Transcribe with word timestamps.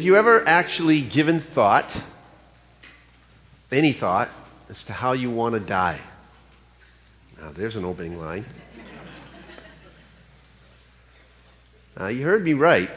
Have 0.00 0.06
you 0.06 0.16
ever 0.16 0.48
actually 0.48 1.02
given 1.02 1.40
thought, 1.40 2.02
any 3.70 3.92
thought, 3.92 4.30
as 4.70 4.82
to 4.84 4.94
how 4.94 5.12
you 5.12 5.30
want 5.30 5.52
to 5.52 5.60
die? 5.60 6.00
Now, 7.38 7.50
there's 7.50 7.76
an 7.76 7.84
opening 7.84 8.18
line. 8.18 8.46
Now, 11.98 12.06
you 12.06 12.24
heard 12.24 12.42
me 12.42 12.54
right. 12.54 12.88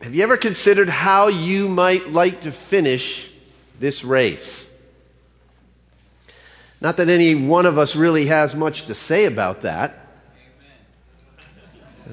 Have 0.00 0.14
you 0.14 0.22
ever 0.22 0.38
considered 0.38 0.88
how 0.88 1.28
you 1.28 1.68
might 1.68 2.08
like 2.08 2.40
to 2.40 2.50
finish 2.50 3.30
this 3.78 4.02
race? 4.02 4.74
Not 6.80 6.96
that 6.96 7.10
any 7.10 7.34
one 7.34 7.66
of 7.66 7.76
us 7.76 7.94
really 7.94 8.24
has 8.24 8.54
much 8.54 8.84
to 8.84 8.94
say 8.94 9.26
about 9.26 9.60
that. 9.60 9.99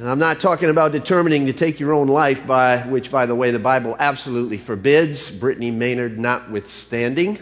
I'm 0.03 0.19
not 0.19 0.39
talking 0.39 0.69
about 0.69 0.91
determining 0.91 1.47
to 1.47 1.53
take 1.53 1.79
your 1.79 1.91
own 1.91 2.07
life, 2.07 2.45
by 2.45 2.77
which, 2.81 3.09
by 3.09 3.25
the 3.25 3.33
way, 3.33 3.49
the 3.49 3.57
Bible 3.57 3.95
absolutely 3.97 4.57
forbids, 4.57 5.31
Brittany 5.31 5.71
Maynard 5.71 6.19
notwithstanding. 6.19 7.37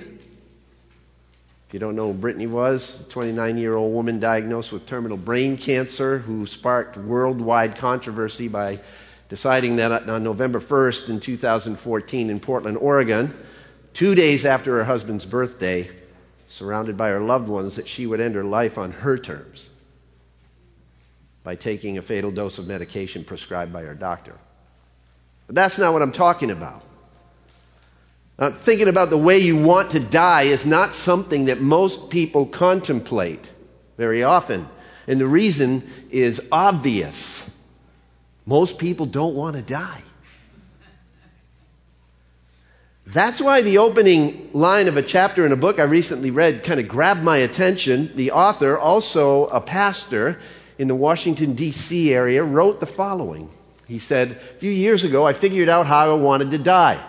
If 1.67 1.73
you 1.73 1.79
don't 1.79 1.97
know 1.97 2.13
who 2.13 2.17
Brittany 2.17 2.47
was, 2.47 3.05
a 3.05 3.09
29 3.09 3.57
year 3.57 3.75
old 3.75 3.93
woman 3.93 4.21
diagnosed 4.21 4.71
with 4.71 4.85
terminal 4.85 5.17
brain 5.17 5.57
cancer 5.57 6.19
who 6.19 6.45
sparked 6.45 6.95
worldwide 6.95 7.75
controversy 7.75 8.47
by 8.47 8.79
deciding 9.27 9.75
that 9.75 10.07
on 10.07 10.23
November 10.23 10.61
1st 10.61 11.09
in 11.09 11.19
2014 11.19 12.29
in 12.29 12.39
Portland, 12.39 12.77
Oregon, 12.77 13.33
two 13.91 14.15
days 14.15 14.45
after 14.45 14.77
her 14.77 14.85
husband's 14.85 15.25
birthday, 15.25 15.89
surrounded 16.47 16.95
by 16.95 17.09
her 17.09 17.19
loved 17.19 17.49
ones, 17.49 17.75
that 17.75 17.87
she 17.87 18.07
would 18.07 18.21
end 18.21 18.33
her 18.35 18.45
life 18.45 18.77
on 18.77 18.91
her 18.91 19.17
terms 19.17 19.71
by 21.45 21.55
taking 21.55 21.97
a 21.99 22.01
fatal 22.01 22.31
dose 22.31 22.57
of 22.57 22.65
medication 22.67 23.23
prescribed 23.23 23.71
by 23.71 23.83
her 23.83 23.93
doctor. 23.93 24.33
But 25.45 25.55
that's 25.55 25.77
not 25.77 25.93
what 25.93 26.01
I'm 26.01 26.11
talking 26.11 26.49
about. 26.49 26.81
Uh, 28.37 28.49
thinking 28.49 28.89
about 28.89 29.11
the 29.11 29.17
way 29.17 29.37
you 29.37 29.55
want 29.63 29.91
to 29.91 29.99
die 29.99 30.41
is 30.41 30.65
not 30.65 30.95
something 30.95 31.45
that 31.45 31.61
most 31.61 32.09
people 32.09 32.47
contemplate 32.47 33.53
very 33.95 34.23
often. 34.23 34.67
And 35.07 35.21
the 35.21 35.27
reason 35.27 35.87
is 36.09 36.45
obvious. 36.51 37.49
Most 38.47 38.79
people 38.79 39.05
don't 39.05 39.35
want 39.35 39.55
to 39.55 39.61
die. 39.61 40.01
That's 43.05 43.39
why 43.39 43.61
the 43.61 43.77
opening 43.77 44.49
line 44.51 44.87
of 44.87 44.97
a 44.97 45.03
chapter 45.03 45.45
in 45.45 45.51
a 45.51 45.55
book 45.55 45.79
I 45.79 45.83
recently 45.83 46.31
read 46.31 46.63
kind 46.63 46.79
of 46.79 46.87
grabbed 46.87 47.23
my 47.23 47.37
attention. 47.37 48.11
The 48.15 48.31
author, 48.31 48.79
also 48.79 49.45
a 49.45 49.61
pastor, 49.61 50.39
in 50.77 50.87
the 50.87 50.95
Washington, 50.95 51.53
D.C. 51.53 52.13
area, 52.13 52.43
wrote 52.43 52.79
the 52.79 52.85
following. 52.85 53.49
He 53.87 53.99
said, 53.99 54.31
A 54.31 54.35
few 54.59 54.71
years 54.71 55.03
ago, 55.03 55.25
I 55.25 55.33
figured 55.33 55.69
out 55.69 55.85
how 55.85 56.11
I 56.11 56.15
wanted 56.15 56.51
to 56.51 56.57
die. 56.57 57.03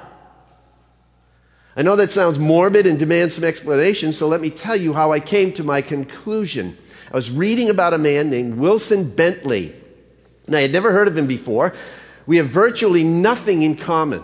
I 1.77 1.83
know 1.83 1.97
that 1.97 2.11
sounds 2.11 2.39
morbid 2.39 2.87
and 2.87 2.99
demands 2.99 3.35
some 3.35 3.45
explanation, 3.45 4.13
so 4.13 4.29
let 4.29 4.41
me 4.41 4.49
tell 4.49 4.77
you 4.77 4.95
how 4.95 5.13
I 5.13 5.21
came 5.21 5.53
to 5.55 5.65
my 5.65 5.83
conclusion. 5.83 6.77
I 7.13 7.17
was 7.17 7.31
reading 7.31 7.69
about 7.69 7.93
a 7.93 7.99
man 7.99 8.31
named 8.31 8.57
Wilson 8.57 9.11
Bentley. 9.11 9.75
And 10.47 10.57
I 10.57 10.63
had 10.63 10.73
never 10.73 10.93
heard 10.93 11.09
of 11.09 11.17
him 11.17 11.27
before. 11.27 11.75
We 12.27 12.39
have 12.39 12.47
virtually 12.47 13.05
nothing 13.05 13.63
in 13.63 13.77
common. 13.77 14.23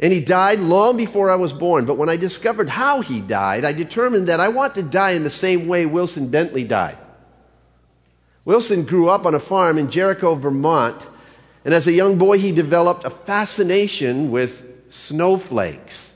And 0.00 0.12
he 0.12 0.22
died 0.22 0.58
long 0.58 0.96
before 0.96 1.30
I 1.30 1.36
was 1.36 1.52
born. 1.52 1.84
But 1.84 1.96
when 1.96 2.08
I 2.08 2.16
discovered 2.16 2.68
how 2.68 3.00
he 3.00 3.20
died, 3.20 3.64
I 3.64 3.72
determined 3.72 4.26
that 4.28 4.40
I 4.40 4.48
want 4.48 4.74
to 4.74 4.82
die 4.82 5.12
in 5.12 5.22
the 5.22 5.30
same 5.30 5.68
way 5.68 5.86
Wilson 5.86 6.28
Bentley 6.28 6.64
died. 6.64 6.98
Wilson 8.44 8.84
grew 8.84 9.08
up 9.08 9.24
on 9.24 9.34
a 9.34 9.40
farm 9.40 9.78
in 9.78 9.90
Jericho, 9.90 10.34
Vermont, 10.34 11.08
and 11.64 11.72
as 11.72 11.86
a 11.86 11.92
young 11.92 12.18
boy, 12.18 12.38
he 12.38 12.50
developed 12.50 13.04
a 13.04 13.10
fascination 13.10 14.30
with 14.32 14.92
snowflakes. 14.92 16.14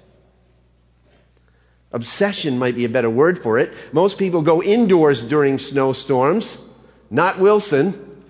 Obsession 1.93 2.59
might 2.59 2.75
be 2.75 2.85
a 2.85 2.89
better 2.89 3.09
word 3.09 3.39
for 3.39 3.59
it. 3.59 3.73
Most 3.93 4.19
people 4.19 4.43
go 4.43 4.63
indoors 4.63 5.23
during 5.23 5.59
snowstorms. 5.59 6.63
Not 7.11 7.39
Wilson. 7.39 8.23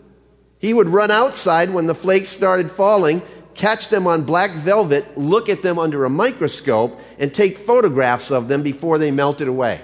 He 0.59 0.75
would 0.75 0.89
run 0.89 1.11
outside 1.11 1.71
when 1.71 1.87
the 1.87 1.95
flakes 1.95 2.29
started 2.29 2.71
falling, 2.71 3.23
catch 3.55 3.89
them 3.89 4.07
on 4.07 4.25
black 4.25 4.51
velvet, 4.53 5.17
look 5.17 5.49
at 5.49 5.63
them 5.63 5.79
under 5.79 6.05
a 6.05 6.11
microscope, 6.11 7.01
and 7.19 7.33
take 7.33 7.57
photographs 7.57 8.31
of 8.31 8.49
them 8.49 8.63
before 8.63 8.99
they 8.99 9.11
melted 9.11 9.49
away. 9.49 9.81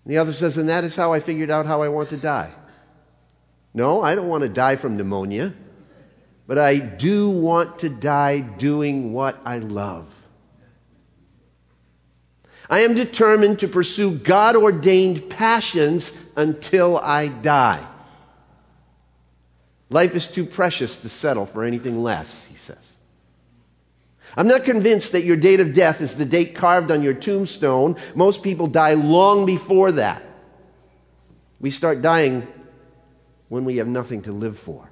The 0.06 0.16
other 0.16 0.32
says, 0.32 0.56
and 0.56 0.70
that 0.70 0.84
is 0.84 0.96
how 0.96 1.12
I 1.12 1.20
figured 1.20 1.50
out 1.50 1.66
how 1.66 1.82
I 1.82 1.90
want 1.90 2.08
to 2.08 2.16
die. 2.16 2.50
No, 3.74 4.02
I 4.02 4.14
don't 4.14 4.28
want 4.28 4.42
to 4.42 4.48
die 4.48 4.76
from 4.76 4.96
pneumonia, 4.96 5.54
but 6.46 6.58
I 6.58 6.78
do 6.78 7.30
want 7.30 7.78
to 7.80 7.88
die 7.88 8.40
doing 8.40 9.12
what 9.12 9.40
I 9.44 9.58
love. 9.58 10.08
I 12.68 12.80
am 12.80 12.94
determined 12.94 13.58
to 13.60 13.68
pursue 13.68 14.16
God 14.16 14.56
ordained 14.56 15.30
passions 15.30 16.12
until 16.36 16.98
I 16.98 17.28
die. 17.28 17.86
Life 19.90 20.14
is 20.14 20.28
too 20.28 20.46
precious 20.46 20.98
to 20.98 21.08
settle 21.08 21.44
for 21.44 21.64
anything 21.64 22.02
less, 22.02 22.46
he 22.46 22.54
says. 22.54 22.78
I'm 24.36 24.48
not 24.48 24.64
convinced 24.64 25.12
that 25.12 25.24
your 25.24 25.36
date 25.36 25.60
of 25.60 25.74
death 25.74 26.00
is 26.00 26.16
the 26.16 26.24
date 26.24 26.54
carved 26.54 26.90
on 26.90 27.02
your 27.02 27.12
tombstone. 27.12 27.96
Most 28.14 28.42
people 28.42 28.66
die 28.66 28.94
long 28.94 29.44
before 29.44 29.92
that. 29.92 30.22
We 31.60 31.70
start 31.70 32.00
dying 32.00 32.46
when 33.52 33.66
we 33.66 33.76
have 33.76 33.86
nothing 33.86 34.22
to 34.22 34.32
live 34.32 34.58
for. 34.58 34.90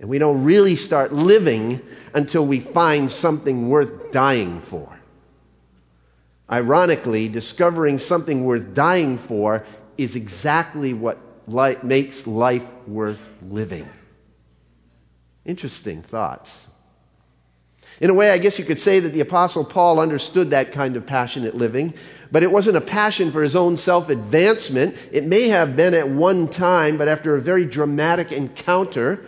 And 0.00 0.08
we 0.08 0.18
don't 0.18 0.42
really 0.42 0.74
start 0.74 1.12
living 1.12 1.80
until 2.12 2.44
we 2.44 2.58
find 2.58 3.08
something 3.08 3.68
worth 3.68 4.10
dying 4.10 4.58
for. 4.58 4.98
Ironically, 6.50 7.28
discovering 7.28 8.00
something 8.00 8.42
worth 8.42 8.74
dying 8.74 9.16
for 9.16 9.64
is 9.96 10.16
exactly 10.16 10.92
what 10.92 11.20
makes 11.84 12.26
life 12.26 12.68
worth 12.88 13.28
living. 13.48 13.88
Interesting 15.44 16.02
thoughts. 16.02 16.66
In 18.00 18.10
a 18.10 18.14
way, 18.14 18.30
I 18.30 18.38
guess 18.38 18.58
you 18.58 18.64
could 18.64 18.78
say 18.78 19.00
that 19.00 19.12
the 19.12 19.20
Apostle 19.20 19.64
Paul 19.64 19.98
understood 19.98 20.50
that 20.50 20.72
kind 20.72 20.96
of 20.96 21.06
passionate 21.06 21.56
living 21.56 21.94
but 22.30 22.42
it 22.42 22.52
wasn't 22.52 22.76
a 22.76 22.82
passion 22.82 23.30
for 23.30 23.42
his 23.42 23.56
own 23.56 23.76
self 23.76 24.10
advancement. 24.10 24.96
It 25.12 25.24
may 25.24 25.48
have 25.48 25.76
been 25.76 25.94
at 25.94 26.08
one 26.08 26.48
time, 26.48 26.98
but 26.98 27.08
after 27.08 27.34
a 27.34 27.40
very 27.40 27.64
dramatic 27.64 28.32
encounter 28.32 29.24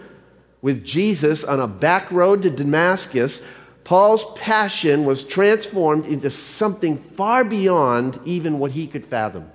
with 0.60 0.84
Jesus 0.84 1.42
on 1.44 1.60
a 1.60 1.66
back 1.66 2.10
road 2.12 2.42
to 2.42 2.50
Damascus, 2.50 3.44
Paul's 3.84 4.24
passion 4.38 5.04
was 5.04 5.24
transformed 5.24 6.04
into 6.04 6.30
something 6.30 6.98
far 6.98 7.44
beyond 7.44 8.20
even 8.24 8.58
what 8.58 8.72
he 8.72 8.86
could 8.86 9.04
fathom. 9.04 9.50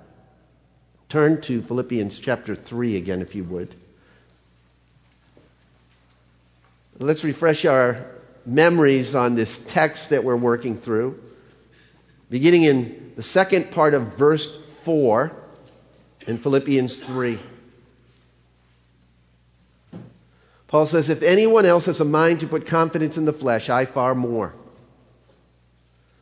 Turn 1.07 1.39
to 1.41 1.61
Philippians 1.61 2.19
chapter 2.19 2.55
3 2.55 2.97
again, 2.97 3.21
if 3.21 3.35
you 3.35 3.43
would. 3.43 3.75
Let's 6.97 7.23
refresh 7.23 7.65
our 7.65 8.14
memories 8.45 9.15
on 9.15 9.35
this 9.35 9.57
text 9.65 10.09
that 10.11 10.23
we're 10.23 10.35
working 10.35 10.75
through. 10.75 11.21
Beginning 12.29 12.63
in 12.63 13.13
the 13.15 13.23
second 13.23 13.71
part 13.71 13.93
of 13.93 14.15
verse 14.15 14.57
4 14.83 15.31
in 16.27 16.37
Philippians 16.37 16.99
3. 16.99 17.39
Paul 20.67 20.85
says, 20.85 21.09
If 21.09 21.21
anyone 21.23 21.65
else 21.65 21.85
has 21.85 22.01
a 22.01 22.05
mind 22.05 22.39
to 22.41 22.47
put 22.47 22.65
confidence 22.65 23.17
in 23.17 23.25
the 23.25 23.33
flesh, 23.33 23.69
I 23.69 23.85
far 23.85 24.15
more. 24.15 24.53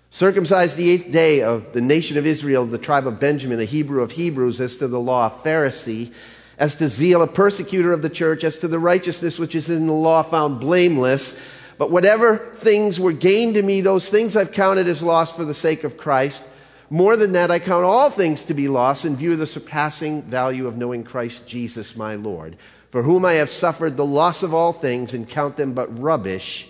Circumcised 0.09 0.77
the 0.77 0.91
eighth 0.91 1.11
day 1.11 1.41
of 1.41 1.73
the 1.73 1.81
nation 1.81 2.17
of 2.17 2.27
Israel, 2.27 2.65
the 2.65 2.77
tribe 2.77 3.07
of 3.07 3.19
Benjamin, 3.19 3.59
a 3.59 3.65
Hebrew 3.65 4.03
of 4.03 4.11
Hebrews, 4.11 4.61
as 4.61 4.77
to 4.77 4.87
the 4.87 4.99
law, 4.99 5.25
a 5.25 5.31
Pharisee, 5.31 6.13
as 6.59 6.75
to 6.75 6.87
zeal, 6.87 7.23
a 7.23 7.27
persecutor 7.27 7.91
of 7.91 8.03
the 8.03 8.11
church, 8.11 8.43
as 8.43 8.59
to 8.59 8.67
the 8.67 8.77
righteousness 8.77 9.39
which 9.39 9.55
is 9.55 9.71
in 9.71 9.87
the 9.87 9.93
law, 9.93 10.21
found 10.21 10.59
blameless. 10.59 11.41
But 11.77 11.91
whatever 11.91 12.37
things 12.37 12.99
were 12.99 13.11
gained 13.11 13.55
to 13.55 13.61
me, 13.61 13.81
those 13.81 14.09
things 14.09 14.35
I've 14.35 14.51
counted 14.51 14.87
as 14.87 15.03
lost 15.03 15.35
for 15.35 15.45
the 15.45 15.53
sake 15.53 15.83
of 15.83 15.97
Christ. 15.97 16.47
More 16.89 17.17
than 17.17 17.31
that, 17.33 17.51
I 17.51 17.59
count 17.59 17.85
all 17.85 18.09
things 18.09 18.43
to 18.43 18.53
be 18.53 18.67
lost 18.67 19.05
in 19.05 19.15
view 19.15 19.33
of 19.33 19.39
the 19.39 19.47
surpassing 19.47 20.21
value 20.23 20.67
of 20.67 20.77
knowing 20.77 21.03
Christ 21.03 21.47
Jesus 21.47 21.95
my 21.95 22.15
Lord, 22.15 22.57
for 22.91 23.01
whom 23.01 23.25
I 23.25 23.33
have 23.33 23.49
suffered 23.49 23.97
the 23.97 24.05
loss 24.05 24.43
of 24.43 24.53
all 24.53 24.73
things 24.73 25.13
and 25.13 25.27
count 25.27 25.57
them 25.57 25.73
but 25.73 25.99
rubbish, 25.99 26.69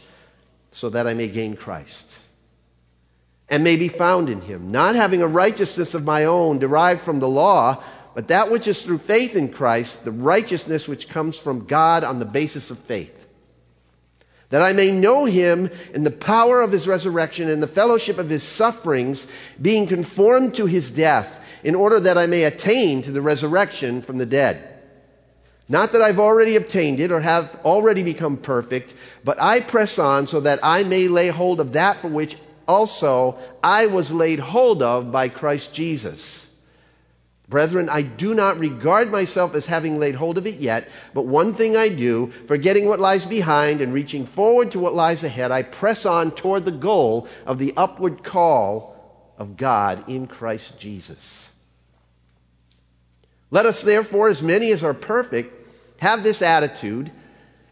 so 0.71 0.89
that 0.89 1.07
I 1.07 1.13
may 1.13 1.27
gain 1.27 1.56
Christ 1.56 2.23
and 3.49 3.63
may 3.63 3.75
be 3.75 3.88
found 3.88 4.29
in 4.29 4.41
him, 4.41 4.67
not 4.67 4.95
having 4.95 5.21
a 5.21 5.27
righteousness 5.27 5.94
of 5.94 6.03
my 6.03 6.25
own 6.25 6.57
derived 6.57 7.01
from 7.01 7.19
the 7.19 7.27
law, 7.27 7.83
but 8.15 8.27
that 8.29 8.49
which 8.49 8.67
is 8.67 8.83
through 8.83 8.97
faith 8.97 9.35
in 9.35 9.47
Christ, 9.47 10.06
the 10.06 10.11
righteousness 10.11 10.88
which 10.88 11.09
comes 11.09 11.38
from 11.38 11.65
God 11.65 12.03
on 12.03 12.17
the 12.17 12.25
basis 12.25 12.71
of 12.71 12.79
faith. 12.79 13.22
That 14.53 14.61
I 14.61 14.71
may 14.71 14.91
know 14.91 15.25
him 15.25 15.71
in 15.95 16.03
the 16.03 16.11
power 16.11 16.61
of 16.61 16.71
his 16.71 16.88
resurrection 16.88 17.50
and 17.50 17.63
the 17.63 17.65
fellowship 17.65 18.19
of 18.19 18.29
his 18.29 18.44
sufferings, 18.44 19.27
being 19.59 19.88
conformed 19.88 20.53
to 20.57 20.67
his 20.67 20.91
death, 20.91 21.44
in 21.63 21.73
order 21.73 22.00
that 22.00 22.19
I 22.19 22.27
may 22.27 22.44
attain 22.44 23.01
to 23.01 23.11
the 23.11 23.19
resurrection 23.19 24.03
from 24.03 24.19
the 24.19 24.27
dead. 24.27 24.79
Not 25.67 25.94
that 25.94 26.03
I've 26.03 26.19
already 26.19 26.55
obtained 26.55 27.00
it 27.00 27.11
or 27.11 27.19
have 27.21 27.59
already 27.65 28.03
become 28.03 28.38
perfect, 28.38 28.94
but 29.23 29.41
I 29.41 29.59
press 29.59 29.97
on 29.97 30.27
so 30.27 30.39
that 30.41 30.59
I 30.61 30.83
may 30.83 31.07
lay 31.07 31.29
hold 31.29 31.59
of 31.59 31.73
that 31.73 31.97
for 31.97 32.09
which 32.09 32.38
also 32.67 33.39
I 33.63 33.88
was 33.88 34.13
laid 34.13 34.38
hold 34.38 34.83
of 34.83 35.11
by 35.11 35.29
Christ 35.29 35.73
Jesus. 35.73 36.52
Brethren, 37.50 37.90
I 37.90 38.04
do 38.04 38.34
not 38.34 38.57
regard 38.57 39.12
myself 39.12 39.54
as 39.54 39.66
having 39.66 40.00
laid 40.00 40.16
hold 40.16 40.38
of 40.38 40.48
it 40.48 40.56
yet, 40.56 40.88
but 41.13 41.25
one 41.25 41.54
thing 41.54 41.75
I 41.75 41.90
do, 41.90 42.28
forgetting 42.48 42.88
what 42.88 43.00
lies 43.00 43.25
behind 43.25 43.81
and 43.81 43.94
reaching 43.94 44.25
forward 44.25 44.72
to 44.72 44.80
what 44.80 44.94
lies 44.94 45.24
ahead, 45.24 45.51
I 45.51 45.63
press 45.63 46.06
on 46.06 46.31
toward 46.31 46.66
the 46.66 46.72
goal 46.72 47.28
of 47.45 47.57
the 47.57 47.74
upward 47.75 48.24
call 48.24 48.94
of 49.38 49.57
God 49.57 50.07
in 50.10 50.28
Christ 50.28 50.80
Jesus. 50.80 51.54
Let 53.51 53.66
us 53.66 53.84
therefore, 53.84 54.30
as 54.30 54.42
many 54.42 54.72
as 54.72 54.84
are 54.84 54.94
perfect, 54.94 55.54
have 56.00 56.24
this 56.24 56.42
attitude. 56.42 57.12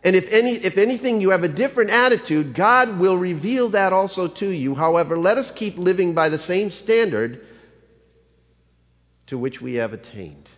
And 0.04 0.16
if, 0.16 0.32
any, 0.32 0.52
if 0.52 0.78
anything 0.78 1.22
you 1.22 1.30
have 1.30 1.44
a 1.44 1.48
different 1.48 1.92
attitude, 1.92 2.54
God 2.54 3.00
will 3.00 3.18
reveal 3.18 3.70
that 3.70 3.94
also 3.94 4.28
to 4.28 4.50
you. 4.50 4.76
However, 4.76 5.18
let 5.18 5.38
us 5.38 5.50
keep 5.50 5.78
living 5.78 6.14
by 6.14 6.30
the 6.30 6.38
same 6.38 6.70
standard 6.70 7.46
to 9.32 9.38
which 9.38 9.62
we 9.62 9.76
have 9.76 9.94
attained. 9.94 10.50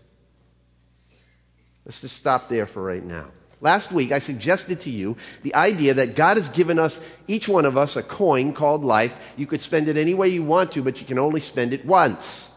Let's 1.85 2.01
just 2.01 2.15
stop 2.15 2.49
there 2.49 2.65
for 2.65 2.81
right 2.81 3.03
now. 3.03 3.27
Last 3.61 3.91
week, 3.91 4.11
I 4.11 4.17
suggested 4.17 4.81
to 4.81 4.89
you 4.89 5.15
the 5.43 5.53
idea 5.53 5.93
that 5.93 6.15
God 6.15 6.37
has 6.37 6.49
given 6.49 6.79
us, 6.79 6.99
each 7.27 7.47
one 7.47 7.65
of 7.65 7.77
us, 7.77 7.97
a 7.97 8.01
coin 8.01 8.51
called 8.51 8.83
life. 8.83 9.19
You 9.37 9.45
could 9.45 9.61
spend 9.61 9.89
it 9.89 9.95
any 9.95 10.15
way 10.15 10.29
you 10.29 10.41
want 10.41 10.71
to, 10.71 10.81
but 10.81 10.99
you 10.99 11.05
can 11.05 11.19
only 11.19 11.39
spend 11.39 11.71
it 11.71 11.85
once 11.85 12.49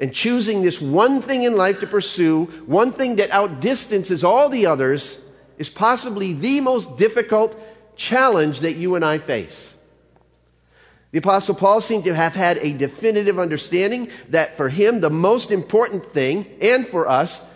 and 0.00 0.14
choosing 0.14 0.62
this 0.62 0.80
one 0.80 1.20
thing 1.20 1.42
in 1.42 1.54
life 1.54 1.80
to 1.80 1.86
pursue, 1.86 2.46
one 2.64 2.90
thing 2.90 3.16
that 3.16 3.30
outdistances 3.30 4.24
all 4.24 4.48
the 4.48 4.64
others, 4.64 5.20
is 5.58 5.68
possibly 5.68 6.32
the 6.32 6.62
most 6.62 6.96
difficult 6.96 7.54
challenge 7.94 8.60
that 8.60 8.76
you 8.76 8.94
and 8.94 9.04
I 9.04 9.18
face. 9.18 9.75
The 11.12 11.18
Apostle 11.18 11.54
Paul 11.54 11.80
seemed 11.80 12.04
to 12.04 12.14
have 12.14 12.34
had 12.34 12.58
a 12.58 12.76
definitive 12.76 13.38
understanding 13.38 14.10
that 14.30 14.56
for 14.56 14.68
him, 14.68 15.00
the 15.00 15.10
most 15.10 15.50
important 15.50 16.04
thing, 16.04 16.46
and 16.60 16.86
for 16.86 17.08
us, 17.08 17.46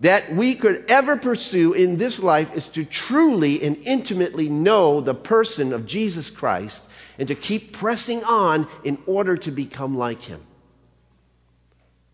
that 0.00 0.32
we 0.32 0.54
could 0.54 0.84
ever 0.88 1.16
pursue 1.16 1.74
in 1.74 1.96
this 1.96 2.20
life 2.20 2.56
is 2.56 2.68
to 2.68 2.84
truly 2.84 3.62
and 3.62 3.76
intimately 3.84 4.48
know 4.48 5.00
the 5.00 5.14
person 5.14 5.72
of 5.72 5.86
Jesus 5.86 6.28
Christ 6.28 6.84
and 7.18 7.28
to 7.28 7.34
keep 7.34 7.72
pressing 7.72 8.22
on 8.24 8.66
in 8.82 8.98
order 9.06 9.36
to 9.36 9.50
become 9.50 9.96
like 9.96 10.22
him. 10.22 10.40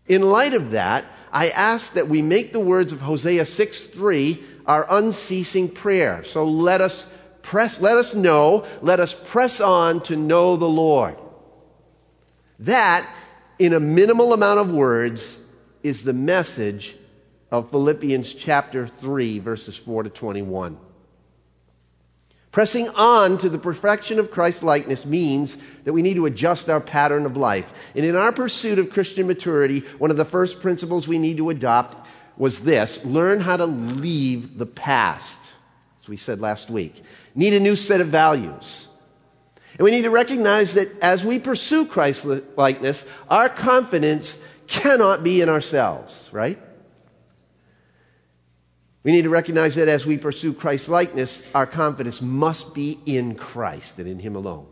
In 0.07 0.21
light 0.21 0.53
of 0.53 0.71
that, 0.71 1.05
I 1.31 1.49
ask 1.49 1.93
that 1.93 2.07
we 2.07 2.21
make 2.21 2.51
the 2.51 2.59
words 2.59 2.93
of 2.93 3.01
Hosea 3.01 3.45
6 3.45 3.87
3 3.87 4.43
our 4.65 4.85
unceasing 4.89 5.69
prayer. 5.69 6.23
So 6.23 6.45
let 6.45 6.81
us 6.81 7.07
press, 7.41 7.79
let 7.81 7.97
us 7.97 8.13
know, 8.13 8.65
let 8.81 8.99
us 8.99 9.13
press 9.13 9.61
on 9.61 10.01
to 10.03 10.15
know 10.15 10.55
the 10.55 10.69
Lord. 10.69 11.15
That, 12.59 13.09
in 13.57 13.73
a 13.73 13.79
minimal 13.79 14.33
amount 14.33 14.59
of 14.59 14.71
words, 14.71 15.39
is 15.83 16.03
the 16.03 16.13
message 16.13 16.95
of 17.51 17.71
Philippians 17.71 18.33
chapter 18.33 18.87
3, 18.87 19.39
verses 19.39 19.77
4 19.77 20.03
to 20.03 20.09
21. 20.09 20.77
Pressing 22.51 22.89
on 22.89 23.37
to 23.37 23.49
the 23.49 23.59
perfection 23.59 24.17
of 24.17 24.31
Christ 24.31 24.63
likeness 24.63 25.05
means 25.05 25.57
that 25.83 25.93
we 25.93 26.01
need 26.01 26.15
to 26.15 26.25
adjust 26.25 26.67
our 26.67 26.81
pattern 26.81 27.25
of 27.25 27.37
life. 27.37 27.91
And 27.95 28.03
in 28.03 28.15
our 28.15 28.31
pursuit 28.31 28.79
of 28.79 28.89
Christian 28.89 29.27
maturity, 29.27 29.81
one 29.99 30.09
of 30.09 30.17
the 30.17 30.25
first 30.25 30.59
principles 30.59 31.07
we 31.07 31.19
need 31.19 31.37
to 31.37 31.51
adopt 31.51 32.07
was 32.37 32.61
this 32.61 33.05
learn 33.05 33.39
how 33.39 33.57
to 33.57 33.65
leave 33.65 34.57
the 34.57 34.65
past, 34.65 35.55
as 36.01 36.09
we 36.09 36.17
said 36.17 36.39
last 36.39 36.69
week. 36.69 37.01
Need 37.35 37.53
a 37.53 37.59
new 37.59 37.75
set 37.75 38.01
of 38.01 38.07
values. 38.07 38.87
And 39.77 39.85
we 39.85 39.91
need 39.91 40.03
to 40.03 40.09
recognize 40.09 40.73
that 40.73 40.89
as 41.01 41.25
we 41.25 41.39
pursue 41.39 41.85
Christ 41.85 42.25
likeness, 42.57 43.05
our 43.29 43.49
confidence 43.49 44.43
cannot 44.67 45.23
be 45.23 45.41
in 45.41 45.49
ourselves, 45.49 46.29
right? 46.31 46.59
We 49.03 49.11
need 49.11 49.23
to 49.23 49.29
recognize 49.29 49.75
that 49.75 49.87
as 49.87 50.05
we 50.05 50.17
pursue 50.17 50.53
Christ 50.53 50.89
likeness, 50.89 51.45
our 51.55 51.65
confidence 51.65 52.21
must 52.21 52.73
be 52.73 52.99
in 53.05 53.35
Christ 53.35 53.97
and 53.99 54.07
in 54.07 54.19
Him 54.19 54.35
alone. 54.35 54.67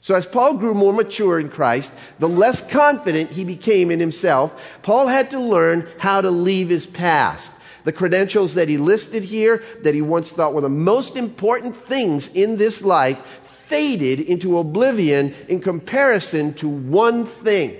So, 0.00 0.14
as 0.14 0.26
Paul 0.26 0.56
grew 0.58 0.74
more 0.74 0.92
mature 0.92 1.40
in 1.40 1.48
Christ, 1.48 1.92
the 2.18 2.28
less 2.28 2.66
confident 2.66 3.30
he 3.30 3.44
became 3.44 3.90
in 3.90 3.98
himself, 4.00 4.80
Paul 4.82 5.08
had 5.08 5.32
to 5.32 5.40
learn 5.40 5.86
how 5.98 6.20
to 6.20 6.30
leave 6.30 6.68
his 6.68 6.86
past. 6.86 7.52
The 7.88 7.92
credentials 7.92 8.52
that 8.52 8.68
he 8.68 8.76
listed 8.76 9.22
here, 9.22 9.62
that 9.80 9.94
he 9.94 10.02
once 10.02 10.30
thought 10.30 10.52
were 10.52 10.60
the 10.60 10.68
most 10.68 11.16
important 11.16 11.74
things 11.74 12.28
in 12.34 12.58
this 12.58 12.82
life, 12.82 13.18
faded 13.40 14.20
into 14.20 14.58
oblivion 14.58 15.34
in 15.48 15.60
comparison 15.60 16.52
to 16.56 16.68
one 16.68 17.24
thing 17.24 17.74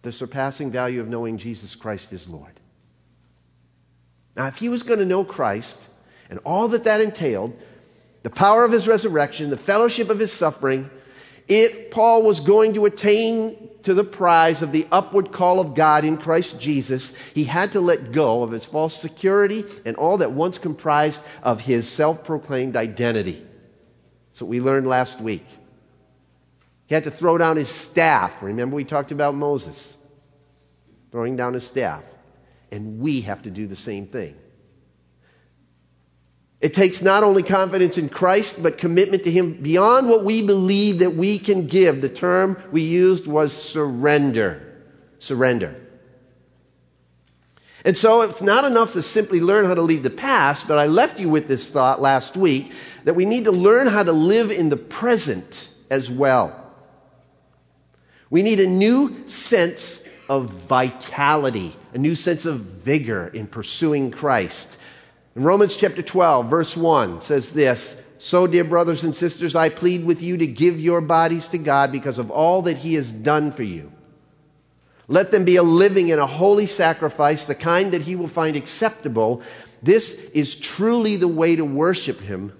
the 0.00 0.10
surpassing 0.10 0.70
value 0.70 1.02
of 1.02 1.08
knowing 1.08 1.36
Jesus 1.36 1.74
Christ 1.74 2.14
is 2.14 2.26
Lord. 2.26 2.58
Now, 4.38 4.46
if 4.46 4.56
he 4.56 4.70
was 4.70 4.82
going 4.82 5.00
to 5.00 5.04
know 5.04 5.22
Christ 5.22 5.90
and 6.30 6.38
all 6.46 6.68
that 6.68 6.84
that 6.84 7.02
entailed, 7.02 7.54
the 8.22 8.30
power 8.30 8.64
of 8.64 8.72
his 8.72 8.88
resurrection, 8.88 9.50
the 9.50 9.58
fellowship 9.58 10.08
of 10.08 10.18
his 10.18 10.32
suffering, 10.32 10.88
it, 11.46 11.90
Paul 11.90 12.22
was 12.22 12.40
going 12.40 12.72
to 12.72 12.86
attain 12.86 13.61
to 13.82 13.94
the 13.94 14.04
prize 14.04 14.62
of 14.62 14.72
the 14.72 14.86
upward 14.92 15.32
call 15.32 15.60
of 15.60 15.74
God 15.74 16.04
in 16.04 16.16
Christ 16.16 16.60
Jesus, 16.60 17.14
he 17.34 17.44
had 17.44 17.72
to 17.72 17.80
let 17.80 18.12
go 18.12 18.42
of 18.42 18.50
his 18.50 18.64
false 18.64 18.96
security 18.96 19.64
and 19.84 19.96
all 19.96 20.18
that 20.18 20.32
once 20.32 20.58
comprised 20.58 21.22
of 21.42 21.60
his 21.60 21.88
self 21.88 22.24
proclaimed 22.24 22.76
identity. 22.76 23.44
That's 24.30 24.42
what 24.42 24.48
we 24.48 24.60
learned 24.60 24.86
last 24.86 25.20
week. 25.20 25.46
He 26.86 26.94
had 26.94 27.04
to 27.04 27.10
throw 27.10 27.38
down 27.38 27.56
his 27.56 27.68
staff. 27.68 28.42
Remember, 28.42 28.76
we 28.76 28.84
talked 28.84 29.12
about 29.12 29.34
Moses 29.34 29.96
throwing 31.10 31.36
down 31.36 31.54
his 31.54 31.66
staff 31.66 32.04
and 32.70 33.00
we 33.00 33.20
have 33.22 33.42
to 33.42 33.50
do 33.50 33.66
the 33.66 33.76
same 33.76 34.06
thing. 34.06 34.34
It 36.62 36.74
takes 36.74 37.02
not 37.02 37.24
only 37.24 37.42
confidence 37.42 37.98
in 37.98 38.08
Christ, 38.08 38.62
but 38.62 38.78
commitment 38.78 39.24
to 39.24 39.32
Him 39.32 39.54
beyond 39.54 40.08
what 40.08 40.24
we 40.24 40.46
believe 40.46 41.00
that 41.00 41.14
we 41.14 41.38
can 41.38 41.66
give. 41.66 42.00
The 42.00 42.08
term 42.08 42.56
we 42.70 42.82
used 42.82 43.26
was 43.26 43.52
surrender. 43.52 44.80
Surrender. 45.18 45.74
And 47.84 47.96
so 47.96 48.22
it's 48.22 48.40
not 48.40 48.64
enough 48.64 48.92
to 48.92 49.02
simply 49.02 49.40
learn 49.40 49.66
how 49.66 49.74
to 49.74 49.82
leave 49.82 50.04
the 50.04 50.10
past, 50.10 50.68
but 50.68 50.78
I 50.78 50.86
left 50.86 51.18
you 51.18 51.28
with 51.28 51.48
this 51.48 51.68
thought 51.68 52.00
last 52.00 52.36
week 52.36 52.72
that 53.02 53.14
we 53.14 53.24
need 53.24 53.44
to 53.46 53.52
learn 53.52 53.88
how 53.88 54.04
to 54.04 54.12
live 54.12 54.52
in 54.52 54.68
the 54.68 54.76
present 54.76 55.68
as 55.90 56.08
well. 56.08 56.72
We 58.30 58.44
need 58.44 58.60
a 58.60 58.68
new 58.68 59.26
sense 59.26 60.04
of 60.28 60.48
vitality, 60.48 61.74
a 61.92 61.98
new 61.98 62.14
sense 62.14 62.46
of 62.46 62.60
vigor 62.60 63.26
in 63.34 63.48
pursuing 63.48 64.12
Christ. 64.12 64.78
In 65.34 65.44
Romans 65.44 65.76
chapter 65.76 66.02
12, 66.02 66.50
verse 66.50 66.76
1 66.76 67.22
says 67.22 67.52
this 67.52 68.00
So, 68.18 68.46
dear 68.46 68.64
brothers 68.64 69.04
and 69.04 69.14
sisters, 69.14 69.56
I 69.56 69.68
plead 69.68 70.04
with 70.04 70.22
you 70.22 70.36
to 70.36 70.46
give 70.46 70.78
your 70.78 71.00
bodies 71.00 71.48
to 71.48 71.58
God 71.58 71.90
because 71.90 72.18
of 72.18 72.30
all 72.30 72.62
that 72.62 72.78
He 72.78 72.94
has 72.94 73.10
done 73.10 73.52
for 73.52 73.62
you. 73.62 73.92
Let 75.08 75.30
them 75.30 75.44
be 75.44 75.56
a 75.56 75.62
living 75.62 76.10
and 76.10 76.20
a 76.20 76.26
holy 76.26 76.66
sacrifice, 76.66 77.44
the 77.44 77.54
kind 77.54 77.92
that 77.92 78.02
he 78.02 78.16
will 78.16 78.28
find 78.28 78.56
acceptable. 78.56 79.42
This 79.82 80.14
is 80.14 80.54
truly 80.54 81.16
the 81.16 81.28
way 81.28 81.56
to 81.56 81.64
worship 81.64 82.20
him. 82.20 82.52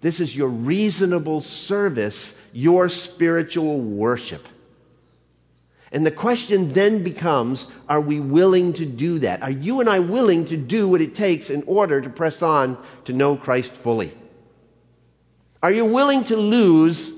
This 0.00 0.20
is 0.20 0.36
your 0.36 0.48
reasonable 0.48 1.40
service, 1.40 2.38
your 2.52 2.88
spiritual 2.88 3.80
worship. 3.80 4.46
And 5.90 6.04
the 6.04 6.10
question 6.10 6.68
then 6.68 7.02
becomes 7.02 7.68
are 7.88 8.00
we 8.00 8.20
willing 8.20 8.72
to 8.74 8.84
do 8.84 9.18
that? 9.20 9.42
Are 9.42 9.50
you 9.50 9.80
and 9.80 9.88
I 9.88 10.00
willing 10.00 10.44
to 10.46 10.56
do 10.56 10.88
what 10.88 11.00
it 11.00 11.14
takes 11.14 11.50
in 11.50 11.62
order 11.66 12.00
to 12.00 12.10
press 12.10 12.42
on 12.42 12.78
to 13.04 13.12
know 13.12 13.36
Christ 13.36 13.72
fully? 13.72 14.12
Are 15.62 15.72
you 15.72 15.86
willing 15.86 16.24
to 16.24 16.36
lose 16.36 17.12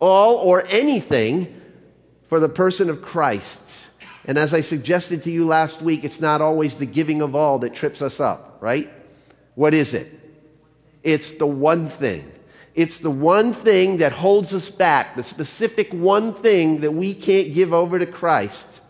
all 0.00 0.36
or 0.36 0.64
anything 0.68 1.54
for 2.26 2.40
the 2.40 2.48
person 2.48 2.90
of 2.90 3.02
Christ? 3.02 3.90
And 4.24 4.36
as 4.36 4.52
I 4.52 4.60
suggested 4.60 5.22
to 5.22 5.30
you 5.30 5.46
last 5.46 5.80
week, 5.80 6.04
it's 6.04 6.20
not 6.20 6.42
always 6.42 6.74
the 6.74 6.86
giving 6.86 7.22
of 7.22 7.34
all 7.34 7.60
that 7.60 7.72
trips 7.72 8.02
us 8.02 8.20
up, 8.20 8.58
right? 8.60 8.90
What 9.54 9.74
is 9.74 9.94
it? 9.94 10.12
It's 11.02 11.32
the 11.32 11.46
one 11.46 11.88
thing. 11.88 12.30
It's 12.78 13.00
the 13.00 13.10
one 13.10 13.52
thing 13.52 13.96
that 13.96 14.12
holds 14.12 14.54
us 14.54 14.70
back, 14.70 15.16
the 15.16 15.24
specific 15.24 15.92
one 15.92 16.32
thing 16.32 16.82
that 16.82 16.92
we 16.92 17.12
can't 17.12 17.52
give 17.52 17.74
over 17.74 17.98
to 17.98 18.06
Christ. 18.06 18.82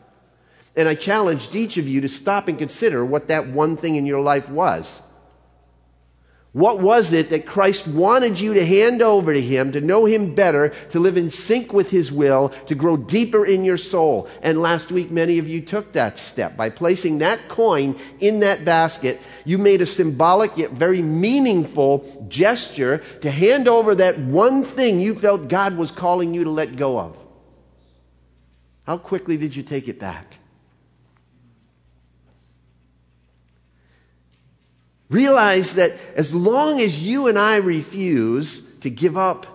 And 0.77 0.87
I 0.87 0.95
challenged 0.95 1.55
each 1.55 1.79
of 1.79 1.89
you 1.89 2.03
to 2.03 2.09
stop 2.09 2.49
and 2.49 2.59
consider 2.59 3.03
what 3.03 3.29
that 3.29 3.49
one 3.49 3.79
thing 3.79 3.97
in 3.97 4.05
your 4.05 4.21
life 4.21 4.51
was. 4.51 5.01
What 6.53 6.81
was 6.81 7.13
it 7.13 7.29
that 7.29 7.45
Christ 7.45 7.87
wanted 7.87 8.41
you 8.41 8.55
to 8.55 8.65
hand 8.65 9.03
over 9.03 9.35
to 9.35 9.41
Him, 9.41 9.73
to 9.73 9.83
know 9.83 10.07
Him 10.07 10.35
better, 10.35 10.71
to 10.91 10.99
live 10.99 11.19
in 11.19 11.29
sync 11.29 11.75
with 11.75 11.91
His 11.91 12.11
will, 12.11 12.49
to 12.67 12.75
grow 12.75 12.97
deeper 12.97 13.45
in 13.45 13.65
your 13.65 13.77
soul? 13.77 14.29
And 14.41 14.63
last 14.63 14.91
week, 14.91 15.11
many 15.11 15.39
of 15.39 15.47
you 15.47 15.61
took 15.61 15.93
that 15.93 16.19
step. 16.19 16.57
By 16.57 16.71
placing 16.71 17.19
that 17.19 17.49
coin 17.49 17.97
in 18.21 18.41
that 18.41 18.65
basket, 18.65 19.21
you 19.45 19.59
made 19.59 19.83
a 19.83 19.87
symbolic 19.87 20.57
yet 20.57 20.71
very 20.71 21.03
meaningful 21.03 22.27
gesture 22.29 23.03
to 23.21 23.31
hand 23.31 23.69
over 23.69 23.95
that 23.97 24.19
one 24.19 24.65
thing 24.65 25.01
you 25.01 25.15
felt 25.15 25.49
God 25.49 25.77
was 25.77 25.91
calling 25.91 26.33
you 26.33 26.45
to 26.45 26.51
let 26.51 26.77
go 26.77 26.99
of. 26.99 27.17
How 28.85 28.97
quickly 28.97 29.37
did 29.37 29.55
you 29.55 29.63
take 29.63 29.87
it 29.87 30.01
back? 30.01 30.39
Realize 35.09 35.75
that 35.77 35.93
as 36.17 36.35
long 36.35 36.81
as 36.81 37.03
you 37.03 37.29
and 37.29 37.39
I 37.39 37.57
refuse 37.57 38.75
to 38.81 38.91
give 38.91 39.17
up 39.17 39.47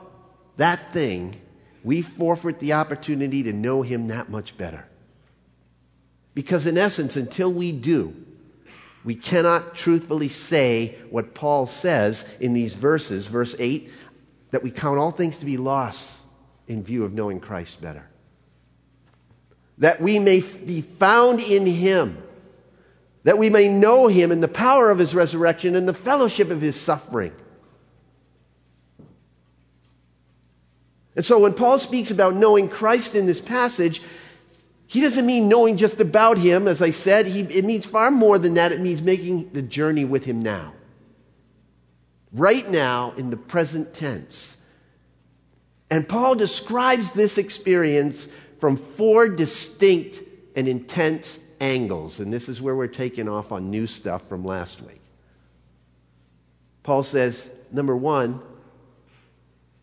that 0.57 0.91
thing, 0.91 1.35
we 1.83 2.01
forfeit 2.01 2.59
the 2.59 2.73
opportunity 2.73 3.43
to 3.43 3.53
know 3.53 3.81
Him 3.81 4.07
that 4.07 4.29
much 4.29 4.57
better. 4.57 4.85
Because, 6.33 6.65
in 6.65 6.77
essence, 6.77 7.15
until 7.15 7.53
we 7.53 7.71
do, 7.71 8.15
we 9.03 9.15
cannot 9.15 9.75
truthfully 9.75 10.29
say 10.29 10.97
what 11.09 11.35
Paul 11.35 11.65
says 11.65 12.27
in 12.39 12.53
these 12.53 12.75
verses, 12.75 13.27
verse 13.27 13.55
8, 13.59 13.91
that 14.51 14.63
we 14.63 14.71
count 14.71 14.97
all 14.97 15.11
things 15.11 15.37
to 15.39 15.45
be 15.45 15.57
loss 15.57 16.23
in 16.67 16.83
view 16.83 17.03
of 17.03 17.13
knowing 17.13 17.39
Christ 17.39 17.81
better. 17.81 18.07
That 19.77 20.01
we 20.01 20.19
may 20.19 20.39
be 20.39 20.81
found 20.81 21.41
in 21.41 21.65
Him 21.65 22.17
that 23.23 23.37
we 23.37 23.49
may 23.49 23.67
know 23.67 24.07
him 24.07 24.31
in 24.31 24.41
the 24.41 24.47
power 24.47 24.89
of 24.89 24.99
his 24.99 25.15
resurrection 25.15 25.75
and 25.75 25.87
the 25.87 25.93
fellowship 25.93 26.49
of 26.49 26.61
his 26.61 26.79
suffering. 26.79 27.33
And 31.15 31.23
so 31.23 31.39
when 31.39 31.53
Paul 31.53 31.79
speaks 31.79 32.11
about 32.11 32.33
knowing 32.33 32.67
Christ 32.67 33.15
in 33.15 33.25
this 33.25 33.39
passage, 33.39 34.01
he 34.87 35.01
doesn't 35.01 35.25
mean 35.25 35.47
knowing 35.47 35.77
just 35.77 35.99
about 35.99 36.37
him, 36.37 36.67
as 36.67 36.81
I 36.81 36.89
said. 36.89 37.27
He, 37.27 37.41
it 37.41 37.65
means 37.65 37.85
far 37.85 38.11
more 38.11 38.37
than 38.37 38.55
that. 38.55 38.71
It 38.71 38.81
means 38.81 39.01
making 39.01 39.51
the 39.51 39.61
journey 39.61 40.05
with 40.05 40.25
him 40.25 40.41
now. 40.41 40.73
Right 42.31 42.67
now, 42.69 43.13
in 43.15 43.29
the 43.29 43.37
present 43.37 43.93
tense. 43.93 44.57
And 45.89 46.09
Paul 46.09 46.35
describes 46.35 47.11
this 47.11 47.37
experience 47.37 48.27
from 48.59 48.75
four 48.75 49.29
distinct 49.29 50.21
and 50.55 50.67
intense 50.67 51.39
angles, 51.63 52.19
and 52.19 52.31
this 52.31 52.49
is 52.49 52.61
where 52.61 52.75
we're 52.75 52.87
taking 52.87 53.29
off 53.29 53.53
on 53.53 53.71
new 53.71 53.87
stuff 53.87 54.27
from 54.27 54.43
last 54.43 54.81
week. 54.81 55.01
Paul 56.83 57.03
says, 57.03 57.49
number 57.71 57.95
one, 57.95 58.41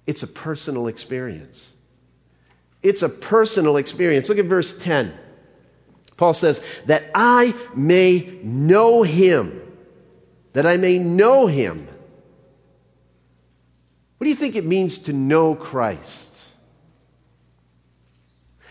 it's 0.06 0.22
a 0.22 0.26
personal 0.26 0.88
experience. 0.88 1.74
It's 2.82 3.00
a 3.00 3.08
personal 3.08 3.78
experience. 3.78 4.28
Look 4.28 4.38
at 4.38 4.44
verse 4.44 4.76
10. 4.76 5.12
Paul 6.18 6.34
says, 6.34 6.62
that 6.84 7.02
I 7.14 7.54
may 7.74 8.38
know 8.42 9.02
him. 9.02 9.58
That 10.52 10.66
I 10.66 10.76
may 10.76 10.98
know 10.98 11.46
him. 11.46 11.88
What 14.18 14.24
do 14.26 14.28
you 14.28 14.36
think 14.36 14.54
it 14.54 14.66
means 14.66 14.98
to 14.98 15.14
know 15.14 15.54
Christ? 15.54 16.29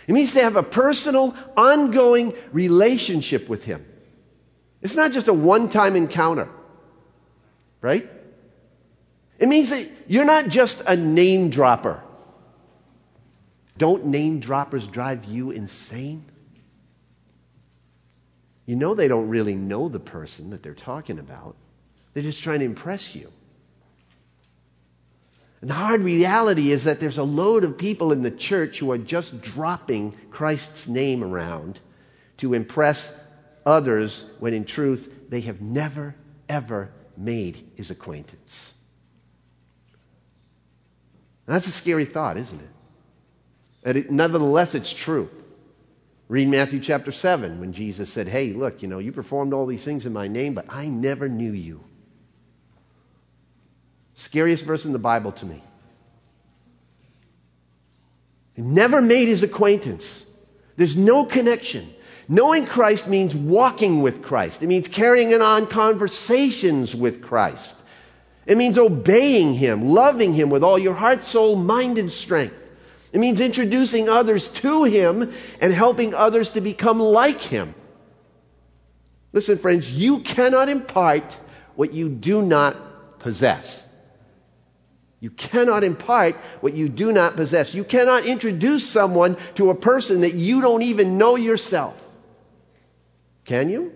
It 0.09 0.13
means 0.13 0.33
to 0.33 0.41
have 0.41 0.55
a 0.55 0.63
personal, 0.63 1.35
ongoing 1.55 2.33
relationship 2.51 3.47
with 3.47 3.65
Him. 3.65 3.85
It's 4.81 4.95
not 4.95 5.11
just 5.11 5.27
a 5.27 5.33
one 5.33 5.69
time 5.69 5.95
encounter, 5.95 6.49
right? 7.79 8.09
It 9.37 9.47
means 9.47 9.69
that 9.69 9.87
you're 10.07 10.25
not 10.25 10.49
just 10.49 10.81
a 10.87 10.95
name 10.95 11.51
dropper. 11.51 12.01
Don't 13.77 14.07
name 14.07 14.39
droppers 14.39 14.87
drive 14.87 15.25
you 15.25 15.51
insane? 15.51 16.25
You 18.65 18.77
know 18.77 18.95
they 18.95 19.07
don't 19.07 19.29
really 19.29 19.53
know 19.53 19.89
the 19.89 19.99
person 19.99 20.49
that 20.49 20.63
they're 20.63 20.73
talking 20.73 21.19
about, 21.19 21.55
they're 22.15 22.23
just 22.23 22.41
trying 22.41 22.59
to 22.59 22.65
impress 22.65 23.13
you. 23.13 23.31
And 25.61 25.69
the 25.69 25.75
hard 25.75 26.01
reality 26.01 26.71
is 26.71 26.85
that 26.85 26.99
there's 26.99 27.17
a 27.17 27.23
load 27.23 27.63
of 27.63 27.77
people 27.77 28.11
in 28.11 28.21
the 28.21 28.31
church 28.31 28.79
who 28.79 28.91
are 28.91 28.97
just 28.97 29.41
dropping 29.41 30.13
Christ's 30.31 30.87
name 30.87 31.23
around 31.23 31.79
to 32.37 32.53
impress 32.53 33.17
others 33.65 34.25
when 34.39 34.53
in 34.53 34.63
truth 34.63 35.13
they 35.29 35.41
have 35.41 35.61
never, 35.61 36.15
ever 36.47 36.91
made 37.17 37.61
his 37.75 37.91
acquaintance. 37.91 38.73
that's 41.45 41.67
a 41.67 41.71
scary 41.71 42.05
thought, 42.05 42.37
isn't 42.37 42.61
it? 42.61 43.97
It, 43.97 44.11
nevertheless, 44.11 44.75
it's 44.75 44.93
true. 44.93 45.29
Read 46.27 46.47
Matthew 46.47 46.79
chapter 46.79 47.11
7 47.11 47.59
when 47.59 47.73
Jesus 47.73 48.09
said, 48.09 48.27
Hey, 48.27 48.53
look, 48.53 48.81
you 48.83 48.87
know, 48.87 48.99
you 48.99 49.11
performed 49.11 49.51
all 49.51 49.65
these 49.65 49.83
things 49.83 50.05
in 50.05 50.13
my 50.13 50.27
name, 50.27 50.53
but 50.53 50.65
I 50.69 50.87
never 50.87 51.27
knew 51.27 51.51
you. 51.51 51.83
Scariest 54.19 54.65
verse 54.65 54.83
in 54.83 54.91
the 54.91 54.99
Bible 54.99 55.31
to 55.31 55.45
me. 55.45 55.63
He 58.53 58.61
never 58.61 59.01
made 59.01 59.29
his 59.29 59.43
acquaintance. 59.43 60.25
There's 60.75 60.97
no 60.97 61.23
connection. 61.23 61.93
Knowing 62.27 62.65
Christ 62.65 63.07
means 63.07 63.33
walking 63.33 64.01
with 64.01 64.21
Christ. 64.21 64.61
It 64.61 64.67
means 64.67 64.89
carrying 64.89 65.33
on 65.33 65.67
conversations 65.67 66.93
with 66.93 67.21
Christ. 67.21 67.81
It 68.45 68.57
means 68.57 68.77
obeying 68.77 69.53
Him, 69.53 69.87
loving 69.87 70.33
Him 70.33 70.49
with 70.49 70.65
all 70.65 70.77
your 70.77 70.95
heart, 70.95 71.23
soul, 71.23 71.55
mind, 71.55 71.97
and 71.97 72.11
strength. 72.11 72.69
It 73.13 73.19
means 73.19 73.39
introducing 73.39 74.09
others 74.09 74.49
to 74.49 74.83
Him 74.83 75.31
and 75.61 75.71
helping 75.71 76.13
others 76.13 76.49
to 76.49 76.61
become 76.61 76.99
like 76.99 77.41
Him. 77.41 77.73
Listen, 79.31 79.57
friends, 79.57 79.89
you 79.89 80.19
cannot 80.19 80.67
impart 80.67 81.39
what 81.75 81.93
you 81.93 82.09
do 82.09 82.41
not 82.41 83.19
possess. 83.19 83.88
You 85.19 85.29
cannot 85.31 85.83
impart 85.83 86.35
what 86.61 86.73
you 86.73 86.87
do 86.87 87.11
not 87.11 87.35
possess. 87.35 87.73
You 87.73 87.83
cannot 87.83 88.25
introduce 88.25 88.87
someone 88.87 89.35
to 89.55 89.69
a 89.69 89.75
person 89.75 90.21
that 90.21 90.33
you 90.33 90.61
don't 90.61 90.81
even 90.81 91.17
know 91.17 91.35
yourself. 91.35 92.01
Can 93.43 93.69
you? 93.69 93.93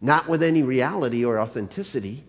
Not 0.00 0.28
with 0.28 0.42
any 0.42 0.62
reality 0.62 1.24
or 1.24 1.38
authenticity. 1.38 2.24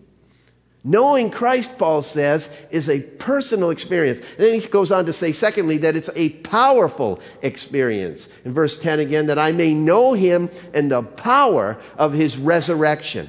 Knowing 0.84 1.30
Christ, 1.30 1.78
Paul 1.78 2.00
says, 2.00 2.48
is 2.70 2.88
a 2.88 3.00
personal 3.00 3.70
experience. 3.70 4.20
And 4.20 4.46
then 4.46 4.60
he 4.60 4.64
goes 4.68 4.92
on 4.92 5.06
to 5.06 5.12
say, 5.12 5.32
secondly, 5.32 5.78
that 5.78 5.96
it's 5.96 6.10
a 6.14 6.28
powerful 6.28 7.18
experience. 7.42 8.28
In 8.44 8.52
verse 8.52 8.78
10 8.78 9.00
again, 9.00 9.26
that 9.26 9.38
I 9.38 9.50
may 9.50 9.74
know 9.74 10.12
him 10.12 10.48
and 10.72 10.92
the 10.92 11.02
power 11.02 11.76
of 11.98 12.12
his 12.12 12.38
resurrection. 12.38 13.28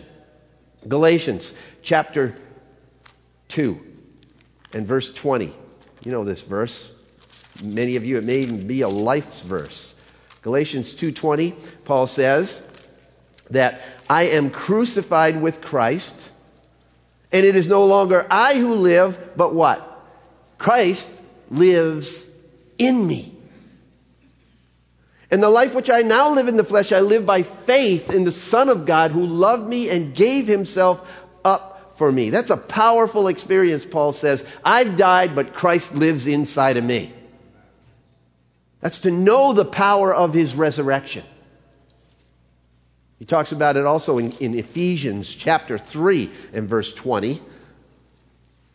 Galatians 0.87 1.55
chapter 1.81 2.35
2 3.49 3.79
and 4.73 4.85
verse 4.85 5.13
20. 5.13 5.53
You 6.03 6.11
know 6.11 6.23
this 6.23 6.41
verse. 6.41 6.91
Many 7.63 7.95
of 7.95 8.05
you, 8.05 8.17
it 8.17 8.23
may 8.23 8.37
even 8.37 8.67
be 8.67 8.81
a 8.81 8.89
life's 8.89 9.41
verse. 9.41 9.95
Galatians 10.43 10.93
2:20, 10.93 11.55
Paul 11.83 12.07
says 12.07 12.65
that 13.49 13.83
I 14.09 14.23
am 14.23 14.49
crucified 14.49 15.41
with 15.41 15.61
Christ 15.61 16.31
and 17.31 17.45
it 17.45 17.55
is 17.55 17.67
no 17.67 17.85
longer 17.85 18.25
I 18.29 18.55
who 18.55 18.75
live, 18.75 19.35
but 19.35 19.53
what? 19.53 20.05
Christ 20.57 21.09
lives 21.51 22.25
in 22.77 23.05
me. 23.05 23.33
And 25.29 25.43
the 25.43 25.49
life 25.49 25.75
which 25.75 25.89
I 25.89 26.03
now 26.03 26.33
live 26.33 26.47
in 26.47 26.55
the 26.55 26.63
flesh, 26.63 26.93
I 26.93 27.01
live 27.01 27.25
by 27.25 27.41
faith 27.41 28.13
in 28.13 28.23
the 28.23 28.31
Son 28.31 28.69
of 28.69 28.85
God 28.85 29.11
who 29.11 29.25
loved 29.25 29.67
me 29.67 29.89
and 29.89 30.15
gave 30.15 30.47
himself 30.47 31.05
up 31.43 31.76
for 31.97 32.11
me. 32.11 32.29
That's 32.29 32.49
a 32.49 32.57
powerful 32.57 33.27
experience, 33.27 33.85
Paul 33.85 34.13
says. 34.13 34.45
I've 34.63 34.97
died, 34.97 35.35
but 35.35 35.53
Christ 35.53 35.95
lives 35.95 36.27
inside 36.27 36.77
of 36.77 36.83
me. 36.83 37.11
That's 38.79 38.99
to 38.99 39.11
know 39.11 39.53
the 39.53 39.65
power 39.65 40.13
of 40.13 40.33
his 40.33 40.55
resurrection. 40.55 41.23
He 43.17 43.25
talks 43.25 43.51
about 43.51 43.77
it 43.77 43.85
also 43.85 44.19
in, 44.19 44.31
in 44.33 44.53
Ephesians 44.53 45.33
chapter 45.33 45.77
3 45.77 46.29
and 46.53 46.69
verse 46.69 46.93
20. 46.93 47.41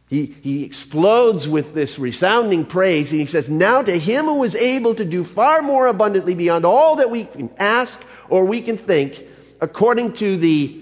He, 0.08 0.26
he 0.26 0.64
explodes 0.64 1.48
with 1.48 1.72
this 1.72 1.98
resounding 1.98 2.66
praise 2.66 3.12
and 3.12 3.20
he 3.20 3.26
says, 3.26 3.48
Now 3.48 3.82
to 3.82 3.96
him 3.96 4.26
who 4.26 4.42
is 4.42 4.54
able 4.56 4.94
to 4.96 5.04
do 5.04 5.24
far 5.24 5.62
more 5.62 5.86
abundantly 5.86 6.34
beyond 6.34 6.66
all 6.66 6.96
that 6.96 7.08
we 7.08 7.24
can 7.24 7.48
ask 7.58 8.04
or 8.28 8.44
we 8.44 8.60
can 8.60 8.76
think, 8.76 9.22
according 9.60 10.12
to 10.14 10.36
the 10.36 10.81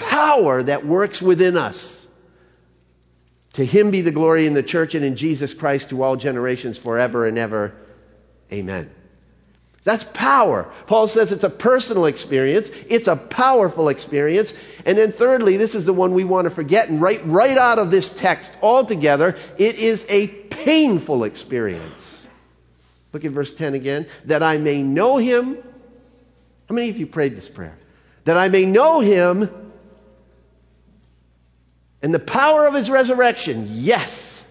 power 0.00 0.62
that 0.62 0.84
works 0.84 1.22
within 1.22 1.56
us. 1.56 2.06
To 3.54 3.64
him 3.64 3.90
be 3.90 4.00
the 4.00 4.12
glory 4.12 4.46
in 4.46 4.54
the 4.54 4.62
church 4.62 4.94
and 4.94 5.04
in 5.04 5.16
Jesus 5.16 5.54
Christ 5.54 5.90
to 5.90 6.02
all 6.02 6.16
generations 6.16 6.78
forever 6.78 7.26
and 7.26 7.36
ever. 7.36 7.74
Amen. 8.52 8.90
That's 9.82 10.04
power. 10.04 10.70
Paul 10.86 11.08
says 11.08 11.32
it's 11.32 11.44
a 11.44 11.50
personal 11.50 12.04
experience. 12.04 12.70
It's 12.88 13.08
a 13.08 13.16
powerful 13.16 13.88
experience. 13.88 14.52
And 14.84 14.96
then 14.96 15.10
thirdly, 15.10 15.56
this 15.56 15.74
is 15.74 15.86
the 15.86 15.92
one 15.92 16.12
we 16.12 16.24
want 16.24 16.44
to 16.44 16.50
forget 16.50 16.90
and 16.90 17.00
right, 17.00 17.20
right 17.24 17.56
out 17.56 17.78
of 17.78 17.90
this 17.90 18.10
text 18.10 18.52
altogether, 18.62 19.36
it 19.58 19.78
is 19.78 20.06
a 20.10 20.28
painful 20.50 21.24
experience. 21.24 22.28
Look 23.12 23.24
at 23.24 23.32
verse 23.32 23.54
10 23.54 23.74
again. 23.74 24.06
That 24.26 24.42
I 24.42 24.58
may 24.58 24.82
know 24.82 25.16
him. 25.16 25.56
How 26.68 26.74
many 26.74 26.90
of 26.90 26.98
you 26.98 27.06
prayed 27.06 27.36
this 27.36 27.48
prayer? 27.48 27.76
That 28.24 28.36
I 28.36 28.48
may 28.48 28.66
know 28.66 29.00
him 29.00 29.69
and 32.02 32.14
the 32.14 32.18
power 32.18 32.66
of 32.66 32.74
his 32.74 32.90
resurrection. 32.90 33.66
Yes. 33.68 34.46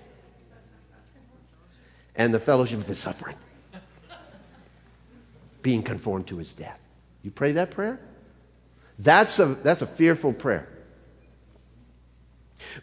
And 2.15 2.33
the 2.33 2.39
fellowship 2.39 2.79
of 2.79 2.87
his 2.87 2.99
suffering 2.99 3.35
being 5.61 5.83
conformed 5.83 6.27
to 6.27 6.37
his 6.37 6.53
death. 6.53 6.79
You 7.23 7.31
pray 7.31 7.53
that 7.53 7.71
prayer? 7.71 7.99
That's 8.97 9.39
a, 9.39 9.45
that's 9.45 9.81
a 9.81 9.87
fearful 9.87 10.33
prayer. 10.33 10.67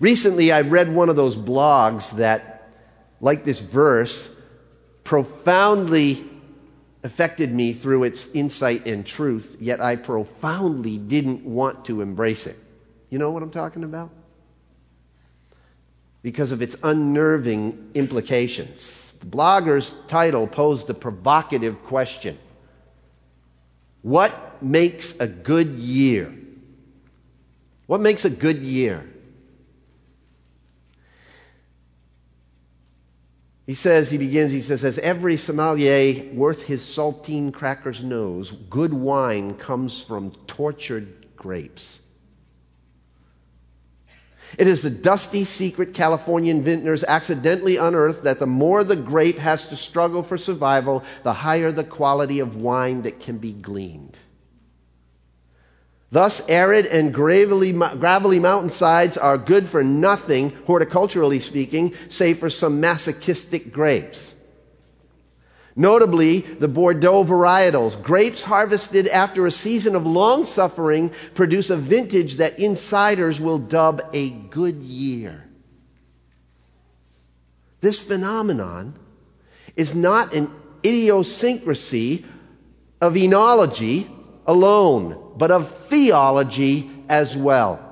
Recently, 0.00 0.52
I 0.52 0.62
read 0.62 0.92
one 0.92 1.08
of 1.08 1.16
those 1.16 1.36
blogs 1.36 2.12
that, 2.16 2.68
like 3.20 3.44
this 3.44 3.60
verse, 3.60 4.34
profoundly 5.04 6.24
affected 7.02 7.54
me 7.54 7.72
through 7.72 8.04
its 8.04 8.28
insight 8.32 8.86
and 8.86 9.06
truth, 9.06 9.56
yet 9.60 9.80
I 9.80 9.96
profoundly 9.96 10.98
didn't 10.98 11.44
want 11.44 11.84
to 11.86 12.00
embrace 12.00 12.46
it. 12.46 12.56
You 13.10 13.18
know 13.18 13.30
what 13.30 13.42
I'm 13.42 13.50
talking 13.50 13.84
about? 13.84 14.10
Because 16.26 16.50
of 16.50 16.60
its 16.60 16.74
unnerving 16.82 17.92
implications. 17.94 19.12
The 19.20 19.26
blogger's 19.26 19.96
title 20.08 20.48
posed 20.48 20.90
a 20.90 20.94
provocative 20.94 21.84
question 21.84 22.36
what 24.02 24.60
makes 24.60 25.16
a 25.20 25.28
good 25.28 25.68
year? 25.78 26.34
What 27.86 28.00
makes 28.00 28.24
a 28.24 28.30
good 28.30 28.58
year? 28.58 29.08
He 33.64 33.74
says, 33.74 34.10
he 34.10 34.18
begins, 34.18 34.50
he 34.50 34.60
says, 34.60 34.84
as 34.84 34.98
every 34.98 35.36
sommelier 35.36 36.24
worth 36.34 36.66
his 36.66 36.82
saltine 36.82 37.52
crackers 37.52 38.02
knows, 38.02 38.50
good 38.50 38.92
wine 38.92 39.54
comes 39.54 40.02
from 40.02 40.32
tortured 40.48 41.36
grapes. 41.36 42.00
It 44.58 44.66
is 44.66 44.82
the 44.82 44.90
dusty 44.90 45.44
secret 45.44 45.92
Californian 45.92 46.62
vintners 46.62 47.04
accidentally 47.04 47.76
unearthed 47.76 48.22
that 48.24 48.38
the 48.38 48.46
more 48.46 48.84
the 48.84 48.96
grape 48.96 49.38
has 49.38 49.68
to 49.68 49.76
struggle 49.76 50.22
for 50.22 50.38
survival, 50.38 51.04
the 51.24 51.32
higher 51.32 51.72
the 51.72 51.84
quality 51.84 52.38
of 52.38 52.56
wine 52.56 53.02
that 53.02 53.20
can 53.20 53.38
be 53.38 53.52
gleaned. 53.52 54.18
Thus, 56.10 56.40
arid 56.48 56.86
and 56.86 57.12
gravelly, 57.12 57.72
gravelly 57.72 58.38
mountainsides 58.38 59.18
are 59.18 59.36
good 59.36 59.66
for 59.66 59.82
nothing, 59.82 60.52
horticulturally 60.64 61.40
speaking, 61.40 61.94
save 62.08 62.38
for 62.38 62.48
some 62.48 62.80
masochistic 62.80 63.72
grapes. 63.72 64.35
Notably, 65.78 66.40
the 66.40 66.68
Bordeaux 66.68 67.22
varietals, 67.22 68.02
grapes 68.02 68.40
harvested 68.40 69.06
after 69.08 69.46
a 69.46 69.50
season 69.50 69.94
of 69.94 70.06
long 70.06 70.46
suffering, 70.46 71.10
produce 71.34 71.68
a 71.68 71.76
vintage 71.76 72.36
that 72.36 72.58
insiders 72.58 73.42
will 73.42 73.58
dub 73.58 74.00
a 74.14 74.30
good 74.30 74.76
year. 74.76 75.46
This 77.82 78.00
phenomenon 78.00 78.94
is 79.76 79.94
not 79.94 80.32
an 80.34 80.50
idiosyncrasy 80.82 82.24
of 83.02 83.12
enology 83.12 84.08
alone, 84.46 85.34
but 85.36 85.50
of 85.50 85.70
theology 85.70 86.90
as 87.10 87.36
well. 87.36 87.82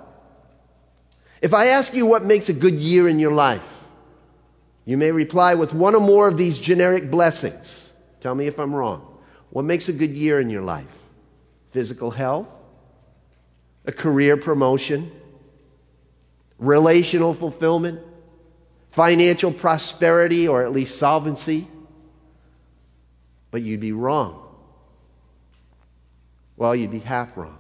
If 1.43 1.53
I 1.53 1.67
ask 1.67 1.93
you 1.93 2.07
what 2.07 2.25
makes 2.25 2.49
a 2.49 2.55
good 2.55 2.77
year 2.77 3.09
in 3.09 3.19
your 3.19 3.33
life, 3.33 3.74
you 4.85 4.97
may 4.97 5.11
reply 5.11 5.55
with 5.55 5.73
one 5.73 5.95
or 5.95 6.01
more 6.01 6.29
of 6.29 6.37
these 6.37 6.59
generic 6.59 7.11
blessings. 7.11 7.93
Tell 8.21 8.35
me 8.35 8.47
if 8.47 8.59
I'm 8.59 8.75
wrong. 8.75 9.19
What 9.51 9.65
makes 9.65 9.89
a 9.89 9.93
good 9.93 10.11
year 10.11 10.41
in 10.41 10.51
your 10.51 10.63
life? 10.63 11.07
Physical 11.69 12.11
health, 12.11 12.49
a 13.87 13.93
career 13.93 14.37
promotion, 14.37 15.11
relational 16.59 17.35
fulfillment, 17.35 18.01
financial 18.91 19.53
prosperity, 19.53 20.47
or 20.47 20.63
at 20.63 20.73
least 20.73 20.99
solvency. 20.99 21.67
But 23.51 23.63
you'd 23.63 23.81
be 23.81 23.93
wrong. 23.93 24.41
Well, 26.57 26.77
you'd 26.77 26.93
be 26.93 27.01
half 27.01 27.37
wrong. 27.37 27.59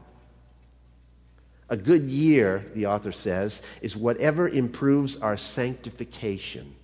A 1.71 1.77
good 1.77 2.03
year, 2.03 2.65
the 2.75 2.87
author 2.87 3.11
says, 3.11 3.63
is 3.81 3.97
whatever 3.97 4.49
improves 4.49 5.17
our 5.17 5.37
sanctification 5.37 6.75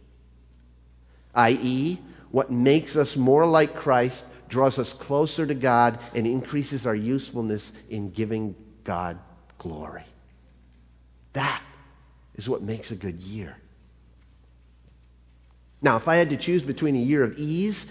i.e., 1.35 1.99
what 2.31 2.51
makes 2.51 2.97
us 2.97 3.17
more 3.17 3.47
like 3.47 3.75
Christ, 3.75 4.25
draws 4.49 4.79
us 4.79 4.93
closer 4.93 5.47
to 5.47 5.55
God, 5.55 5.99
and 6.15 6.27
increases 6.27 6.87
our 6.87 6.95
usefulness 6.95 7.73
in 7.89 8.11
giving 8.11 8.55
God 8.85 9.19
glory. 9.59 10.05
That 11.33 11.63
is 12.35 12.49
what 12.49 12.63
makes 12.63 12.91
a 12.91 12.97
good 12.97 13.21
year. 13.21 13.57
Now, 15.83 15.97
if 15.97 16.09
I 16.09 16.17
had 16.17 16.31
to 16.31 16.37
choose 16.37 16.63
between 16.63 16.95
a 16.95 16.99
year 16.99 17.23
of 17.23 17.39
ease 17.39 17.87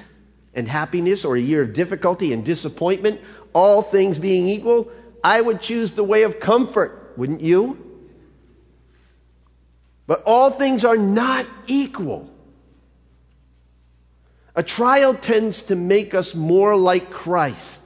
and 0.53 0.67
happiness 0.67 1.25
or 1.25 1.35
a 1.35 1.39
year 1.39 1.61
of 1.61 1.73
difficulty 1.73 2.33
and 2.33 2.45
disappointment, 2.45 3.19
all 3.53 3.81
things 3.81 4.19
being 4.19 4.47
equal, 4.47 4.91
I 5.23 5.41
would 5.41 5.61
choose 5.61 5.93
the 5.93 6.03
way 6.03 6.23
of 6.23 6.39
comfort, 6.39 7.13
wouldn't 7.17 7.41
you? 7.41 7.85
But 10.07 10.23
all 10.25 10.49
things 10.51 10.85
are 10.85 10.97
not 10.97 11.45
equal. 11.67 12.29
A 14.59 14.63
trial 14.63 15.13
tends 15.13 15.61
to 15.61 15.75
make 15.77 16.13
us 16.13 16.35
more 16.35 16.75
like 16.75 17.09
Christ 17.11 17.79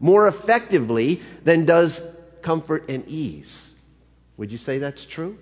more 0.00 0.26
effectively 0.26 1.22
than 1.44 1.64
does 1.64 2.02
comfort 2.42 2.90
and 2.90 3.06
ease. 3.06 3.76
Would 4.36 4.50
you 4.50 4.58
say 4.58 4.78
that's 4.78 5.04
true? 5.04 5.38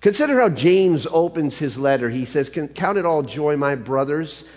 Consider 0.00 0.40
how 0.40 0.48
James 0.48 1.06
opens 1.10 1.58
his 1.58 1.78
letter. 1.78 2.08
He 2.08 2.24
says, 2.24 2.48
Count 2.48 2.96
it 2.96 3.04
all 3.04 3.22
joy, 3.22 3.54
my 3.58 3.74
brothers, 3.74 4.48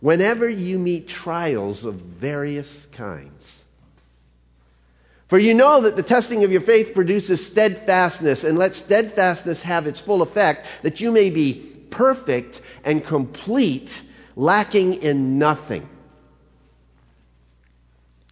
whenever 0.00 0.48
you 0.48 0.78
meet 0.78 1.06
trials 1.06 1.84
of 1.84 1.96
various 1.96 2.86
kinds. 2.86 3.62
For 5.28 5.38
you 5.38 5.52
know 5.52 5.82
that 5.82 5.96
the 5.96 6.02
testing 6.02 6.44
of 6.44 6.50
your 6.50 6.62
faith 6.62 6.94
produces 6.94 7.44
steadfastness, 7.44 8.42
and 8.42 8.56
let 8.56 8.74
steadfastness 8.74 9.60
have 9.64 9.86
its 9.86 10.00
full 10.00 10.22
effect, 10.22 10.66
that 10.80 11.02
you 11.02 11.12
may 11.12 11.28
be 11.28 11.75
perfect 11.90 12.60
and 12.84 13.04
complete, 13.04 14.02
lacking 14.34 14.94
in 15.02 15.38
nothing. 15.38 15.88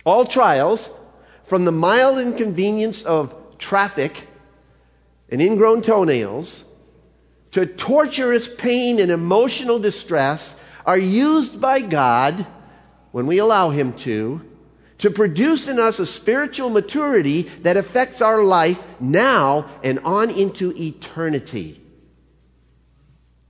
All 0.04 0.24
trials, 0.24 0.90
from 1.44 1.64
the 1.64 1.72
mild 1.72 2.18
inconvenience 2.18 3.02
of 3.04 3.34
traffic 3.58 4.26
and 5.30 5.40
ingrown 5.40 5.82
toenails 5.82 6.64
to 7.52 7.66
torturous 7.66 8.52
pain 8.52 9.00
and 9.00 9.10
emotional 9.10 9.78
distress, 9.78 10.60
are 10.84 10.98
used 10.98 11.60
by 11.60 11.80
God, 11.80 12.46
when 13.12 13.26
we 13.26 13.38
allow 13.38 13.70
Him 13.70 13.92
to, 13.98 14.42
to 14.98 15.10
produce 15.10 15.68
in 15.68 15.78
us 15.78 15.98
a 15.98 16.06
spiritual 16.06 16.70
maturity 16.70 17.42
that 17.62 17.76
affects 17.76 18.20
our 18.20 18.42
life 18.42 18.84
now 19.00 19.68
and 19.82 19.98
on 20.00 20.30
into 20.30 20.74
eternity. 20.76 21.80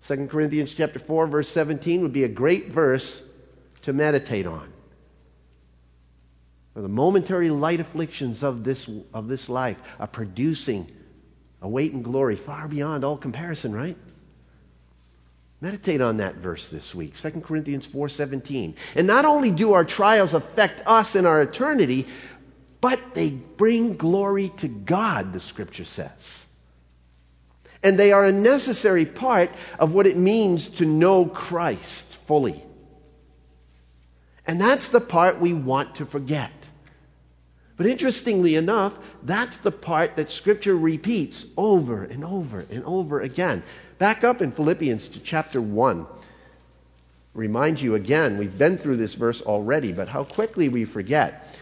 2 0.06 0.26
Corinthians 0.26 0.74
chapter 0.74 0.98
4 0.98 1.26
verse 1.26 1.48
17 1.48 2.02
would 2.02 2.12
be 2.12 2.24
a 2.24 2.28
great 2.28 2.68
verse 2.68 3.26
to 3.82 3.92
meditate 3.92 4.46
on. 4.46 4.70
For 6.74 6.82
the 6.82 6.88
momentary 6.88 7.50
light 7.50 7.80
afflictions 7.80 8.42
of 8.42 8.64
this, 8.64 8.90
of 9.14 9.28
this 9.28 9.48
life 9.48 9.78
are 9.98 10.06
producing 10.06 10.90
a 11.62 11.68
weight 11.68 11.92
and 11.92 12.04
glory 12.04 12.36
far 12.36 12.68
beyond 12.68 13.04
all 13.04 13.16
comparison, 13.16 13.74
right? 13.74 13.96
Meditate 15.60 16.02
on 16.02 16.18
that 16.18 16.34
verse 16.34 16.68
this 16.68 16.94
week, 16.94 17.16
2 17.16 17.40
Corinthians 17.42 17.86
4:17. 17.86 18.74
And 18.96 19.06
not 19.06 19.24
only 19.24 19.50
do 19.50 19.72
our 19.72 19.84
trials 19.84 20.34
affect 20.34 20.82
us 20.86 21.16
in 21.16 21.24
our 21.24 21.40
eternity, 21.40 22.06
but 22.82 23.14
they 23.14 23.30
bring 23.30 23.96
glory 23.96 24.48
to 24.58 24.68
God, 24.68 25.32
the 25.32 25.40
scripture 25.40 25.86
says. 25.86 26.43
And 27.84 27.98
they 27.98 28.10
are 28.12 28.24
a 28.24 28.32
necessary 28.32 29.04
part 29.04 29.50
of 29.78 29.94
what 29.94 30.06
it 30.06 30.16
means 30.16 30.68
to 30.70 30.86
know 30.86 31.26
Christ 31.26 32.16
fully. 32.16 32.64
And 34.46 34.60
that's 34.60 34.88
the 34.88 35.00
part 35.00 35.38
we 35.38 35.52
want 35.52 35.94
to 35.96 36.06
forget. 36.06 36.50
But 37.76 37.86
interestingly 37.86 38.54
enough, 38.54 38.98
that's 39.22 39.58
the 39.58 39.70
part 39.70 40.16
that 40.16 40.30
Scripture 40.30 40.76
repeats 40.76 41.46
over 41.56 42.04
and 42.04 42.24
over 42.24 42.64
and 42.70 42.84
over 42.84 43.20
again. 43.20 43.62
Back 43.98 44.24
up 44.24 44.40
in 44.40 44.52
Philippians 44.52 45.08
to 45.08 45.20
chapter 45.20 45.60
1. 45.60 46.06
Remind 47.34 47.80
you 47.80 47.96
again, 47.96 48.38
we've 48.38 48.56
been 48.56 48.78
through 48.78 48.96
this 48.96 49.14
verse 49.14 49.42
already, 49.42 49.92
but 49.92 50.08
how 50.08 50.24
quickly 50.24 50.68
we 50.68 50.84
forget. 50.84 51.60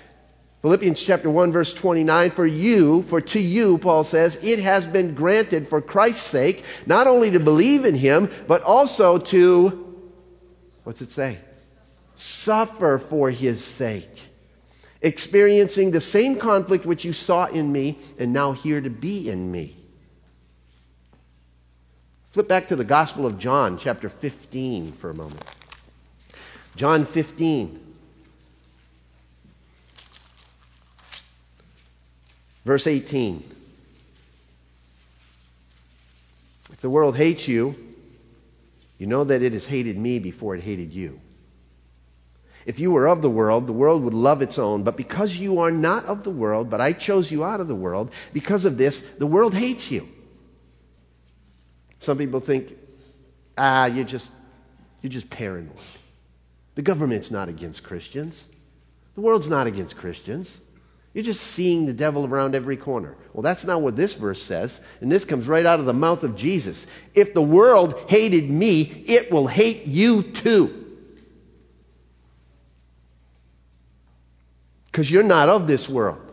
Philippians 0.62 1.02
chapter 1.02 1.28
1 1.28 1.50
verse 1.50 1.74
29, 1.74 2.30
for 2.30 2.46
you, 2.46 3.02
for 3.02 3.20
to 3.20 3.40
you, 3.40 3.78
Paul 3.78 4.04
says, 4.04 4.36
it 4.44 4.60
has 4.60 4.86
been 4.86 5.12
granted 5.12 5.66
for 5.66 5.80
Christ's 5.80 6.22
sake, 6.22 6.64
not 6.86 7.08
only 7.08 7.32
to 7.32 7.40
believe 7.40 7.84
in 7.84 7.96
him, 7.96 8.30
but 8.46 8.62
also 8.62 9.18
to, 9.18 10.06
what's 10.84 11.02
it 11.02 11.10
say? 11.10 11.38
Suffer 12.14 12.98
for 12.98 13.28
his 13.30 13.64
sake. 13.64 14.28
Experiencing 15.00 15.90
the 15.90 16.00
same 16.00 16.36
conflict 16.36 16.86
which 16.86 17.04
you 17.04 17.12
saw 17.12 17.46
in 17.46 17.72
me 17.72 17.98
and 18.20 18.32
now 18.32 18.52
hear 18.52 18.80
to 18.80 18.90
be 18.90 19.28
in 19.28 19.50
me. 19.50 19.76
Flip 22.28 22.46
back 22.46 22.68
to 22.68 22.76
the 22.76 22.84
Gospel 22.84 23.26
of 23.26 23.36
John, 23.36 23.78
chapter 23.78 24.08
15, 24.08 24.92
for 24.92 25.10
a 25.10 25.14
moment. 25.14 25.44
John 26.76 27.04
15. 27.04 27.81
Verse 32.64 32.86
18. 32.86 33.42
If 36.72 36.80
the 36.80 36.90
world 36.90 37.16
hates 37.16 37.46
you, 37.48 37.74
you 38.98 39.06
know 39.06 39.24
that 39.24 39.42
it 39.42 39.52
has 39.52 39.66
hated 39.66 39.98
me 39.98 40.18
before 40.18 40.54
it 40.54 40.62
hated 40.62 40.92
you. 40.92 41.20
If 42.64 42.78
you 42.78 42.92
were 42.92 43.08
of 43.08 43.22
the 43.22 43.30
world, 43.30 43.66
the 43.66 43.72
world 43.72 44.04
would 44.04 44.14
love 44.14 44.40
its 44.42 44.58
own. 44.58 44.84
But 44.84 44.96
because 44.96 45.36
you 45.36 45.58
are 45.58 45.70
not 45.70 46.04
of 46.04 46.22
the 46.22 46.30
world, 46.30 46.70
but 46.70 46.80
I 46.80 46.92
chose 46.92 47.30
you 47.30 47.44
out 47.44 47.60
of 47.60 47.68
the 47.68 47.74
world, 47.74 48.12
because 48.32 48.64
of 48.64 48.78
this, 48.78 49.00
the 49.18 49.26
world 49.26 49.54
hates 49.54 49.90
you. 49.90 50.08
Some 51.98 52.18
people 52.18 52.40
think, 52.40 52.76
ah, 53.58 53.86
you're 53.86 54.04
just, 54.04 54.32
you're 55.02 55.10
just 55.10 55.30
paranoid. 55.30 55.72
The 56.74 56.82
government's 56.82 57.30
not 57.30 57.48
against 57.48 57.82
Christians. 57.82 58.46
The 59.14 59.20
world's 59.20 59.48
not 59.48 59.66
against 59.66 59.96
Christians. 59.96 60.60
You're 61.14 61.24
just 61.24 61.42
seeing 61.42 61.84
the 61.84 61.92
devil 61.92 62.24
around 62.24 62.54
every 62.54 62.76
corner. 62.76 63.16
Well, 63.34 63.42
that's 63.42 63.64
not 63.64 63.82
what 63.82 63.96
this 63.96 64.14
verse 64.14 64.42
says. 64.42 64.80
And 65.00 65.12
this 65.12 65.24
comes 65.24 65.46
right 65.46 65.66
out 65.66 65.78
of 65.78 65.86
the 65.86 65.92
mouth 65.92 66.22
of 66.24 66.36
Jesus. 66.36 66.86
If 67.14 67.34
the 67.34 67.42
world 67.42 68.06
hated 68.08 68.48
me, 68.48 69.04
it 69.06 69.30
will 69.30 69.46
hate 69.46 69.86
you 69.86 70.22
too. 70.22 70.78
Because 74.86 75.10
you're 75.10 75.22
not 75.22 75.48
of 75.48 75.66
this 75.66 75.88
world. 75.88 76.32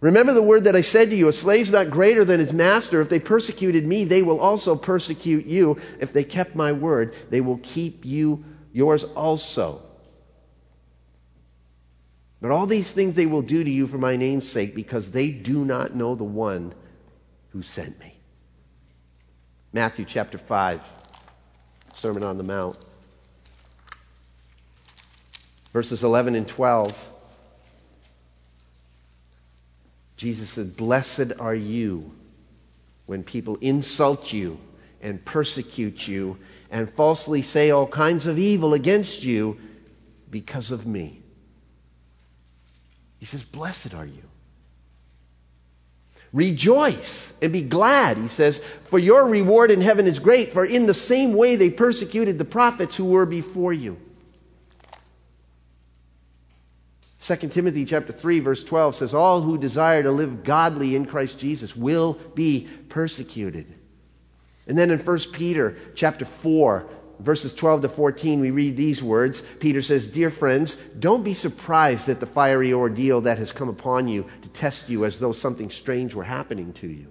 Remember 0.00 0.32
the 0.32 0.42
word 0.42 0.64
that 0.64 0.76
I 0.76 0.82
said 0.82 1.10
to 1.10 1.16
you, 1.16 1.28
a 1.28 1.32
slave's 1.32 1.72
not 1.72 1.90
greater 1.90 2.24
than 2.24 2.38
his 2.38 2.52
master. 2.52 3.00
If 3.00 3.08
they 3.08 3.18
persecuted 3.18 3.86
me, 3.86 4.04
they 4.04 4.22
will 4.22 4.38
also 4.38 4.76
persecute 4.76 5.46
you. 5.46 5.78
If 5.98 6.12
they 6.12 6.22
kept 6.22 6.54
my 6.54 6.72
word, 6.72 7.14
they 7.30 7.40
will 7.40 7.58
keep 7.62 8.04
you 8.04 8.44
yours 8.72 9.04
also. 9.04 9.85
But 12.40 12.50
all 12.50 12.66
these 12.66 12.92
things 12.92 13.14
they 13.14 13.26
will 13.26 13.42
do 13.42 13.64
to 13.64 13.70
you 13.70 13.86
for 13.86 13.98
my 13.98 14.16
name's 14.16 14.48
sake, 14.48 14.74
because 14.74 15.10
they 15.10 15.30
do 15.30 15.64
not 15.64 15.94
know 15.94 16.14
the 16.14 16.24
one 16.24 16.74
who 17.50 17.62
sent 17.62 17.98
me. 17.98 18.18
Matthew 19.72 20.04
chapter 20.04 20.38
5, 20.38 20.84
Sermon 21.92 22.24
on 22.24 22.38
the 22.38 22.44
Mount, 22.44 22.78
verses 25.72 26.04
11 26.04 26.34
and 26.34 26.46
12. 26.46 27.12
Jesus 30.16 30.48
said, 30.48 30.76
Blessed 30.76 31.32
are 31.38 31.54
you 31.54 32.14
when 33.06 33.22
people 33.22 33.56
insult 33.60 34.32
you 34.32 34.58
and 35.02 35.24
persecute 35.24 36.08
you 36.08 36.38
and 36.70 36.90
falsely 36.90 37.42
say 37.42 37.70
all 37.70 37.86
kinds 37.86 38.26
of 38.26 38.38
evil 38.38 38.74
against 38.74 39.22
you 39.22 39.58
because 40.30 40.70
of 40.70 40.86
me. 40.86 41.22
He 43.18 43.26
says, 43.26 43.44
Blessed 43.44 43.94
are 43.94 44.06
you. 44.06 44.22
Rejoice 46.32 47.32
and 47.40 47.52
be 47.52 47.62
glad, 47.62 48.16
he 48.16 48.28
says, 48.28 48.60
for 48.84 48.98
your 48.98 49.26
reward 49.26 49.70
in 49.70 49.80
heaven 49.80 50.06
is 50.06 50.18
great, 50.18 50.52
for 50.52 50.64
in 50.64 50.86
the 50.86 50.94
same 50.94 51.32
way 51.32 51.56
they 51.56 51.70
persecuted 51.70 52.36
the 52.36 52.44
prophets 52.44 52.96
who 52.96 53.06
were 53.06 53.26
before 53.26 53.72
you. 53.72 53.96
2 57.20 57.34
Timothy 57.48 57.84
chapter 57.84 58.12
3 58.12 58.38
verse 58.40 58.62
12 58.62 58.94
says 58.94 59.14
all 59.14 59.40
who 59.40 59.58
desire 59.58 60.02
to 60.02 60.12
live 60.12 60.44
godly 60.44 60.94
in 60.94 61.06
Christ 61.06 61.40
Jesus 61.40 61.74
will 61.74 62.14
be 62.34 62.68
persecuted. 62.88 63.66
And 64.68 64.78
then 64.78 64.90
in 64.90 64.98
1 64.98 65.18
Peter 65.32 65.76
chapter 65.94 66.24
4 66.24 66.88
verses 67.18 67.54
12 67.54 67.82
to 67.82 67.88
14 67.88 68.40
we 68.40 68.50
read 68.50 68.76
these 68.76 69.02
words. 69.02 69.42
Peter 69.60 69.82
says, 69.82 70.06
"Dear 70.06 70.30
friends, 70.30 70.76
don't 70.98 71.24
be 71.24 71.34
surprised 71.34 72.08
at 72.08 72.20
the 72.20 72.26
fiery 72.26 72.72
ordeal 72.72 73.20
that 73.22 73.38
has 73.38 73.52
come 73.52 73.68
upon 73.68 74.08
you 74.08 74.26
to 74.42 74.48
test 74.48 74.88
you 74.88 75.04
as 75.04 75.18
though 75.18 75.32
something 75.32 75.70
strange 75.70 76.14
were 76.14 76.24
happening 76.24 76.72
to 76.74 76.86
you." 76.86 77.06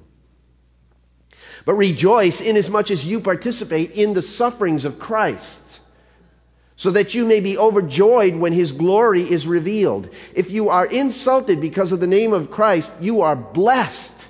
But 1.65 1.74
rejoice 1.74 2.41
inasmuch 2.41 2.91
as 2.91 3.06
you 3.06 3.20
participate 3.20 3.91
in 3.91 4.13
the 4.13 4.22
sufferings 4.22 4.86
of 4.86 5.00
Christ 5.00 5.80
so 6.76 6.91
that 6.91 7.15
you 7.15 7.26
may 7.26 7.39
be 7.39 7.58
overjoyed 7.58 8.36
when 8.36 8.54
his 8.54 8.72
glory 8.72 9.22
is 9.22 9.48
revealed. 9.48 10.10
If 10.34 10.52
you 10.52 10.70
are 10.70 10.86
insulted 10.86 11.62
because 11.62 11.91
of 11.91 12.00
the 12.00 12.08
name 12.08 12.34
of 12.34 12.52
Christ, 12.52 12.91
you 13.00 13.22
are 13.22 13.36
blessed. 13.36 14.28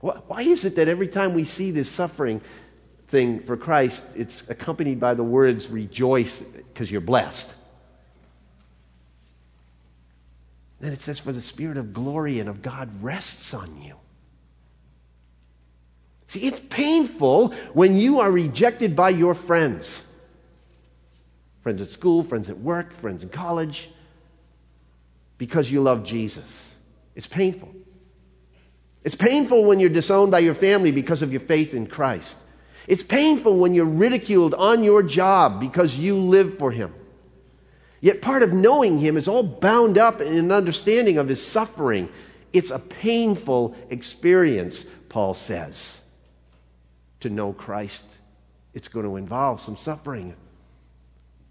Why 0.00 0.40
is 0.40 0.64
it 0.64 0.76
that 0.76 0.88
every 0.88 1.06
time 1.06 1.34
we 1.34 1.44
see 1.44 1.70
this 1.70 1.88
suffering 1.88 2.40
thing 3.12 3.40
for 3.40 3.58
Christ, 3.58 4.04
it's 4.16 4.48
accompanied 4.48 4.98
by 4.98 5.12
the 5.12 5.22
words 5.22 5.68
rejoice 5.68 6.40
because 6.40 6.90
you're 6.90 7.02
blessed? 7.02 7.54
Then 10.80 10.94
it 10.94 11.02
says, 11.02 11.20
For 11.20 11.30
the 11.30 11.42
Spirit 11.42 11.76
of 11.76 11.92
glory 11.92 12.40
and 12.40 12.48
of 12.48 12.62
God 12.62 12.90
rests 13.02 13.52
on 13.52 13.82
you. 13.82 13.96
See, 16.26 16.40
it's 16.40 16.58
painful 16.58 17.50
when 17.74 17.98
you 17.98 18.20
are 18.20 18.32
rejected 18.32 18.96
by 18.96 19.10
your 19.10 19.34
friends 19.34 20.08
friends 21.60 21.80
at 21.80 21.88
school, 21.90 22.24
friends 22.24 22.50
at 22.50 22.58
work, 22.58 22.92
friends 22.92 23.22
in 23.22 23.28
college, 23.28 23.88
because 25.38 25.70
you 25.70 25.80
love 25.80 26.02
Jesus. 26.02 26.74
It's 27.14 27.28
painful. 27.28 27.72
It's 29.04 29.14
painful 29.14 29.64
when 29.64 29.78
you're 29.78 29.88
disowned 29.88 30.32
by 30.32 30.40
your 30.40 30.54
family 30.54 30.90
because 30.90 31.22
of 31.22 31.30
your 31.30 31.40
faith 31.40 31.72
in 31.72 31.86
Christ. 31.86 32.36
It's 32.88 33.02
painful 33.02 33.58
when 33.58 33.74
you're 33.74 33.86
ridiculed 33.86 34.54
on 34.54 34.82
your 34.82 35.02
job 35.02 35.60
because 35.60 35.96
you 35.96 36.16
live 36.16 36.58
for 36.58 36.70
Him. 36.70 36.92
Yet 38.02 38.20
part 38.20 38.42
of 38.42 38.52
knowing 38.52 38.98
him 38.98 39.16
is 39.16 39.28
all 39.28 39.44
bound 39.44 39.96
up 39.96 40.20
in 40.20 40.36
an 40.36 40.50
understanding 40.50 41.18
of 41.18 41.28
his 41.28 41.40
suffering. 41.40 42.08
It's 42.52 42.72
a 42.72 42.80
painful 42.80 43.76
experience, 43.90 44.84
Paul 45.08 45.34
says. 45.34 46.02
To 47.20 47.30
know 47.30 47.52
Christ, 47.52 48.18
it's 48.74 48.88
going 48.88 49.06
to 49.06 49.16
involve 49.16 49.60
some 49.60 49.76
suffering. 49.76 50.34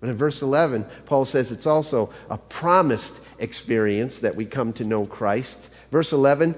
But 0.02 0.10
in 0.10 0.18
verse 0.18 0.42
11, 0.42 0.86
Paul 1.06 1.24
says 1.24 1.54
it's 1.54 1.66
also 1.66 2.12
a 2.30 2.38
promised 2.38 3.22
experience 3.40 4.20
that 4.20 4.36
we 4.36 4.44
come 4.44 4.74
to 4.74 4.84
know 4.84 5.06
Christ. 5.06 5.70
Verse 5.90 6.12
11, 6.12 6.56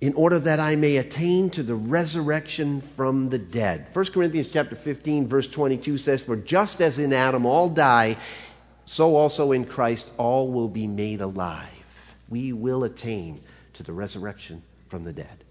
in 0.00 0.14
order 0.14 0.38
that 0.38 0.60
I 0.60 0.76
may 0.76 0.96
attain 0.96 1.50
to 1.50 1.62
the 1.62 1.74
resurrection 1.74 2.80
from 2.80 3.30
the 3.30 3.38
dead. 3.38 3.86
1 3.92 4.06
Corinthians 4.06 4.48
chapter 4.48 4.76
15 4.76 5.26
verse 5.26 5.48
22 5.48 5.98
says 5.98 6.22
for 6.22 6.36
just 6.36 6.80
as 6.80 6.98
in 6.98 7.12
Adam 7.12 7.46
all 7.46 7.68
die 7.68 8.16
so 8.86 9.16
also 9.16 9.52
in 9.52 9.64
Christ 9.64 10.10
all 10.16 10.48
will 10.48 10.68
be 10.68 10.86
made 10.86 11.20
alive. 11.20 12.16
We 12.28 12.52
will 12.52 12.84
attain 12.84 13.40
to 13.74 13.82
the 13.82 13.92
resurrection 13.92 14.62
from 14.88 15.04
the 15.04 15.12
dead 15.12 15.44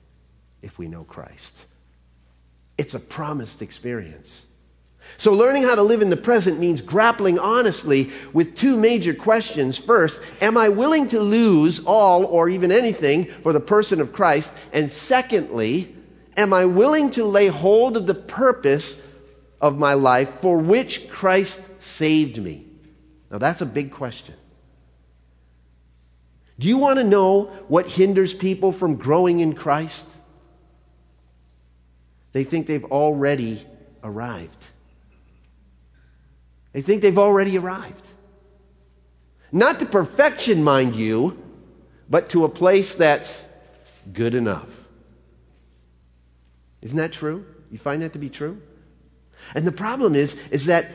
if 0.62 0.78
we 0.78 0.88
know 0.88 1.04
Christ. 1.04 1.66
It's 2.78 2.94
a 2.94 3.00
promised 3.00 3.62
experience. 3.62 4.46
So, 5.18 5.34
learning 5.34 5.64
how 5.64 5.76
to 5.76 5.84
live 5.84 6.02
in 6.02 6.10
the 6.10 6.18
present 6.18 6.60
means 6.60 6.82
grappling 6.82 7.40
honestly 7.40 8.12
with 8.34 8.56
two 8.56 8.76
major 8.76 9.14
questions. 9.14 9.78
First, 9.78 10.22
am 10.42 10.58
I 10.58 10.70
willing 10.70 11.08
to 11.10 11.20
lose 11.20 11.84
all 11.86 12.26
or 12.26 12.50
even 12.50 12.72
anything 12.72 13.26
for 13.26 13.54
the 13.54 13.60
person 13.60 14.02
of 14.02 14.12
Christ? 14.12 14.52
And 14.74 14.92
secondly, 14.92 15.96
am 16.36 16.52
I 16.52 16.66
willing 16.66 17.12
to 17.12 17.26
lay 17.26 17.48
hold 17.48 17.96
of 17.96 18.08
the 18.08 18.16
purpose 18.16 19.02
of 19.62 19.78
my 19.78 19.94
life 19.94 20.30
for 20.42 20.58
which 20.58 21.10
Christ 21.10 21.82
saved 21.82 22.42
me? 22.42 22.66
Now, 23.32 23.38
that's 23.38 23.62
a 23.62 23.66
big 23.66 23.92
question. 23.92 24.36
Do 26.60 26.68
you 26.68 26.78
want 26.78 27.00
to 27.00 27.04
know 27.04 27.46
what 27.68 27.88
hinders 27.88 28.34
people 28.34 28.72
from 28.72 28.96
growing 28.96 29.40
in 29.40 29.54
Christ? 29.54 30.08
They 32.32 32.44
think 32.44 32.68
they've 32.68 32.84
already 32.86 33.62
arrived. 34.04 34.70
They 36.74 36.82
think 36.82 37.02
they've 37.02 37.18
already 37.18 37.58
arrived. 37.58 38.08
Not 39.52 39.80
to 39.80 39.86
perfection, 39.86 40.64
mind 40.64 40.96
you, 40.96 41.40
but 42.10 42.30
to 42.30 42.44
a 42.44 42.50
place 42.50 42.96
that's 42.96 43.48
good 44.12 44.36
enough. 44.36 44.88
Isn't 46.82 46.98
that 46.98 47.14
true? 47.14 47.46
You 47.72 47.78
find 47.78 48.02
that 48.02 48.14
to 48.14 48.20
be 48.20 48.30
true? 48.30 48.62
And 49.56 49.66
the 49.66 49.72
problem 49.72 50.16
is, 50.16 50.36
is 50.50 50.66
that 50.66 50.86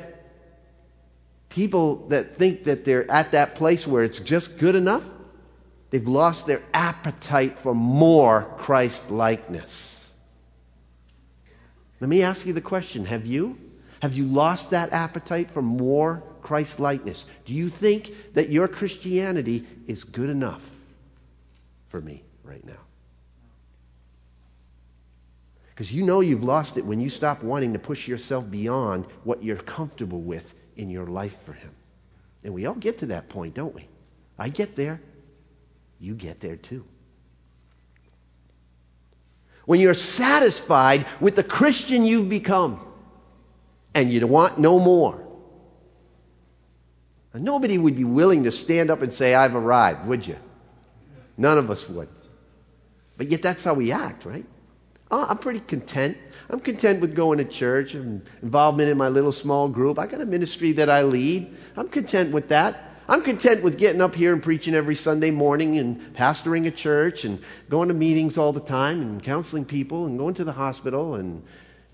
people 1.48 2.08
that 2.08 2.36
think 2.36 2.64
that 2.64 2.84
they're 2.84 3.10
at 3.10 3.32
that 3.32 3.54
place 3.54 3.86
where 3.86 4.04
it's 4.04 4.18
just 4.18 4.58
good 4.58 4.74
enough, 4.74 5.04
they've 5.90 6.06
lost 6.06 6.46
their 6.46 6.62
appetite 6.74 7.58
for 7.58 7.74
more 7.74 8.52
Christ 8.58 9.10
likeness. 9.10 10.10
Let 12.00 12.10
me 12.10 12.22
ask 12.22 12.46
you 12.46 12.52
the 12.52 12.60
question 12.60 13.06
have 13.06 13.26
you? 13.26 13.56
Have 14.00 14.14
you 14.14 14.24
lost 14.24 14.70
that 14.70 14.92
appetite 14.92 15.50
for 15.50 15.62
more 15.62 16.22
Christ 16.40 16.78
likeness? 16.78 17.26
Do 17.44 17.52
you 17.52 17.68
think 17.68 18.34
that 18.34 18.48
your 18.48 18.68
Christianity 18.68 19.66
is 19.86 20.04
good 20.04 20.30
enough 20.30 20.68
for 21.88 22.00
me 22.00 22.22
right 22.44 22.64
now? 22.64 22.72
Because 25.70 25.92
you 25.92 26.02
know 26.02 26.20
you've 26.20 26.44
lost 26.44 26.76
it 26.76 26.84
when 26.84 27.00
you 27.00 27.08
stop 27.08 27.42
wanting 27.42 27.72
to 27.72 27.78
push 27.78 28.08
yourself 28.08 28.50
beyond 28.50 29.04
what 29.24 29.42
you're 29.42 29.56
comfortable 29.56 30.20
with 30.20 30.54
in 30.76 30.90
your 30.90 31.06
life 31.06 31.40
for 31.42 31.52
Him. 31.52 31.70
And 32.44 32.54
we 32.54 32.66
all 32.66 32.74
get 32.74 32.98
to 32.98 33.06
that 33.06 33.28
point, 33.28 33.54
don't 33.54 33.74
we? 33.74 33.86
I 34.38 34.48
get 34.48 34.76
there. 34.76 35.00
You 36.00 36.14
get 36.14 36.40
there 36.40 36.56
too. 36.56 36.84
When 39.66 39.80
you're 39.80 39.94
satisfied 39.94 41.04
with 41.20 41.36
the 41.36 41.44
Christian 41.44 42.04
you've 42.04 42.28
become, 42.28 42.80
and 43.98 44.12
you'd 44.12 44.24
want 44.24 44.58
no 44.58 44.78
more. 44.78 45.24
Nobody 47.34 47.78
would 47.78 47.96
be 47.96 48.04
willing 48.04 48.44
to 48.44 48.50
stand 48.50 48.90
up 48.90 49.02
and 49.02 49.12
say, 49.12 49.34
I've 49.34 49.54
arrived, 49.54 50.06
would 50.06 50.26
you? 50.26 50.36
None 51.36 51.58
of 51.58 51.70
us 51.70 51.88
would. 51.88 52.08
But 53.16 53.28
yet 53.28 53.42
that's 53.42 53.64
how 53.64 53.74
we 53.74 53.92
act, 53.92 54.24
right? 54.24 54.46
Oh, 55.10 55.26
I'm 55.28 55.38
pretty 55.38 55.60
content. 55.60 56.16
I'm 56.50 56.60
content 56.60 57.00
with 57.00 57.14
going 57.14 57.38
to 57.38 57.44
church 57.44 57.94
and 57.94 58.22
involvement 58.42 58.88
in 58.88 58.96
my 58.96 59.08
little 59.08 59.32
small 59.32 59.68
group. 59.68 59.98
I 59.98 60.06
got 60.06 60.20
a 60.20 60.26
ministry 60.26 60.72
that 60.72 60.88
I 60.88 61.02
lead. 61.02 61.54
I'm 61.76 61.88
content 61.88 62.32
with 62.32 62.48
that. 62.48 62.84
I'm 63.08 63.22
content 63.22 63.62
with 63.62 63.78
getting 63.78 64.00
up 64.00 64.14
here 64.14 64.32
and 64.32 64.42
preaching 64.42 64.74
every 64.74 64.94
Sunday 64.94 65.30
morning 65.30 65.78
and 65.78 66.00
pastoring 66.14 66.66
a 66.66 66.70
church 66.70 67.24
and 67.24 67.40
going 67.70 67.88
to 67.88 67.94
meetings 67.94 68.36
all 68.36 68.52
the 68.52 68.60
time 68.60 69.00
and 69.00 69.22
counseling 69.22 69.64
people 69.64 70.06
and 70.06 70.18
going 70.18 70.34
to 70.34 70.44
the 70.44 70.52
hospital 70.52 71.14
and 71.14 71.42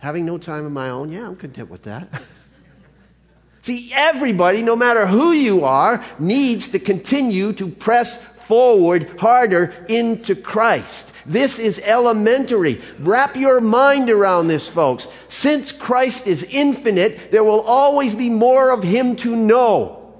having 0.04 0.26
no 0.26 0.36
time 0.36 0.66
of 0.66 0.72
my 0.72 0.90
own, 0.90 1.10
yeah, 1.10 1.26
I'm 1.26 1.34
content 1.34 1.70
with 1.70 1.84
that. 1.84 2.22
See, 3.62 3.90
everybody, 3.94 4.60
no 4.60 4.76
matter 4.76 5.06
who 5.06 5.32
you 5.32 5.64
are, 5.64 6.04
needs 6.18 6.68
to 6.68 6.78
continue 6.78 7.54
to 7.54 7.68
press 7.68 8.22
forward 8.22 9.18
harder 9.18 9.74
into 9.88 10.34
Christ. 10.34 11.14
This 11.24 11.58
is 11.58 11.80
elementary. 11.82 12.82
Wrap 12.98 13.34
your 13.34 13.62
mind 13.62 14.10
around 14.10 14.48
this, 14.48 14.68
folks. 14.68 15.08
Since 15.30 15.72
Christ 15.72 16.26
is 16.26 16.42
infinite, 16.50 17.30
there 17.30 17.42
will 17.42 17.62
always 17.62 18.14
be 18.14 18.28
more 18.28 18.72
of 18.72 18.82
Him 18.82 19.16
to 19.16 19.34
know. 19.34 20.14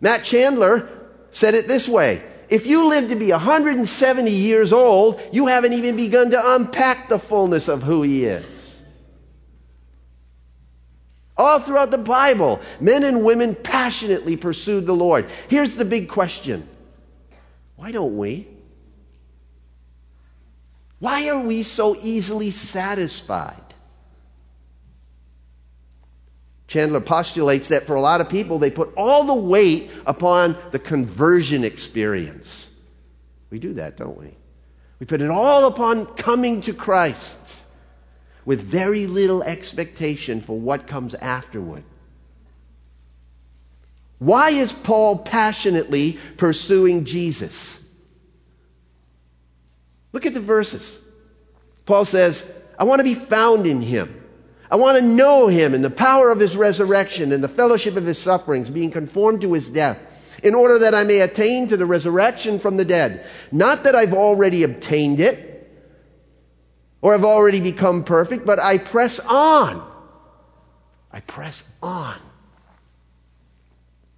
Matt 0.00 0.22
Chandler 0.22 0.88
said 1.32 1.56
it 1.56 1.66
this 1.66 1.88
way 1.88 2.22
if 2.54 2.68
you 2.68 2.88
live 2.88 3.08
to 3.08 3.16
be 3.16 3.32
170 3.32 4.30
years 4.30 4.72
old, 4.72 5.20
you 5.32 5.48
haven't 5.48 5.72
even 5.72 5.96
begun 5.96 6.30
to 6.30 6.54
unpack 6.54 7.08
the 7.08 7.18
fullness 7.18 7.66
of 7.66 7.82
who 7.82 8.02
He 8.02 8.26
is. 8.26 8.80
All 11.36 11.58
throughout 11.58 11.90
the 11.90 11.98
Bible, 11.98 12.60
men 12.78 13.02
and 13.02 13.24
women 13.24 13.56
passionately 13.56 14.36
pursued 14.36 14.86
the 14.86 14.94
Lord. 14.94 15.26
Here's 15.48 15.74
the 15.74 15.84
big 15.84 16.08
question 16.08 16.68
why 17.74 17.90
don't 17.90 18.16
we? 18.16 18.46
Why 21.00 21.28
are 21.30 21.40
we 21.40 21.64
so 21.64 21.96
easily 21.96 22.52
satisfied? 22.52 23.63
Chandler 26.74 26.98
postulates 26.98 27.68
that 27.68 27.84
for 27.84 27.94
a 27.94 28.00
lot 28.00 28.20
of 28.20 28.28
people, 28.28 28.58
they 28.58 28.68
put 28.68 28.92
all 28.96 29.22
the 29.22 29.32
weight 29.32 29.92
upon 30.06 30.56
the 30.72 30.80
conversion 30.80 31.62
experience. 31.62 32.74
We 33.50 33.60
do 33.60 33.74
that, 33.74 33.96
don't 33.96 34.18
we? 34.18 34.34
We 34.98 35.06
put 35.06 35.22
it 35.22 35.30
all 35.30 35.66
upon 35.66 36.04
coming 36.16 36.62
to 36.62 36.74
Christ 36.74 37.62
with 38.44 38.60
very 38.60 39.06
little 39.06 39.44
expectation 39.44 40.40
for 40.40 40.58
what 40.58 40.88
comes 40.88 41.14
afterward. 41.14 41.84
Why 44.18 44.50
is 44.50 44.72
Paul 44.72 45.18
passionately 45.18 46.18
pursuing 46.38 47.04
Jesus? 47.04 47.80
Look 50.10 50.26
at 50.26 50.34
the 50.34 50.40
verses. 50.40 51.00
Paul 51.86 52.04
says, 52.04 52.50
I 52.76 52.82
want 52.82 52.98
to 52.98 53.04
be 53.04 53.14
found 53.14 53.64
in 53.64 53.80
him. 53.80 54.23
I 54.70 54.76
want 54.76 54.98
to 54.98 55.04
know 55.04 55.48
him 55.48 55.74
and 55.74 55.84
the 55.84 55.90
power 55.90 56.30
of 56.30 56.40
his 56.40 56.56
resurrection 56.56 57.32
and 57.32 57.44
the 57.44 57.48
fellowship 57.48 57.96
of 57.96 58.06
his 58.06 58.18
sufferings, 58.18 58.70
being 58.70 58.90
conformed 58.90 59.42
to 59.42 59.52
his 59.52 59.68
death, 59.68 60.40
in 60.42 60.54
order 60.54 60.78
that 60.80 60.94
I 60.94 61.04
may 61.04 61.20
attain 61.20 61.68
to 61.68 61.76
the 61.76 61.86
resurrection 61.86 62.58
from 62.58 62.76
the 62.76 62.84
dead. 62.84 63.26
Not 63.52 63.84
that 63.84 63.94
I've 63.94 64.14
already 64.14 64.62
obtained 64.62 65.20
it 65.20 65.70
or 67.02 67.12
have 67.12 67.24
already 67.24 67.60
become 67.60 68.04
perfect, 68.04 68.46
but 68.46 68.58
I 68.58 68.78
press 68.78 69.20
on. 69.20 69.86
I 71.12 71.20
press 71.20 71.64
on. 71.82 72.16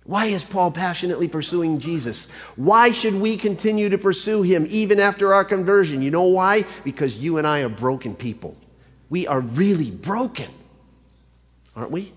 Why 0.05 0.27
is 0.27 0.45
Paul 0.45 0.71
passionately 0.71 1.27
pursuing 1.27 1.81
Jesus? 1.81 2.31
Why 2.55 2.93
should 2.93 3.15
we 3.15 3.37
continue 3.37 3.89
to 3.89 3.99
pursue 3.99 4.43
him 4.43 4.65
even 4.69 5.01
after 5.01 5.35
our 5.35 5.45
conversion? 5.45 6.01
You 6.01 6.13
know 6.13 6.23
why? 6.23 6.65
Because 6.85 7.17
you 7.17 7.39
and 7.39 7.47
I 7.47 7.63
are 7.63 7.69
broken 7.69 8.15
people. 8.15 8.57
We 9.09 9.27
are 9.27 9.41
really 9.41 9.91
broken, 9.91 10.51
aren't 11.75 11.91
we? 11.91 12.13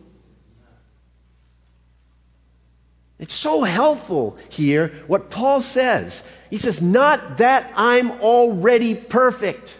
It's 3.20 3.34
so 3.34 3.64
helpful 3.64 4.38
here 4.50 4.94
what 5.08 5.30
Paul 5.30 5.62
says. 5.62 6.28
He 6.50 6.58
says, 6.58 6.82
Not 6.82 7.38
that 7.38 7.72
I'm 7.76 8.12
already 8.22 8.96
perfect. 8.96 9.78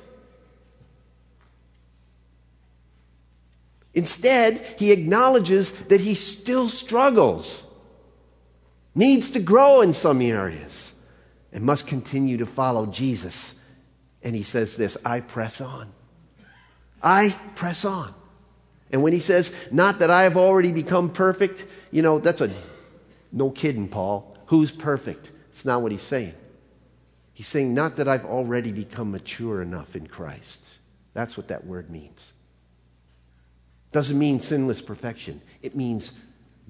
Instead, 3.94 4.76
he 4.78 4.92
acknowledges 4.92 5.72
that 5.88 6.02
he 6.02 6.16
still 6.16 6.70
struggles, 6.70 7.66
needs 8.94 9.32
to 9.32 9.40
grow 9.40 9.82
in 9.82 9.94
some 9.94 10.22
areas, 10.22 10.94
and 11.52 11.64
must 11.64 11.88
continue 11.88 12.38
to 12.38 12.46
follow 12.46 12.86
Jesus. 12.86 13.60
And 14.22 14.36
he 14.36 14.44
says 14.44 14.76
this 14.76 14.98
I 15.06 15.22
press 15.22 15.60
on. 15.60 15.92
I 17.02 17.36
press 17.56 17.86
on. 17.86 18.14
And 18.92 19.04
when 19.04 19.14
he 19.14 19.20
says, 19.20 19.56
not 19.72 20.00
that 20.00 20.10
I 20.10 20.24
have 20.24 20.38
already 20.38 20.72
become 20.72 21.12
perfect, 21.12 21.66
you 21.92 22.02
know, 22.02 22.20
that's 22.20 22.42
a 22.42 22.52
no 23.32 23.52
kidding, 23.52 23.88
Paul. 23.88 24.36
Who's 24.48 24.72
perfect? 24.72 25.32
It's 25.50 25.66
not 25.66 25.82
what 25.82 25.92
he's 25.92 26.02
saying. 26.02 26.34
He's 27.34 27.48
saying, 27.48 27.74
not 27.74 27.98
that 27.98 28.08
I've 28.08 28.26
already 28.26 28.72
become 28.72 29.12
mature 29.12 29.62
enough 29.62 29.96
in 29.96 30.08
Christ. 30.08 30.80
That's 31.14 31.38
what 31.38 31.50
that 31.50 31.66
word 31.66 31.90
means. 31.90 32.34
Doesn't 33.92 34.18
mean 34.18 34.40
sinless 34.40 34.82
perfection, 34.82 35.42
it 35.62 35.76
means 35.76 36.14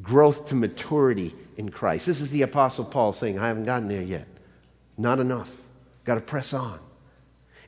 growth 0.01 0.47
to 0.47 0.55
maturity 0.55 1.33
in 1.57 1.69
Christ. 1.69 2.05
This 2.05 2.21
is 2.21 2.31
the 2.31 2.43
Apostle 2.43 2.85
Paul 2.85 3.13
saying, 3.13 3.37
I 3.37 3.47
haven't 3.47 3.65
gotten 3.65 3.87
there 3.87 4.01
yet. 4.01 4.27
Not 4.97 5.19
enough. 5.19 5.55
Got 6.05 6.15
to 6.15 6.21
press 6.21 6.53
on. 6.53 6.79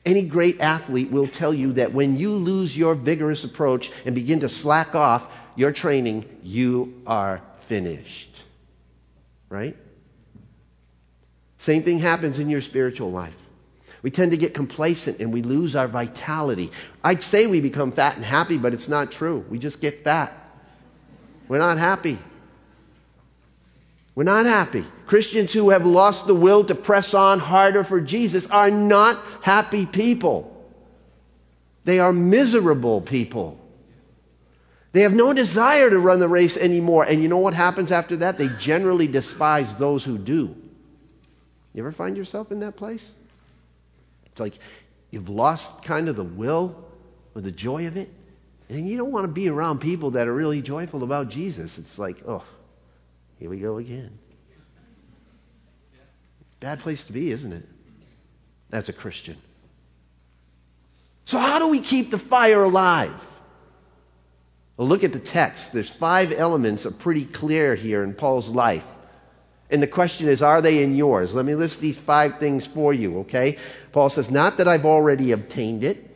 Any 0.04 0.22
great 0.22 0.60
athlete 0.60 1.10
will 1.10 1.28
tell 1.28 1.54
you 1.54 1.74
that 1.74 1.92
when 1.92 2.16
you 2.16 2.32
lose 2.32 2.76
your 2.76 2.94
vigorous 2.94 3.44
approach 3.44 3.90
and 4.04 4.14
begin 4.14 4.40
to 4.40 4.48
slack 4.48 4.94
off 4.94 5.32
your 5.54 5.70
training, 5.70 6.24
you 6.42 7.02
are 7.06 7.40
finished. 7.60 8.42
Right? 9.48 9.76
Same 11.58 11.82
thing 11.82 12.00
happens 12.00 12.40
in 12.40 12.50
your 12.50 12.60
spiritual 12.60 13.12
life. 13.12 13.38
We 14.02 14.10
tend 14.10 14.32
to 14.32 14.36
get 14.36 14.52
complacent 14.52 15.20
and 15.20 15.32
we 15.32 15.42
lose 15.42 15.76
our 15.76 15.86
vitality. 15.86 16.72
I'd 17.04 17.22
say 17.22 17.46
we 17.46 17.60
become 17.60 17.92
fat 17.92 18.16
and 18.16 18.24
happy, 18.24 18.58
but 18.58 18.72
it's 18.72 18.88
not 18.88 19.12
true. 19.12 19.44
We 19.48 19.60
just 19.60 19.80
get 19.80 20.02
fat. 20.02 20.32
We're 21.46 21.58
not 21.58 21.78
happy. 21.78 22.18
We're 24.14 24.24
not 24.24 24.46
happy. 24.46 24.84
Christians 25.06 25.52
who 25.52 25.70
have 25.70 25.86
lost 25.86 26.26
the 26.26 26.34
will 26.34 26.64
to 26.64 26.74
press 26.74 27.14
on 27.14 27.38
harder 27.38 27.82
for 27.82 28.00
Jesus 28.00 28.46
are 28.48 28.70
not 28.70 29.18
happy 29.42 29.86
people. 29.86 30.48
They 31.84 31.98
are 31.98 32.12
miserable 32.12 33.00
people. 33.00 33.58
They 34.92 35.00
have 35.02 35.14
no 35.14 35.32
desire 35.32 35.88
to 35.88 35.98
run 35.98 36.20
the 36.20 36.28
race 36.28 36.56
anymore. 36.58 37.04
And 37.04 37.22
you 37.22 37.28
know 37.28 37.38
what 37.38 37.54
happens 37.54 37.90
after 37.90 38.16
that? 38.18 38.36
They 38.36 38.48
generally 38.60 39.06
despise 39.06 39.74
those 39.74 40.04
who 40.04 40.18
do. 40.18 40.54
You 41.74 41.82
ever 41.82 41.92
find 41.92 42.16
yourself 42.16 42.52
in 42.52 42.60
that 42.60 42.76
place? 42.76 43.14
It's 44.26 44.40
like 44.40 44.58
you've 45.10 45.30
lost 45.30 45.82
kind 45.82 46.10
of 46.10 46.16
the 46.16 46.24
will 46.24 46.84
or 47.34 47.40
the 47.40 47.52
joy 47.52 47.86
of 47.86 47.96
it. 47.96 48.10
And 48.68 48.86
you 48.86 48.98
don't 48.98 49.10
want 49.10 49.24
to 49.24 49.32
be 49.32 49.48
around 49.48 49.80
people 49.80 50.10
that 50.12 50.28
are 50.28 50.34
really 50.34 50.60
joyful 50.60 51.02
about 51.02 51.30
Jesus. 51.30 51.78
It's 51.78 51.98
like, 51.98 52.22
oh, 52.26 52.44
here 53.42 53.50
we 53.50 53.58
go 53.58 53.78
again. 53.78 54.16
Bad 56.60 56.78
place 56.78 57.02
to 57.02 57.12
be, 57.12 57.32
isn't 57.32 57.52
it? 57.52 57.68
That's 58.70 58.88
a 58.88 58.92
Christian. 58.92 59.36
So, 61.24 61.40
how 61.40 61.58
do 61.58 61.66
we 61.66 61.80
keep 61.80 62.12
the 62.12 62.20
fire 62.20 62.62
alive? 62.62 63.28
Well, 64.76 64.86
look 64.86 65.02
at 65.02 65.12
the 65.12 65.18
text. 65.18 65.72
There's 65.72 65.90
five 65.90 66.30
elements 66.30 66.86
are 66.86 66.92
pretty 66.92 67.24
clear 67.24 67.74
here 67.74 68.04
in 68.04 68.14
Paul's 68.14 68.48
life. 68.48 68.86
And 69.70 69.82
the 69.82 69.88
question 69.88 70.28
is, 70.28 70.40
are 70.40 70.62
they 70.62 70.84
in 70.84 70.94
yours? 70.94 71.34
Let 71.34 71.44
me 71.44 71.56
list 71.56 71.80
these 71.80 71.98
five 71.98 72.38
things 72.38 72.64
for 72.64 72.94
you, 72.94 73.18
okay? 73.22 73.58
Paul 73.90 74.08
says, 74.08 74.30
Not 74.30 74.58
that 74.58 74.68
I've 74.68 74.86
already 74.86 75.32
obtained 75.32 75.82
it 75.82 76.11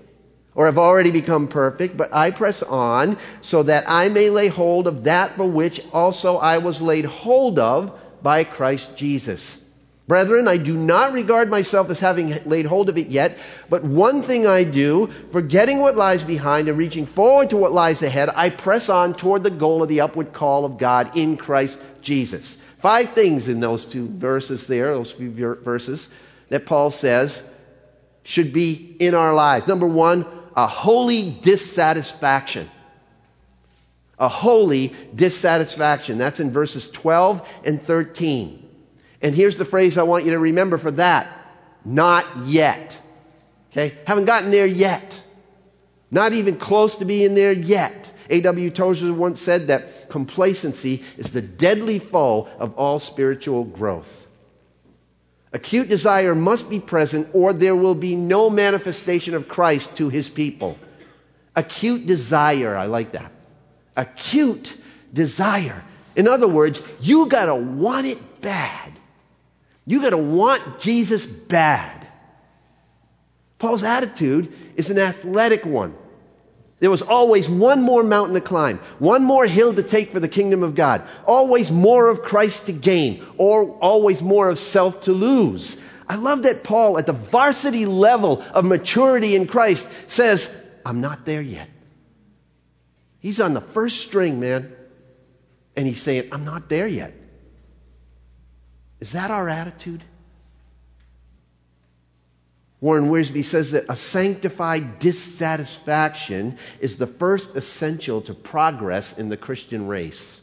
or 0.57 0.67
have 0.67 0.79
already 0.79 1.11
become 1.11 1.47
perfect, 1.47 1.97
but 1.97 2.13
I 2.13 2.31
press 2.33 2.63
on 2.63 3.19
so 3.43 3.63
that 3.63 3.85
I 3.87 4.09
may 4.09 4.31
lay 4.31 4.49
hold 4.49 4.87
of 4.89 5.05
that 5.05 5.37
for 5.37 5.47
which 5.47 5.83
also 5.93 6.39
I 6.39 6.59
was 6.59 6.83
laid 6.83 7.05
hold 7.05 7.59
of 7.59 7.97
by 8.23 8.43
Christ 8.43 8.97
Jesus. 8.97 9.63
Brethren, 10.09 10.47
I 10.49 10.57
do 10.57 10.77
not 10.77 11.13
regard 11.13 11.51
myself 11.51 11.91
as 11.91 12.01
having 12.01 12.33
laid 12.45 12.67
hold 12.67 12.89
of 12.89 12.97
it 12.97 13.09
yet, 13.09 13.37
but 13.69 13.83
one 13.83 14.23
thing 14.23 14.47
I 14.47 14.63
do, 14.65 15.09
forgetting 15.31 15.81
what 15.81 15.97
lies 15.97 16.23
behind 16.23 16.69
and 16.69 16.79
reaching 16.79 17.07
forward 17.07 17.51
to 17.51 17.57
what 17.57 17.73
lies 17.73 18.03
ahead, 18.03 18.31
I 18.35 18.51
press 18.51 18.89
on 18.89 19.15
toward 19.15 19.43
the 19.43 19.51
goal 19.51 19.83
of 19.83 19.89
the 19.89 20.01
upward 20.01 20.33
call 20.33 20.65
of 20.65 20.79
God 20.79 21.17
in 21.17 21.37
Christ 21.37 21.81
Jesus. 22.03 22.59
Five 22.79 23.11
things 23.11 23.49
in 23.49 23.59
those 23.59 23.85
two 23.85 24.07
verses 24.07 24.69
there, 24.69 24.95
those 24.95 25.11
few 25.11 25.31
verses, 25.31 26.09
that 26.51 26.67
Paul 26.67 26.93
says 26.93 27.49
should 28.23 28.53
be 28.53 28.97
in 29.01 29.15
our 29.15 29.35
lives. 29.35 29.67
Number 29.67 29.89
one, 29.89 30.25
a 30.57 30.67
holy 30.67 31.31
dissatisfaction. 31.43 32.71
A 34.19 34.29
holy 34.29 34.95
dissatisfaction. 35.15 36.17
That's 36.17 36.41
in 36.41 36.51
verses 36.51 36.91
12 36.91 37.47
and 37.65 37.83
13. 37.83 38.63
And 39.21 39.35
here's 39.35 39.59
the 39.59 39.65
phrase 39.67 39.99
I 39.99 40.03
want 40.05 40.25
you 40.25 40.31
to 40.33 40.39
remember 40.39 40.79
for 40.79 40.91
that 40.93 41.29
not 41.87 42.27
yet. 42.45 43.01
Okay? 43.71 43.97
Haven't 44.07 44.25
gotten 44.25 44.51
there 44.51 44.67
yet. 44.67 45.23
Not 46.11 46.33
even 46.33 46.57
close 46.57 46.97
to 46.97 47.05
being 47.05 47.35
there 47.35 47.53
yet. 47.53 48.11
A.W. 48.29 48.71
Tozer 48.71 49.15
once 49.15 49.41
said 49.41 49.69
that 49.69 50.09
complacency 50.09 51.05
is 51.17 51.31
the 51.31 51.43
deadly 51.43 52.01
foe 52.01 52.49
of 52.59 52.75
all 52.75 52.99
spiritual 52.99 53.65
growth. 53.65 54.26
Acute 55.53 55.89
desire 55.89 56.35
must 56.35 56.69
be 56.69 56.81
present, 56.81 57.29
or 57.33 57.53
there 57.53 57.77
will 57.77 57.95
be 57.95 58.17
no 58.17 58.51
manifestation 58.51 59.35
of 59.35 59.49
Christ 59.49 59.97
to 59.97 60.09
his 60.09 60.29
people. 60.29 60.79
Acute 61.55 62.07
desire, 62.07 62.77
I 62.77 62.87
like 62.87 63.13
that. 63.13 63.33
Acute 63.97 64.77
desire. 65.13 65.83
In 66.15 66.29
other 66.29 66.49
words, 66.49 66.83
you 67.01 67.27
got 67.27 67.47
to 67.47 67.55
want 67.55 68.07
it 68.07 68.43
bad. 68.43 68.93
You 69.87 70.03
got 70.03 70.11
to 70.11 70.19
want 70.19 70.81
Jesus 70.81 71.25
bad. 71.27 72.07
Paul's 73.59 73.83
attitude 73.83 74.53
is 74.77 74.91
an 74.91 74.99
athletic 74.99 75.65
one. 75.65 75.95
There 76.79 76.91
was 76.91 77.03
always 77.03 77.49
one 77.49 77.81
more 77.81 78.03
mountain 78.03 78.35
to 78.35 78.41
climb, 78.41 78.79
one 78.99 79.25
more 79.25 79.47
hill 79.47 79.75
to 79.75 79.83
take 79.83 80.11
for 80.11 80.21
the 80.21 80.29
kingdom 80.29 80.63
of 80.63 80.75
God, 80.75 81.03
always 81.25 81.73
more 81.73 82.09
of 82.09 82.23
Christ 82.23 82.67
to 82.67 82.73
gain, 82.73 83.25
or 83.39 83.71
always 83.79 84.21
more 84.21 84.49
of 84.51 84.59
self 84.59 85.01
to 85.03 85.13
lose. 85.13 85.81
I 86.09 86.17
love 86.17 86.43
that 86.43 86.65
Paul, 86.65 86.99
at 86.99 87.07
the 87.07 87.13
varsity 87.13 87.87
level 87.87 88.43
of 88.53 88.65
maturity 88.65 89.35
in 89.35 89.47
Christ, 89.47 89.91
says, 90.07 90.55
I'm 90.85 91.01
not 91.01 91.25
there 91.25 91.41
yet. 91.41 91.69
He's 93.19 93.41
on 93.41 93.55
the 93.55 93.61
first 93.61 94.01
string, 94.01 94.39
man. 94.39 94.73
And 95.77 95.87
he's 95.87 96.01
saying, 96.01 96.29
I'm 96.31 96.45
not 96.45 96.69
there 96.69 96.87
yet. 96.87 97.13
Is 99.01 99.13
that 99.13 99.31
our 99.31 99.49
attitude? 99.49 100.05
Warren 102.81 103.07
Wiersbe 103.07 103.43
says 103.43 103.71
that 103.71 103.87
a 103.89 103.97
sanctified 103.97 104.99
dissatisfaction 104.99 106.59
is 106.81 106.99
the 106.99 107.07
first 107.07 107.57
essential 107.57 108.21
to 108.23 108.35
progress 108.35 109.17
in 109.19 109.29
the 109.29 109.37
Christian 109.37 109.87
race. 109.87 110.43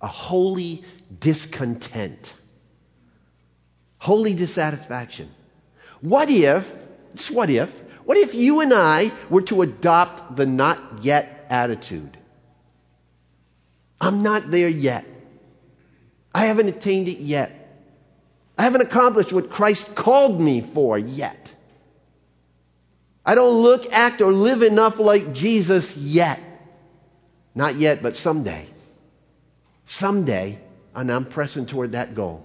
A 0.00 0.06
holy 0.06 0.84
discontent. 1.18 2.34
Holy 3.98 4.32
dissatisfaction. 4.32 5.28
What 6.00 6.30
if, 6.30 6.72
just 7.14 7.32
what 7.32 7.50
if, 7.50 7.80
what 8.04 8.16
if 8.16 8.34
you 8.34 8.60
and 8.60 8.72
I 8.72 9.10
were 9.28 9.42
to 9.42 9.62
adopt 9.62 10.36
the 10.36 10.46
not 10.46 11.02
yet 11.02 11.46
attitude? 11.50 12.16
I'm 14.00 14.22
not 14.22 14.52
there 14.52 14.68
yet. 14.68 15.04
I 16.32 16.46
haven't 16.46 16.68
attained 16.68 17.08
it 17.08 17.18
yet. 17.18 17.57
I 18.58 18.62
haven't 18.64 18.80
accomplished 18.80 19.32
what 19.32 19.50
Christ 19.50 19.94
called 19.94 20.40
me 20.40 20.60
for 20.60 20.98
yet. 20.98 21.54
I 23.24 23.36
don't 23.36 23.62
look, 23.62 23.90
act, 23.92 24.20
or 24.20 24.32
live 24.32 24.62
enough 24.62 24.98
like 24.98 25.32
Jesus 25.32 25.96
yet. 25.96 26.40
Not 27.54 27.76
yet, 27.76 28.02
but 28.02 28.16
someday. 28.16 28.66
Someday, 29.84 30.58
and 30.94 31.10
I'm 31.12 31.24
pressing 31.24 31.66
toward 31.66 31.92
that 31.92 32.14
goal. 32.14 32.44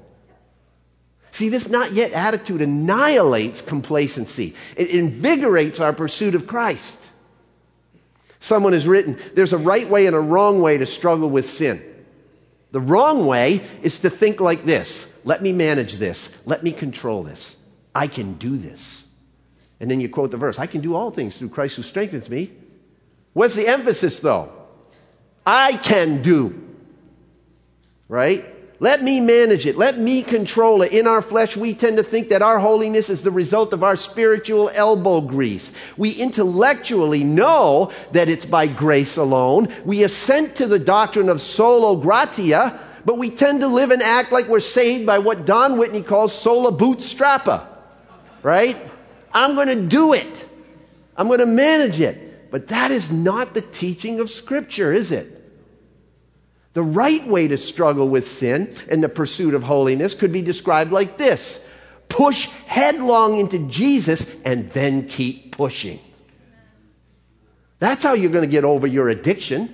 See, 1.31 1.49
this 1.49 1.67
not 1.67 1.93
yet 1.93 2.11
attitude 2.11 2.61
annihilates 2.61 3.61
complacency. 3.61 4.53
It 4.77 4.89
invigorates 4.89 5.79
our 5.79 5.93
pursuit 5.93 6.35
of 6.35 6.45
Christ. 6.45 7.09
Someone 8.39 8.73
has 8.73 8.87
written, 8.87 9.17
there's 9.33 9.53
a 9.53 9.57
right 9.57 9.89
way 9.89 10.05
and 10.05 10.15
a 10.15 10.19
wrong 10.19 10.61
way 10.61 10.77
to 10.77 10.85
struggle 10.85 11.29
with 11.29 11.49
sin. 11.49 11.81
The 12.73 12.81
wrong 12.81 13.27
way 13.27 13.61
is 13.83 13.99
to 13.99 14.09
think 14.09 14.41
like 14.41 14.63
this 14.63 15.13
let 15.23 15.41
me 15.41 15.53
manage 15.53 15.97
this. 15.97 16.35
Let 16.45 16.63
me 16.63 16.71
control 16.71 17.23
this. 17.23 17.55
I 17.95 18.07
can 18.07 18.33
do 18.33 18.57
this. 18.57 19.07
And 19.79 19.89
then 19.89 20.01
you 20.01 20.09
quote 20.09 20.31
the 20.31 20.37
verse 20.37 20.57
I 20.59 20.65
can 20.65 20.81
do 20.81 20.95
all 20.95 21.11
things 21.11 21.37
through 21.37 21.49
Christ 21.49 21.75
who 21.75 21.83
strengthens 21.83 22.29
me. 22.29 22.51
What's 23.33 23.55
the 23.55 23.67
emphasis, 23.67 24.19
though? 24.19 24.51
I 25.45 25.73
can 25.73 26.21
do. 26.23 26.59
Right? 28.07 28.43
Let 28.83 29.01
me 29.01 29.21
manage 29.21 29.65
it. 29.65 29.77
Let 29.77 29.97
me 29.97 30.23
control 30.23 30.81
it. 30.81 30.91
In 30.91 31.07
our 31.07 31.21
flesh, 31.21 31.55
we 31.55 31.73
tend 31.73 31.95
to 31.95 32.03
think 32.03 32.27
that 32.27 32.41
our 32.41 32.59
holiness 32.59 33.09
is 33.09 33.21
the 33.21 33.31
result 33.31 33.71
of 33.71 33.81
our 33.81 33.95
spiritual 33.95 34.69
elbow 34.73 35.21
grease. 35.21 35.71
We 35.95 36.11
intellectually 36.11 37.23
know 37.23 37.93
that 38.11 38.27
it's 38.27 38.45
by 38.45 38.67
grace 38.67 39.15
alone. 39.15 39.73
We 39.85 40.03
assent 40.03 40.57
to 40.57 40.67
the 40.67 40.79
doctrine 40.79 41.29
of 41.29 41.39
sola 41.39 41.97
gratia, 42.01 42.77
but 43.05 43.17
we 43.17 43.29
tend 43.29 43.61
to 43.61 43.67
live 43.67 43.91
and 43.91 44.01
act 44.01 44.33
like 44.33 44.49
we're 44.49 44.59
saved 44.59 45.05
by 45.05 45.19
what 45.19 45.45
Don 45.45 45.77
Whitney 45.77 46.01
calls 46.01 46.37
sola 46.37 46.73
bootstrappa, 46.73 47.65
right? 48.41 48.75
I'm 49.33 49.55
going 49.55 49.69
to 49.69 49.87
do 49.87 50.11
it. 50.11 50.45
I'm 51.15 51.27
going 51.27 51.39
to 51.39 51.45
manage 51.45 52.01
it. 52.01 52.51
but 52.51 52.67
that 52.67 52.91
is 52.91 53.09
not 53.09 53.53
the 53.53 53.61
teaching 53.61 54.19
of 54.19 54.29
Scripture, 54.29 54.91
is 54.91 55.13
it? 55.13 55.42
The 56.73 56.83
right 56.83 57.25
way 57.27 57.47
to 57.47 57.57
struggle 57.57 58.09
with 58.09 58.27
sin 58.27 58.73
and 58.89 59.03
the 59.03 59.09
pursuit 59.09 59.53
of 59.53 59.63
holiness 59.63 60.13
could 60.15 60.33
be 60.33 60.41
described 60.41 60.91
like 60.91 61.17
this 61.17 61.63
push 62.09 62.45
headlong 62.67 63.37
into 63.37 63.67
Jesus 63.67 64.31
and 64.45 64.69
then 64.69 65.07
keep 65.07 65.55
pushing. 65.55 65.99
That's 67.79 68.03
how 68.03 68.13
you're 68.13 68.31
going 68.31 68.47
to 68.47 68.51
get 68.51 68.63
over 68.63 68.85
your 68.85 69.09
addiction. 69.09 69.73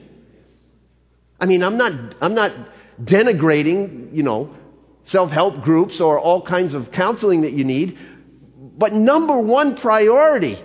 I 1.40 1.46
mean, 1.46 1.62
I'm 1.64 1.78
not, 1.78 2.16
I'm 2.22 2.34
not 2.34 2.54
denigrating, 3.02 4.14
you 4.14 4.24
know, 4.24 4.56
self 5.04 5.32
help 5.32 5.62
groups 5.62 6.00
or 6.00 6.20
all 6.20 6.42
kinds 6.42 6.74
of 6.74 6.92
counseling 6.92 7.42
that 7.42 7.52
you 7.52 7.64
need. 7.64 7.98
But 8.58 8.94
number 8.94 9.38
one 9.38 9.76
priority, 9.76 10.58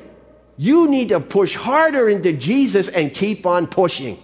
you 0.57 0.89
need 0.89 1.09
to 1.09 1.21
push 1.21 1.57
harder 1.57 2.09
into 2.09 2.33
Jesus 2.33 2.89
and 2.89 3.13
keep 3.13 3.47
on 3.47 3.67
pushing. 3.67 4.23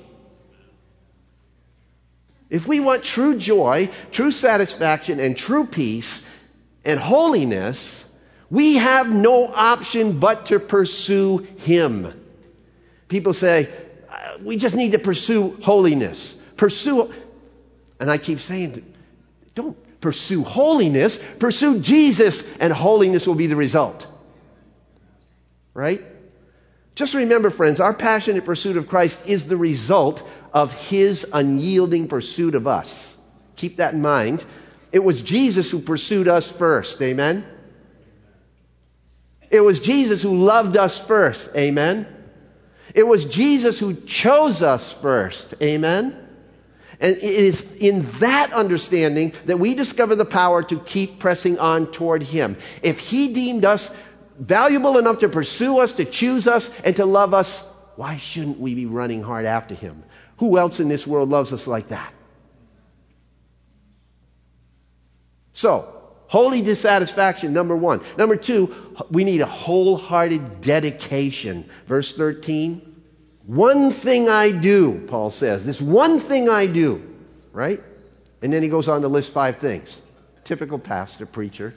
If 2.51 2.67
we 2.67 2.81
want 2.81 3.05
true 3.05 3.39
joy, 3.39 3.89
true 4.11 4.33
satisfaction, 4.33 5.21
and 5.21 5.37
true 5.37 5.67
peace 5.67 6.27
and 6.85 6.99
holiness, 6.99 8.13
we 8.51 8.77
have 8.77 9.09
no 9.09 9.47
option 9.47 10.19
but 10.19 10.47
to 10.47 10.59
pursue 10.59 11.39
Him. 11.59 12.13
People 13.09 13.33
say, 13.33 13.69
uh, 14.09 14.39
we 14.43 14.57
just 14.57 14.75
need 14.75 14.93
to 14.93 14.99
pursue 14.99 15.57
holiness. 15.63 16.35
Pursue, 16.57 17.13
and 18.01 18.11
I 18.11 18.19
keep 18.19 18.41
saying, 18.41 18.85
don't 19.55 19.77
pursue 20.01 20.43
holiness, 20.43 21.23
pursue 21.39 21.81
Jesus, 21.81 22.45
and 22.59 22.73
holiness 22.73 23.27
will 23.27 23.37
be 23.37 23.47
the 23.47 23.57
result. 23.57 24.09
Right? 25.73 26.01
Just 26.97 27.15
remember, 27.15 27.51
friends, 27.51 27.79
our 27.79 27.95
passionate 27.95 28.45
pursuit 28.45 28.77
of 28.77 28.89
Christ 28.89 29.29
is 29.29 29.47
the 29.47 29.57
result 29.57 30.29
of 30.53 30.89
his 30.89 31.27
unyielding 31.33 32.09
pursuit 32.09 32.55
of 32.55 32.67
us. 32.67 33.17
Keep 33.57 33.77
that 33.77 33.95
in 33.95 34.03
mind. 34.03 34.45
It 34.93 35.05
was 35.05 35.23
Jesus 35.23 35.71
who 35.71 35.81
pursued 35.81 36.29
us 36.29 36.51
first. 36.51 37.01
Amen? 37.03 37.45
It 39.51 39.61
was 39.61 39.81
Jesus 39.81 40.23
who 40.23 40.45
loved 40.45 40.77
us 40.77 41.03
first. 41.05 41.55
Amen? 41.57 42.07
It 42.95 43.07
was 43.07 43.25
Jesus 43.25 43.79
who 43.79 43.95
chose 43.95 44.63
us 44.63 44.93
first. 44.93 45.55
Amen? 45.63 46.17
And 47.01 47.17
it 47.17 47.23
is 47.23 47.77
in 47.77 48.03
that 48.21 48.53
understanding 48.53 49.33
that 49.47 49.59
we 49.59 49.75
discover 49.75 50.15
the 50.15 50.25
power 50.25 50.63
to 50.65 50.79
keep 50.81 51.19
pressing 51.19 51.59
on 51.59 51.91
toward 51.91 52.23
Him. 52.23 52.57
If 52.83 52.99
He 52.99 53.33
deemed 53.33 53.65
us 53.65 53.95
valuable 54.39 54.99
enough 54.99 55.19
to 55.21 55.29
pursue 55.29 55.79
us, 55.79 55.93
to 55.95 56.05
choose 56.05 56.47
us, 56.47 56.71
and 56.85 56.95
to 56.97 57.07
love 57.07 57.33
us, 57.33 57.65
why 57.97 58.17
shouldn't 58.17 58.59
we 58.59 58.75
be 58.75 58.87
running 58.87 59.23
hard 59.23 59.47
after 59.47 59.75
Him? 59.75 60.03
Who 60.41 60.57
else 60.57 60.81
in 60.81 60.89
this 60.89 61.07
world 61.07 61.29
loves 61.29 61.53
us 61.53 61.67
like 61.67 61.89
that? 61.89 62.15
So, 65.53 65.87
holy 66.29 66.63
dissatisfaction, 66.63 67.53
number 67.53 67.77
one. 67.77 68.01
Number 68.17 68.37
two, 68.37 68.75
we 69.11 69.25
need 69.25 69.43
a 69.43 69.47
wholehearted 69.47 70.63
dedication. 70.63 71.69
Verse 71.87 72.17
13. 72.17 72.81
One 73.45 73.91
thing 73.91 74.31
I 74.31 74.51
do, 74.51 75.05
Paul 75.09 75.29
says. 75.29 75.67
This 75.67 75.79
one 75.79 76.21
thing 76.21 76.49
I 76.49 76.67
do, 76.67 77.07
right? 77.53 77.83
And 78.41 78.51
then 78.51 78.63
he 78.63 78.71
goes 78.71 78.89
on 78.89 79.03
to 79.03 79.09
list 79.09 79.35
five 79.35 79.59
things. 79.59 80.01
Typical 80.45 80.79
pastor, 80.79 81.27
preacher. 81.27 81.75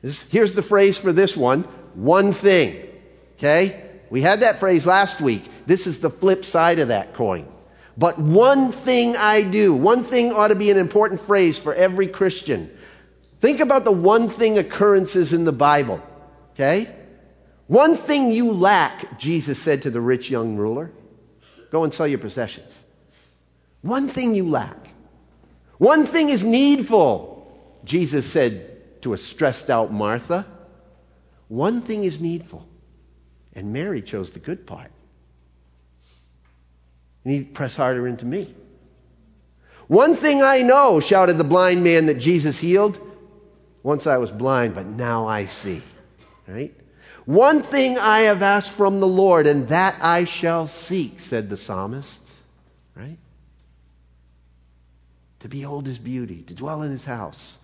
This, 0.00 0.30
here's 0.30 0.54
the 0.54 0.62
phrase 0.62 0.96
for 0.96 1.12
this 1.12 1.36
one 1.36 1.64
one 1.92 2.32
thing. 2.32 2.88
Okay? 3.36 3.90
We 4.08 4.22
had 4.22 4.40
that 4.40 4.58
phrase 4.58 4.86
last 4.86 5.20
week. 5.20 5.42
This 5.66 5.86
is 5.86 6.00
the 6.00 6.10
flip 6.10 6.44
side 6.44 6.78
of 6.78 6.88
that 6.88 7.14
coin. 7.14 7.48
But 7.96 8.18
one 8.18 8.72
thing 8.72 9.16
I 9.16 9.42
do, 9.42 9.74
one 9.74 10.02
thing 10.02 10.32
ought 10.32 10.48
to 10.48 10.54
be 10.54 10.70
an 10.70 10.78
important 10.78 11.20
phrase 11.20 11.58
for 11.58 11.74
every 11.74 12.08
Christian. 12.08 12.70
Think 13.40 13.60
about 13.60 13.84
the 13.84 13.92
one 13.92 14.28
thing 14.28 14.58
occurrences 14.58 15.32
in 15.32 15.44
the 15.44 15.52
Bible, 15.52 16.02
okay? 16.52 16.94
One 17.66 17.96
thing 17.96 18.30
you 18.30 18.52
lack, 18.52 19.18
Jesus 19.18 19.58
said 19.58 19.82
to 19.82 19.90
the 19.90 20.00
rich 20.00 20.30
young 20.30 20.56
ruler 20.56 20.90
go 21.70 21.82
and 21.82 21.92
sell 21.92 22.06
your 22.06 22.18
possessions. 22.18 22.84
One 23.82 24.08
thing 24.08 24.34
you 24.34 24.48
lack. 24.48 24.76
One 25.78 26.06
thing 26.06 26.28
is 26.28 26.44
needful, 26.44 27.52
Jesus 27.84 28.30
said 28.30 29.02
to 29.02 29.12
a 29.12 29.18
stressed 29.18 29.70
out 29.70 29.92
Martha. 29.92 30.46
One 31.48 31.82
thing 31.82 32.04
is 32.04 32.20
needful. 32.20 32.66
And 33.54 33.72
Mary 33.72 34.00
chose 34.00 34.30
the 34.30 34.38
good 34.38 34.66
part. 34.66 34.90
Need 37.24 37.46
to 37.48 37.52
press 37.52 37.76
harder 37.76 38.06
into 38.06 38.26
me. 38.26 38.54
One 39.86 40.14
thing 40.14 40.42
I 40.42 40.62
know, 40.62 41.00
shouted 41.00 41.38
the 41.38 41.44
blind 41.44 41.82
man 41.82 42.06
that 42.06 42.18
Jesus 42.18 42.58
healed. 42.58 42.98
Once 43.82 44.06
I 44.06 44.16
was 44.16 44.30
blind, 44.30 44.74
but 44.74 44.86
now 44.86 45.26
I 45.26 45.44
see. 45.44 45.82
Right? 46.46 46.74
One 47.26 47.62
thing 47.62 47.98
I 47.98 48.20
have 48.20 48.42
asked 48.42 48.72
from 48.72 49.00
the 49.00 49.06
Lord, 49.06 49.46
and 49.46 49.68
that 49.68 49.96
I 50.02 50.24
shall 50.24 50.66
seek, 50.66 51.20
said 51.20 51.48
the 51.48 51.56
psalmist. 51.56 52.20
Right? 52.94 53.18
To 55.40 55.48
behold 55.48 55.86
his 55.86 55.98
beauty, 55.98 56.42
to 56.42 56.54
dwell 56.54 56.82
in 56.82 56.90
his 56.90 57.04
house, 57.04 57.58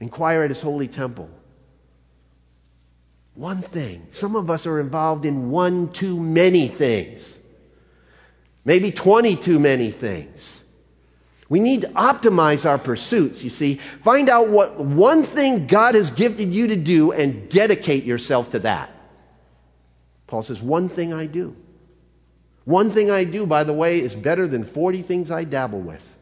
inquire 0.00 0.42
at 0.44 0.50
his 0.50 0.62
holy 0.62 0.88
temple. 0.88 1.28
One 3.34 3.58
thing. 3.58 4.06
Some 4.12 4.36
of 4.36 4.48
us 4.48 4.66
are 4.66 4.78
involved 4.78 5.24
in 5.24 5.50
one 5.50 5.92
too 5.92 6.20
many 6.20 6.68
things 6.68 7.38
maybe 8.64 8.90
20 8.90 9.36
too 9.36 9.58
many 9.58 9.90
things. 9.90 10.64
We 11.48 11.60
need 11.60 11.82
to 11.82 11.88
optimize 11.88 12.68
our 12.68 12.78
pursuits, 12.78 13.44
you 13.44 13.50
see. 13.50 13.74
Find 14.02 14.28
out 14.28 14.48
what 14.48 14.78
one 14.80 15.22
thing 15.22 15.66
God 15.66 15.94
has 15.94 16.10
gifted 16.10 16.52
you 16.52 16.68
to 16.68 16.76
do 16.76 17.12
and 17.12 17.48
dedicate 17.50 18.04
yourself 18.04 18.50
to 18.50 18.58
that. 18.60 18.90
Paul 20.26 20.42
says, 20.42 20.62
One 20.62 20.88
thing 20.88 21.12
I 21.12 21.26
do. 21.26 21.54
One 22.64 22.90
thing 22.90 23.10
I 23.10 23.24
do, 23.24 23.46
by 23.46 23.64
the 23.64 23.74
way, 23.74 24.00
is 24.00 24.14
better 24.14 24.46
than 24.46 24.64
40 24.64 25.02
things 25.02 25.30
I 25.30 25.44
dabble 25.44 25.80
with. 25.80 26.16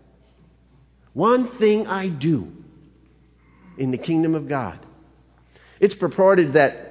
One 1.12 1.46
thing 1.46 1.86
I 1.86 2.08
do 2.08 2.52
in 3.78 3.92
the 3.92 3.98
kingdom 3.98 4.34
of 4.34 4.48
God. 4.48 4.78
It's 5.78 5.94
purported 5.94 6.54
that 6.54 6.88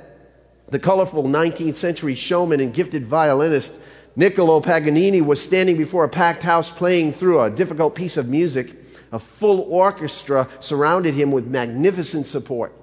the 0.67 0.79
colorful 0.79 1.23
19th 1.23 1.75
century 1.75 2.15
showman 2.15 2.61
and 2.61 2.73
gifted 2.73 3.05
violinist 3.05 3.73
Niccolo 4.15 4.59
Paganini 4.59 5.21
was 5.21 5.41
standing 5.41 5.77
before 5.77 6.03
a 6.03 6.09
packed 6.09 6.43
house 6.43 6.69
playing 6.69 7.13
through 7.13 7.41
a 7.41 7.49
difficult 7.49 7.95
piece 7.95 8.17
of 8.17 8.27
music. 8.27 8.75
A 9.11 9.19
full 9.19 9.61
orchestra 9.61 10.47
surrounded 10.59 11.13
him 11.13 11.31
with 11.31 11.47
magnificent 11.47 12.25
support. 12.25 12.73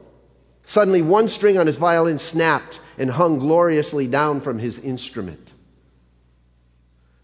Suddenly, 0.64 1.02
one 1.02 1.28
string 1.28 1.58
on 1.58 1.66
his 1.66 1.76
violin 1.76 2.18
snapped 2.18 2.80
and 2.98 3.10
hung 3.10 3.38
gloriously 3.38 4.06
down 4.06 4.40
from 4.40 4.58
his 4.58 4.78
instrument. 4.78 5.52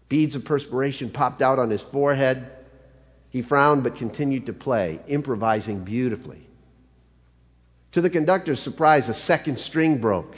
Beads 0.09 0.35
of 0.35 0.45
perspiration 0.45 1.09
popped 1.09 1.41
out 1.41 1.59
on 1.59 1.69
his 1.69 1.81
forehead. 1.81 2.49
He 3.29 3.41
frowned 3.41 3.83
but 3.83 3.97
continued 3.97 4.45
to 4.47 4.53
play, 4.53 4.99
improvising 5.07 5.83
beautifully. 5.83 6.41
To 7.91 8.01
the 8.01 8.09
conductor's 8.09 8.59
surprise, 8.59 9.09
a 9.09 9.13
second 9.13 9.59
string 9.59 9.97
broke. 9.97 10.35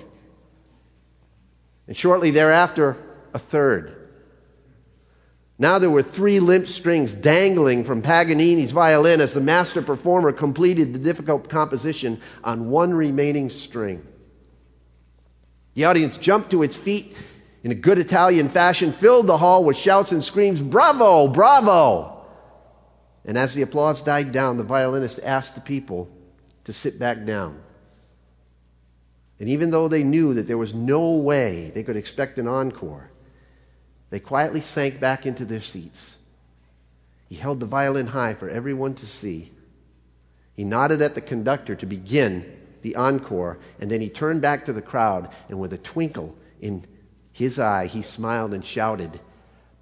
And 1.88 1.96
shortly 1.96 2.32
thereafter, 2.32 2.98
a 3.38 3.40
third. 3.40 3.96
Now 5.60 5.78
there 5.78 5.92
were 5.92 6.02
three 6.02 6.40
limp 6.40 6.68
strings 6.68 7.14
dangling 7.14 7.84
from 7.84 8.02
Paganini's 8.02 8.72
violin 8.72 9.22
as 9.22 9.34
the 9.34 9.42
master 9.42 9.84
performer 9.84 10.32
completed 10.32 10.92
the 10.92 11.00
difficult 11.00 11.48
composition 11.48 12.20
on 12.44 12.72
one 12.72 12.96
remaining 12.96 13.52
string. 13.52 14.06
The 15.76 15.86
audience 15.86 16.18
jumped 16.18 16.50
to 16.50 16.64
its 16.64 16.76
feet 16.76 17.16
in 17.64 17.70
a 17.70 17.76
good 17.76 18.00
Italian 18.00 18.50
fashion, 18.50 18.92
filled 18.92 19.28
the 19.28 19.38
hall 19.38 19.64
with 19.64 19.78
shouts 19.78 20.12
and 20.12 20.24
screams, 20.24 20.60
Bravo! 20.60 21.28
Bravo! 21.28 22.26
And 23.24 23.38
as 23.38 23.54
the 23.54 23.62
applause 23.62 24.02
died 24.02 24.32
down, 24.32 24.58
the 24.58 24.64
violinist 24.64 25.20
asked 25.24 25.54
the 25.54 25.62
people 25.62 26.10
to 26.64 26.74
sit 26.74 26.98
back 26.98 27.24
down. 27.26 27.62
And 29.40 29.50
even 29.50 29.70
though 29.70 29.88
they 29.88 30.02
knew 30.02 30.34
that 30.34 30.48
there 30.48 30.58
was 30.58 30.74
no 30.74 31.12
way 31.12 31.72
they 31.76 31.84
could 31.84 31.98
expect 31.98 32.40
an 32.40 32.48
encore, 32.48 33.12
they 34.10 34.20
quietly 34.20 34.62
sank 34.62 35.00
back 35.00 35.26
into 35.26 35.46
their 35.46 35.62
seats. 35.62 36.18
He 37.28 37.36
held 37.36 37.60
the 37.60 37.66
violin 37.66 38.08
high 38.08 38.34
for 38.34 38.50
everyone 38.50 38.94
to 38.96 39.06
see. 39.06 39.52
He 40.54 40.64
nodded 40.64 41.02
at 41.02 41.14
the 41.14 41.22
conductor 41.22 41.76
to 41.76 41.86
begin 41.86 42.58
the 42.82 42.96
encore, 42.96 43.58
and 43.80 43.92
then 43.92 44.02
he 44.02 44.10
turned 44.10 44.42
back 44.42 44.66
to 44.66 44.74
the 44.74 44.82
crowd, 44.82 45.30
and 45.50 45.60
with 45.60 45.74
a 45.74 45.78
twinkle 45.78 46.36
in 46.62 46.86
his 47.34 47.60
eye, 47.60 47.86
he 47.88 48.02
smiled 48.02 48.54
and 48.54 48.66
shouted, 48.66 49.20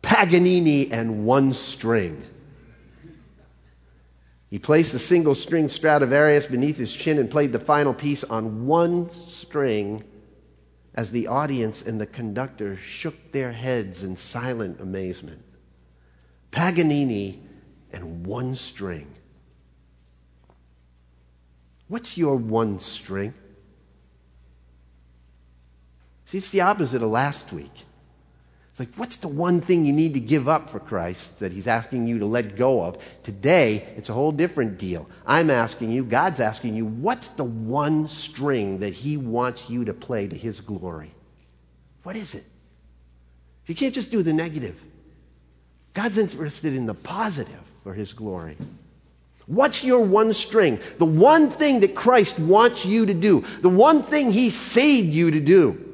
Paganini 0.01 0.91
and 0.91 1.25
one 1.25 1.53
string. 1.53 2.23
He 4.49 4.59
placed 4.59 4.91
the 4.91 4.99
single 4.99 5.35
string 5.35 5.69
Stradivarius 5.69 6.47
beneath 6.47 6.77
his 6.77 6.93
chin 6.93 7.17
and 7.17 7.29
played 7.29 7.51
the 7.51 7.59
final 7.59 7.93
piece 7.93 8.23
on 8.23 8.65
one 8.65 9.09
string 9.09 10.03
as 10.95 11.11
the 11.11 11.27
audience 11.27 11.81
and 11.81 11.99
the 11.99 12.05
conductor 12.05 12.77
shook 12.77 13.33
their 13.33 13.51
heads 13.51 14.03
in 14.03 14.15
silent 14.15 14.79
amazement. 14.79 15.43
Paganini 16.51 17.41
and 17.91 18.25
one 18.25 18.55
string. 18.55 19.13
What's 21.89 22.17
your 22.17 22.37
one 22.37 22.79
string? 22.79 23.33
See, 26.23 26.39
it's 26.39 26.49
the 26.49 26.61
opposite 26.61 27.03
of 27.03 27.11
last 27.11 27.51
week. 27.51 27.83
It's 28.75 28.79
like, 28.81 28.95
what's 28.97 29.15
the 29.15 29.29
one 29.29 29.61
thing 29.61 29.85
you 29.85 29.93
need 29.93 30.15
to 30.15 30.19
give 30.19 30.49
up 30.49 30.69
for 30.69 30.81
Christ 30.81 31.39
that 31.39 31.53
He's 31.53 31.65
asking 31.65 32.07
you 32.07 32.19
to 32.19 32.25
let 32.25 32.57
go 32.57 32.83
of? 32.83 32.97
Today, 33.23 33.87
it's 33.95 34.09
a 34.09 34.13
whole 34.13 34.33
different 34.33 34.77
deal. 34.77 35.07
I'm 35.25 35.49
asking 35.49 35.91
you, 35.91 36.03
God's 36.03 36.41
asking 36.41 36.75
you, 36.75 36.85
what's 36.85 37.29
the 37.29 37.45
one 37.45 38.09
string 38.09 38.79
that 38.79 38.93
He 38.93 39.15
wants 39.15 39.69
you 39.69 39.85
to 39.85 39.93
play 39.93 40.27
to 40.27 40.35
His 40.35 40.59
glory? 40.59 41.13
What 42.03 42.17
is 42.17 42.35
it? 42.35 42.43
You 43.65 43.75
can't 43.75 43.93
just 43.93 44.11
do 44.11 44.21
the 44.21 44.33
negative. 44.33 44.83
God's 45.93 46.17
interested 46.17 46.75
in 46.75 46.85
the 46.85 46.93
positive 46.93 47.55
for 47.81 47.93
His 47.93 48.11
glory. 48.11 48.57
What's 49.45 49.85
your 49.85 50.03
one 50.03 50.33
string? 50.33 50.81
The 50.97 51.05
one 51.05 51.49
thing 51.49 51.79
that 51.79 51.95
Christ 51.95 52.39
wants 52.39 52.85
you 52.85 53.05
to 53.05 53.13
do, 53.13 53.45
the 53.61 53.69
one 53.69 54.03
thing 54.03 54.31
He 54.31 54.49
saved 54.49 55.13
you 55.13 55.31
to 55.31 55.39
do. 55.39 55.84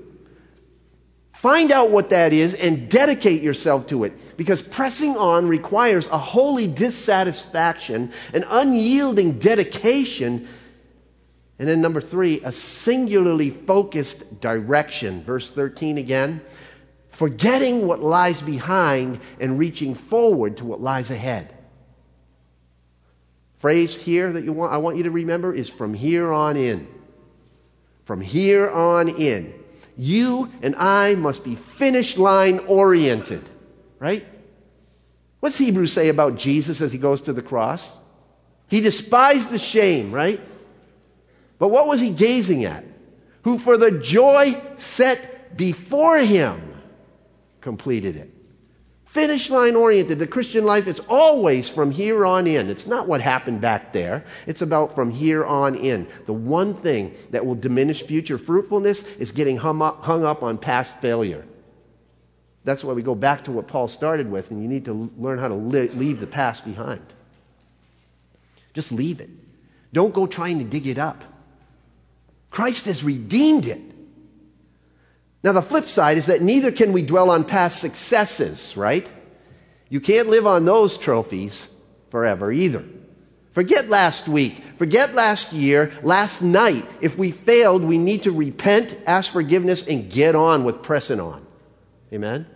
Find 1.41 1.71
out 1.71 1.89
what 1.89 2.11
that 2.11 2.33
is 2.33 2.53
and 2.53 2.87
dedicate 2.87 3.41
yourself 3.41 3.87
to 3.87 4.03
it 4.03 4.37
because 4.37 4.61
pressing 4.61 5.17
on 5.17 5.47
requires 5.47 6.05
a 6.09 6.17
holy 6.19 6.67
dissatisfaction, 6.67 8.11
an 8.35 8.45
unyielding 8.47 9.39
dedication, 9.39 10.47
and 11.57 11.67
then 11.67 11.81
number 11.81 11.99
three, 11.99 12.41
a 12.43 12.51
singularly 12.51 13.49
focused 13.49 14.39
direction. 14.39 15.23
Verse 15.23 15.49
13 15.49 15.97
again 15.97 16.41
forgetting 17.09 17.87
what 17.87 18.01
lies 18.01 18.43
behind 18.43 19.19
and 19.39 19.57
reaching 19.57 19.95
forward 19.95 20.57
to 20.57 20.65
what 20.65 20.79
lies 20.79 21.09
ahead. 21.09 21.51
Phrase 23.57 23.95
here 23.97 24.31
that 24.31 24.43
you 24.43 24.53
want, 24.53 24.73
I 24.73 24.77
want 24.77 24.97
you 24.97 25.03
to 25.03 25.11
remember 25.11 25.55
is 25.55 25.69
from 25.69 25.95
here 25.95 26.31
on 26.31 26.55
in. 26.55 26.87
From 28.03 28.21
here 28.21 28.69
on 28.69 29.09
in. 29.09 29.60
You 29.97 30.51
and 30.61 30.75
I 30.75 31.15
must 31.15 31.43
be 31.43 31.55
finish 31.55 32.17
line 32.17 32.59
oriented, 32.59 33.43
right? 33.99 34.25
What's 35.39 35.57
Hebrews 35.57 35.91
say 35.91 36.09
about 36.09 36.37
Jesus 36.37 36.81
as 36.81 36.91
he 36.91 36.97
goes 36.97 37.21
to 37.21 37.33
the 37.33 37.41
cross? 37.41 37.97
He 38.67 38.81
despised 38.81 39.49
the 39.49 39.59
shame, 39.59 40.11
right? 40.11 40.39
But 41.59 41.69
what 41.69 41.87
was 41.87 41.99
he 41.99 42.11
gazing 42.11 42.65
at? 42.65 42.85
Who 43.43 43.57
for 43.57 43.77
the 43.77 43.91
joy 43.91 44.55
set 44.77 45.57
before 45.57 46.17
him 46.19 46.71
completed 47.61 48.15
it. 48.15 48.30
Finish 49.11 49.49
line 49.49 49.75
oriented. 49.75 50.19
The 50.19 50.25
Christian 50.25 50.63
life 50.63 50.87
is 50.87 51.01
always 51.09 51.67
from 51.67 51.91
here 51.91 52.25
on 52.25 52.47
in. 52.47 52.69
It's 52.69 52.87
not 52.87 53.09
what 53.09 53.19
happened 53.19 53.59
back 53.59 53.91
there. 53.91 54.23
It's 54.47 54.61
about 54.61 54.95
from 54.95 55.11
here 55.11 55.43
on 55.43 55.75
in. 55.75 56.07
The 56.27 56.33
one 56.33 56.73
thing 56.73 57.13
that 57.31 57.45
will 57.45 57.55
diminish 57.55 58.03
future 58.03 58.37
fruitfulness 58.37 59.05
is 59.17 59.33
getting 59.33 59.57
hung 59.57 59.81
up, 59.81 60.01
hung 60.05 60.23
up 60.23 60.43
on 60.43 60.57
past 60.57 60.97
failure. 61.01 61.45
That's 62.63 62.85
why 62.85 62.93
we 62.93 63.01
go 63.01 63.13
back 63.13 63.43
to 63.43 63.51
what 63.51 63.67
Paul 63.67 63.89
started 63.89 64.31
with, 64.31 64.49
and 64.49 64.61
you 64.61 64.69
need 64.69 64.85
to 64.85 65.11
learn 65.17 65.39
how 65.39 65.49
to 65.49 65.55
li- 65.55 65.89
leave 65.89 66.21
the 66.21 66.27
past 66.27 66.63
behind. 66.63 67.05
Just 68.73 68.93
leave 68.93 69.19
it. 69.19 69.29
Don't 69.91 70.13
go 70.13 70.25
trying 70.25 70.59
to 70.59 70.63
dig 70.63 70.87
it 70.87 70.97
up. 70.97 71.21
Christ 72.49 72.85
has 72.85 73.03
redeemed 73.03 73.65
it. 73.65 73.81
Now, 75.43 75.53
the 75.53 75.61
flip 75.61 75.85
side 75.85 76.17
is 76.17 76.27
that 76.27 76.41
neither 76.41 76.71
can 76.71 76.93
we 76.93 77.01
dwell 77.01 77.31
on 77.31 77.43
past 77.43 77.79
successes, 77.79 78.77
right? 78.77 79.09
You 79.89 79.99
can't 79.99 80.29
live 80.29 80.45
on 80.45 80.65
those 80.65 80.97
trophies 80.97 81.69
forever 82.09 82.51
either. 82.51 82.85
Forget 83.51 83.89
last 83.89 84.29
week. 84.29 84.63
Forget 84.77 85.13
last 85.13 85.51
year, 85.51 85.91
last 86.03 86.41
night. 86.41 86.85
If 87.01 87.17
we 87.17 87.31
failed, 87.31 87.83
we 87.83 87.97
need 87.97 88.23
to 88.23 88.31
repent, 88.31 88.97
ask 89.05 89.31
forgiveness, 89.31 89.87
and 89.87 90.09
get 90.09 90.35
on 90.35 90.63
with 90.63 90.83
pressing 90.83 91.19
on. 91.19 91.45
Amen? 92.13 92.47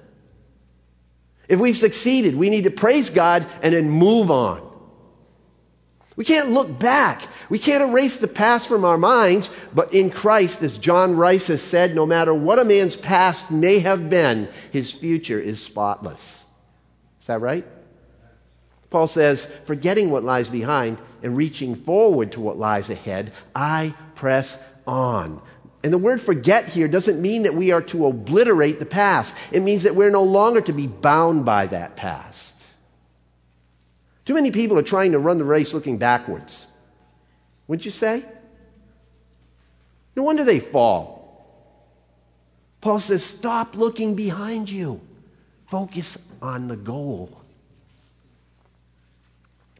If 1.50 1.60
we've 1.60 1.76
succeeded, 1.76 2.36
we 2.36 2.50
need 2.50 2.64
to 2.64 2.72
praise 2.72 3.10
God 3.10 3.46
and 3.62 3.74
then 3.74 3.90
move 3.90 4.32
on. 4.32 4.64
We 6.16 6.24
can't 6.24 6.51
look 6.51 6.80
back. 6.80 7.28
We 7.49 7.59
can't 7.59 7.84
erase 7.84 8.18
the 8.18 8.28
past 8.28 8.68
from 8.68 8.86
our 8.86 8.97
minds, 8.97 9.49
but 9.74 9.93
in 9.93 10.09
Christ, 10.09 10.61
as 10.61 10.78
John 10.78 11.16
Rice 11.16 11.47
has 11.47 11.61
said, 11.61 11.93
no 11.93 12.05
matter 12.05 12.34
what 12.34 12.59
a 12.59 12.63
man's 12.63 12.95
past 12.95 13.51
may 13.51 13.80
have 13.80 14.09
been, 14.09 14.47
his 14.72 14.93
future 14.93 15.39
is 15.39 15.61
spotless. 15.61 16.45
Is 17.20 17.28
that 17.28 17.41
right? 17.41 17.66
Paul 18.89 19.07
says, 19.07 19.51
forgetting 19.66 20.09
what 20.09 20.24
lies 20.24 20.47
behind 20.47 20.99
and 21.22 21.36
reaching 21.36 21.76
forward 21.76 22.32
to 22.34 22.39
what 22.39 22.57
lies 22.57 22.89
ahead, 22.89 23.34
I 23.53 23.93
press 24.16 24.63
on. 24.88 25.41
And 25.84 25.91
the 25.91 25.97
word 25.97 26.22
forget 26.22 26.66
here 26.70 26.88
doesn't 26.88 27.22
mean 27.22 27.43
that 27.43 27.53
we 27.53 27.72
are 27.72 27.82
to 27.82 28.07
obliterate 28.07 28.80
the 28.80 28.86
past. 28.86 29.36
It 29.51 29.61
means 29.61 29.84
that 29.84 29.95
we're 29.95 30.09
no 30.09 30.24
longer 30.24 30.61
to 30.61 30.74
be 30.74 30.88
bound 30.88 31.45
by 31.45 31.66
that 31.68 31.97
past. 31.97 32.55
Too 34.26 34.34
many 34.34 34.52
people 34.52 34.78
are 34.80 34.84
trying 34.84 35.12
to 35.12 35.20
run 35.20 35.38
the 35.38 35.44
race 35.44 35.74
looking 35.74 35.98
backwards. 35.98 36.68
Wouldn't 37.68 37.86
you 37.86 37.92
say? 37.92 38.26
No 40.16 40.24
wonder 40.24 40.44
they 40.44 40.60
fall. 40.60 41.16
Paul 42.82 43.00
says, 43.00 43.24
stop 43.24 43.76
looking 43.76 44.16
behind 44.16 44.70
you. 44.70 45.02
Focus 45.68 46.18
on 46.42 46.68
the 46.68 46.76
goal. 46.76 47.42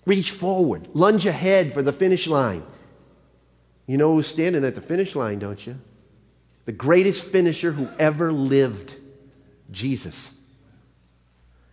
Reach 0.06 0.32
forward. 0.32 0.88
Lunge 0.93 1.26
ahead 1.26 1.74
for 1.74 1.82
the 1.82 1.93
finish 1.93 2.28
line. 2.28 2.64
You 3.88 3.98
know 3.98 4.14
who's 4.14 4.28
standing 4.28 4.64
at 4.64 4.76
the 4.76 4.82
finish 4.82 5.16
line, 5.16 5.39
don't 5.39 5.66
you? 5.66 5.80
The 6.66 6.72
greatest 6.72 7.26
finisher 7.26 7.72
who 7.72 7.88
ever 8.00 8.32
lived 8.32 8.96
Jesus. 9.72 10.34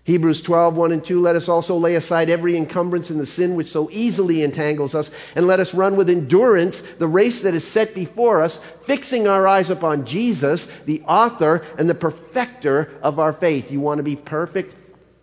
Hebrews 0.04 0.42
12, 0.42 0.76
1 0.76 0.92
and 0.92 1.04
2, 1.04 1.20
let 1.20 1.36
us 1.36 1.48
also 1.48 1.76
lay 1.76 1.94
aside 1.94 2.28
every 2.28 2.56
encumbrance 2.56 3.10
and 3.10 3.20
the 3.20 3.26
sin 3.26 3.54
which 3.54 3.68
so 3.68 3.88
easily 3.92 4.42
entangles 4.42 4.96
us, 4.96 5.12
and 5.36 5.46
let 5.46 5.60
us 5.60 5.74
run 5.74 5.94
with 5.94 6.10
endurance 6.10 6.80
the 6.80 7.06
race 7.06 7.42
that 7.42 7.54
is 7.54 7.64
set 7.64 7.94
before 7.94 8.42
us, 8.42 8.58
fixing 8.84 9.28
our 9.28 9.46
eyes 9.46 9.70
upon 9.70 10.04
Jesus, 10.04 10.66
the 10.86 11.02
author 11.02 11.64
and 11.78 11.88
the 11.88 11.94
perfecter 11.94 12.92
of 13.00 13.20
our 13.20 13.32
faith. 13.32 13.70
You 13.70 13.78
want 13.78 13.98
to 13.98 14.02
be 14.02 14.16
perfect? 14.16 14.74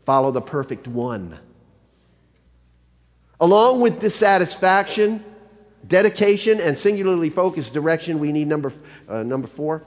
Follow 0.06 0.32
the 0.32 0.42
perfect 0.42 0.88
one. 0.88 1.38
Along 3.42 3.82
with 3.82 4.00
dissatisfaction, 4.00 5.26
dedication, 5.86 6.62
and 6.62 6.78
singularly 6.78 7.30
focused 7.30 7.74
direction, 7.74 8.20
we 8.20 8.32
need 8.32 8.48
number, 8.48 8.72
uh, 9.10 9.24
number 9.24 9.48
four. 9.48 9.84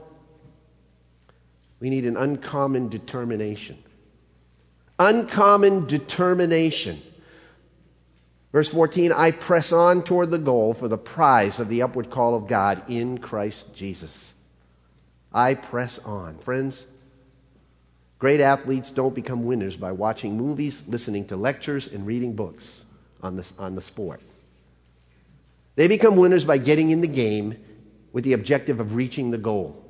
We 1.80 1.88
need 1.88 2.04
an 2.04 2.18
uncommon 2.18 2.90
determination 2.90 3.82
uncommon 5.08 5.86
determination. 5.86 7.02
Verse 8.52 8.68
14, 8.68 9.12
I 9.12 9.30
press 9.30 9.72
on 9.72 10.02
toward 10.02 10.30
the 10.30 10.38
goal 10.38 10.74
for 10.74 10.86
the 10.86 10.98
prize 10.98 11.58
of 11.58 11.68
the 11.68 11.82
upward 11.82 12.10
call 12.10 12.34
of 12.34 12.46
God 12.46 12.82
in 12.88 13.18
Christ 13.18 13.74
Jesus. 13.74 14.34
I 15.32 15.54
press 15.54 15.98
on. 16.00 16.38
Friends, 16.38 16.86
great 18.18 18.40
athletes 18.40 18.92
don't 18.92 19.14
become 19.14 19.44
winners 19.44 19.76
by 19.76 19.92
watching 19.92 20.36
movies, 20.36 20.82
listening 20.86 21.26
to 21.28 21.36
lectures, 21.36 21.88
and 21.88 22.06
reading 22.06 22.36
books 22.36 22.84
on 23.22 23.36
the, 23.36 23.50
on 23.58 23.74
the 23.74 23.82
sport. 23.82 24.20
They 25.74 25.88
become 25.88 26.16
winners 26.16 26.44
by 26.44 26.58
getting 26.58 26.90
in 26.90 27.00
the 27.00 27.08
game 27.08 27.56
with 28.12 28.24
the 28.24 28.34
objective 28.34 28.78
of 28.78 28.94
reaching 28.94 29.30
the 29.30 29.38
goal. 29.38 29.81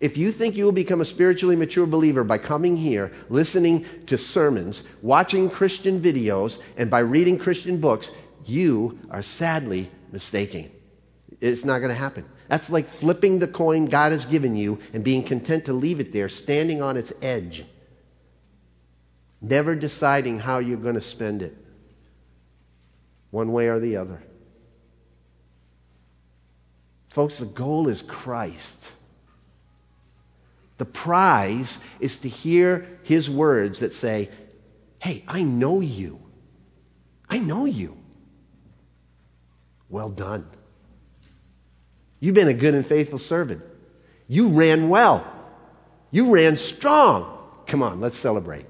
If 0.00 0.16
you 0.16 0.30
think 0.30 0.56
you 0.56 0.64
will 0.64 0.72
become 0.72 1.00
a 1.00 1.04
spiritually 1.04 1.56
mature 1.56 1.86
believer 1.86 2.22
by 2.22 2.38
coming 2.38 2.76
here, 2.76 3.10
listening 3.28 3.84
to 4.06 4.16
sermons, 4.16 4.84
watching 5.02 5.50
Christian 5.50 6.00
videos, 6.00 6.60
and 6.76 6.88
by 6.88 7.00
reading 7.00 7.36
Christian 7.36 7.80
books, 7.80 8.10
you 8.44 8.98
are 9.10 9.22
sadly 9.22 9.90
mistaken. 10.12 10.70
It's 11.40 11.64
not 11.64 11.78
going 11.78 11.90
to 11.90 11.94
happen. 11.94 12.24
That's 12.46 12.70
like 12.70 12.88
flipping 12.88 13.40
the 13.40 13.48
coin 13.48 13.86
God 13.86 14.12
has 14.12 14.24
given 14.24 14.56
you 14.56 14.78
and 14.92 15.02
being 15.04 15.22
content 15.22 15.64
to 15.66 15.72
leave 15.72 16.00
it 16.00 16.12
there, 16.12 16.28
standing 16.28 16.80
on 16.80 16.96
its 16.96 17.12
edge, 17.20 17.64
never 19.40 19.74
deciding 19.74 20.38
how 20.38 20.58
you're 20.58 20.78
going 20.78 20.94
to 20.94 21.00
spend 21.00 21.42
it, 21.42 21.56
one 23.30 23.52
way 23.52 23.68
or 23.68 23.80
the 23.80 23.96
other. 23.96 24.22
Folks, 27.08 27.38
the 27.38 27.46
goal 27.46 27.88
is 27.88 28.00
Christ. 28.00 28.92
The 30.78 30.84
prize 30.84 31.80
is 32.00 32.18
to 32.18 32.28
hear 32.28 32.98
his 33.02 33.28
words 33.28 33.80
that 33.80 33.92
say, 33.92 34.30
Hey, 35.00 35.22
I 35.28 35.42
know 35.42 35.80
you. 35.80 36.20
I 37.28 37.38
know 37.38 37.66
you. 37.66 37.96
Well 39.88 40.08
done. 40.08 40.46
You've 42.20 42.34
been 42.34 42.48
a 42.48 42.54
good 42.54 42.74
and 42.74 42.84
faithful 42.84 43.18
servant. 43.18 43.62
You 44.26 44.48
ran 44.48 44.88
well. 44.88 45.24
You 46.10 46.34
ran 46.34 46.56
strong. 46.56 47.38
Come 47.66 47.82
on, 47.82 48.00
let's 48.00 48.16
celebrate. 48.16 48.66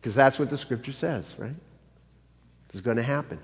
Because 0.00 0.14
that's 0.14 0.38
what 0.38 0.50
the 0.50 0.58
scripture 0.58 0.92
says, 0.92 1.34
right? 1.38 1.54
Is 2.72 2.80
going 2.80 2.98
to 2.98 3.02
happen. 3.02 3.38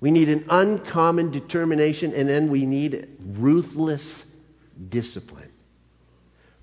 We 0.00 0.10
need 0.10 0.28
an 0.28 0.44
uncommon 0.50 1.30
determination, 1.30 2.12
and 2.14 2.28
then 2.28 2.48
we 2.48 2.66
need 2.66 3.06
ruthless 3.20 4.26
discipline. 4.88 5.47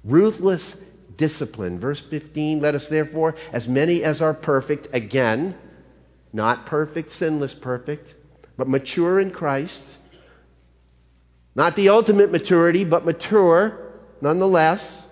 Ruthless 0.06 0.82
discipline. 1.18 1.80
Verse 1.80 2.02
15 2.02 2.62
Let 2.62 2.76
us 2.76 2.88
therefore, 2.88 3.36
as 3.52 3.68
many 3.68 4.04
as 4.04 4.22
are 4.22 4.34
perfect, 4.34 4.88
again, 4.94 5.56
not 6.32 6.66
perfect, 6.66 7.12
sinless 7.12 7.56
perfect, 7.56 8.16
but 8.56 8.68
mature 8.68 9.20
in 9.20 9.32
Christ. 9.32 9.98
Not 11.56 11.76
the 11.76 11.90
ultimate 11.90 12.32
maturity, 12.32 12.84
but 12.84 13.06
mature 13.06 13.94
nonetheless. 14.22 15.10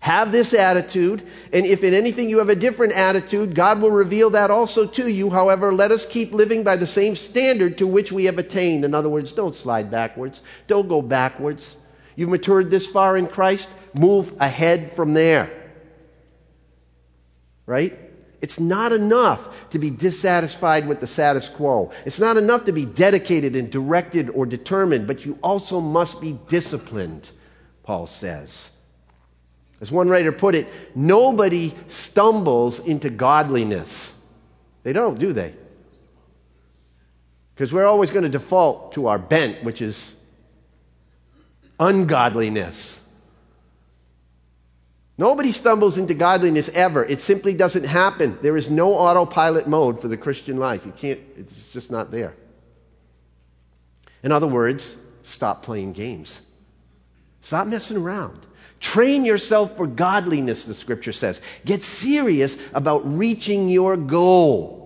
Have 0.00 0.32
this 0.32 0.52
attitude, 0.52 1.22
and 1.50 1.64
if 1.64 1.82
in 1.82 1.94
anything 1.94 2.28
you 2.28 2.38
have 2.38 2.50
a 2.50 2.54
different 2.54 2.92
attitude, 2.92 3.54
God 3.54 3.80
will 3.80 3.90
reveal 3.90 4.28
that 4.30 4.50
also 4.50 4.86
to 4.86 5.10
you. 5.10 5.30
However, 5.30 5.72
let 5.72 5.90
us 5.90 6.04
keep 6.04 6.32
living 6.32 6.62
by 6.62 6.76
the 6.76 6.86
same 6.86 7.16
standard 7.16 7.78
to 7.78 7.86
which 7.86 8.12
we 8.12 8.26
have 8.26 8.36
attained. 8.38 8.84
In 8.84 8.94
other 8.94 9.08
words, 9.08 9.32
don't 9.32 9.54
slide 9.54 9.90
backwards, 9.90 10.42
don't 10.66 10.88
go 10.88 11.00
backwards. 11.00 11.78
You've 12.16 12.30
matured 12.30 12.70
this 12.70 12.86
far 12.86 13.16
in 13.16 13.26
Christ, 13.26 13.72
move 13.94 14.32
ahead 14.40 14.92
from 14.92 15.14
there. 15.14 15.50
Right? 17.66 17.98
It's 18.40 18.60
not 18.60 18.92
enough 18.92 19.70
to 19.70 19.78
be 19.78 19.88
dissatisfied 19.88 20.86
with 20.86 21.00
the 21.00 21.06
status 21.06 21.48
quo. 21.48 21.92
It's 22.04 22.20
not 22.20 22.36
enough 22.36 22.66
to 22.66 22.72
be 22.72 22.84
dedicated 22.84 23.56
and 23.56 23.70
directed 23.70 24.28
or 24.30 24.44
determined, 24.44 25.06
but 25.06 25.24
you 25.24 25.38
also 25.42 25.80
must 25.80 26.20
be 26.20 26.38
disciplined, 26.48 27.30
Paul 27.82 28.06
says. 28.06 28.70
As 29.80 29.90
one 29.90 30.08
writer 30.08 30.30
put 30.30 30.54
it, 30.54 30.66
nobody 30.94 31.72
stumbles 31.88 32.80
into 32.80 33.10
godliness. 33.10 34.18
They 34.82 34.92
don't, 34.92 35.18
do 35.18 35.32
they? 35.32 35.54
Because 37.54 37.72
we're 37.72 37.86
always 37.86 38.10
going 38.10 38.24
to 38.24 38.28
default 38.28 38.92
to 38.92 39.06
our 39.06 39.18
bent, 39.18 39.64
which 39.64 39.80
is 39.80 40.16
ungodliness. 41.78 43.00
Nobody 45.16 45.52
stumbles 45.52 45.96
into 45.96 46.14
godliness 46.14 46.68
ever. 46.70 47.04
It 47.04 47.20
simply 47.20 47.54
doesn't 47.54 47.84
happen. 47.84 48.36
There 48.42 48.56
is 48.56 48.68
no 48.68 48.94
autopilot 48.94 49.68
mode 49.68 50.00
for 50.00 50.08
the 50.08 50.16
Christian 50.16 50.56
life. 50.56 50.84
You 50.84 50.92
can't, 50.92 51.20
it's 51.36 51.72
just 51.72 51.90
not 51.90 52.10
there. 52.10 52.34
In 54.24 54.32
other 54.32 54.48
words, 54.48 54.96
stop 55.22 55.62
playing 55.62 55.92
games. 55.92 56.42
Stop 57.42 57.68
messing 57.68 57.96
around. 57.96 58.46
Train 58.80 59.24
yourself 59.24 59.76
for 59.76 59.86
godliness, 59.86 60.64
the 60.64 60.74
scripture 60.74 61.12
says. 61.12 61.40
Get 61.64 61.82
serious 61.82 62.58
about 62.72 63.02
reaching 63.04 63.68
your 63.68 63.96
goal. 63.96 64.82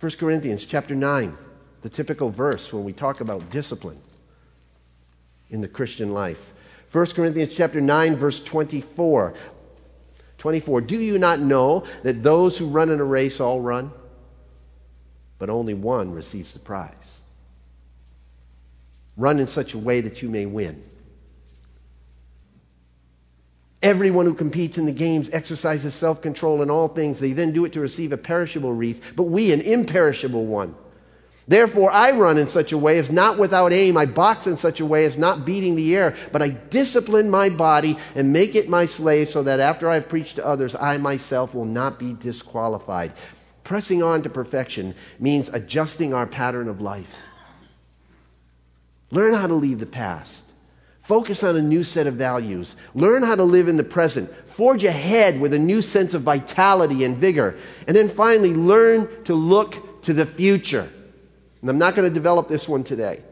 1 0.00 0.12
Corinthians 0.12 0.64
chapter 0.64 0.94
9, 0.94 1.36
the 1.82 1.88
typical 1.88 2.30
verse 2.30 2.72
when 2.72 2.82
we 2.82 2.92
talk 2.92 3.20
about 3.20 3.50
discipline 3.50 4.00
in 5.52 5.60
the 5.60 5.68
Christian 5.68 6.12
life. 6.12 6.52
1 6.90 7.06
Corinthians 7.06 7.54
chapter 7.54 7.80
9 7.80 8.16
verse 8.16 8.42
24. 8.42 9.34
24. 10.38 10.80
Do 10.80 11.00
you 11.00 11.18
not 11.18 11.38
know 11.38 11.84
that 12.02 12.24
those 12.24 12.58
who 12.58 12.66
run 12.66 12.90
in 12.90 12.98
a 12.98 13.04
race 13.04 13.38
all 13.38 13.60
run, 13.60 13.92
but 15.38 15.48
only 15.48 15.72
one 15.72 16.10
receives 16.10 16.52
the 16.52 16.58
prize? 16.58 17.20
Run 19.16 19.38
in 19.38 19.46
such 19.46 19.74
a 19.74 19.78
way 19.78 20.00
that 20.00 20.20
you 20.20 20.28
may 20.28 20.46
win. 20.46 20.82
Everyone 23.82 24.26
who 24.26 24.34
competes 24.34 24.78
in 24.78 24.86
the 24.86 24.92
games 24.92 25.28
exercises 25.30 25.94
self 25.94 26.22
control 26.22 26.62
in 26.62 26.70
all 26.70 26.88
things. 26.88 27.20
They 27.20 27.32
then 27.32 27.52
do 27.52 27.64
it 27.64 27.72
to 27.74 27.80
receive 27.80 28.12
a 28.12 28.16
perishable 28.16 28.72
wreath, 28.72 29.12
but 29.14 29.24
we 29.24 29.52
an 29.52 29.60
imperishable 29.60 30.46
one. 30.46 30.74
Therefore, 31.52 31.92
I 31.92 32.12
run 32.12 32.38
in 32.38 32.48
such 32.48 32.72
a 32.72 32.78
way 32.78 32.98
as 32.98 33.10
not 33.10 33.36
without 33.36 33.74
aim. 33.74 33.98
I 33.98 34.06
box 34.06 34.46
in 34.46 34.56
such 34.56 34.80
a 34.80 34.86
way 34.86 35.04
as 35.04 35.18
not 35.18 35.44
beating 35.44 35.76
the 35.76 35.94
air, 35.94 36.16
but 36.32 36.40
I 36.40 36.48
discipline 36.48 37.28
my 37.28 37.50
body 37.50 37.98
and 38.14 38.32
make 38.32 38.54
it 38.54 38.70
my 38.70 38.86
slave 38.86 39.28
so 39.28 39.42
that 39.42 39.60
after 39.60 39.86
I've 39.86 40.08
preached 40.08 40.36
to 40.36 40.46
others, 40.46 40.74
I 40.74 40.96
myself 40.96 41.54
will 41.54 41.66
not 41.66 41.98
be 41.98 42.14
disqualified. 42.14 43.12
Pressing 43.64 44.02
on 44.02 44.22
to 44.22 44.30
perfection 44.30 44.94
means 45.20 45.50
adjusting 45.50 46.14
our 46.14 46.26
pattern 46.26 46.68
of 46.68 46.80
life. 46.80 47.14
Learn 49.10 49.34
how 49.34 49.46
to 49.46 49.54
leave 49.54 49.78
the 49.78 49.84
past. 49.84 50.44
Focus 51.00 51.44
on 51.44 51.54
a 51.54 51.62
new 51.62 51.84
set 51.84 52.06
of 52.06 52.14
values. 52.14 52.76
Learn 52.94 53.22
how 53.22 53.34
to 53.34 53.44
live 53.44 53.68
in 53.68 53.76
the 53.76 53.84
present. 53.84 54.34
Forge 54.46 54.84
ahead 54.84 55.38
with 55.38 55.52
a 55.52 55.58
new 55.58 55.82
sense 55.82 56.14
of 56.14 56.22
vitality 56.22 57.04
and 57.04 57.18
vigor. 57.18 57.58
And 57.86 57.94
then 57.94 58.08
finally, 58.08 58.54
learn 58.54 59.24
to 59.24 59.34
look 59.34 60.02
to 60.04 60.14
the 60.14 60.24
future. 60.24 60.88
And 61.62 61.70
I'm 61.70 61.78
not 61.78 61.94
going 61.94 62.08
to 62.08 62.14
develop 62.14 62.48
this 62.48 62.68
one 62.68 62.84
today. 62.84 63.22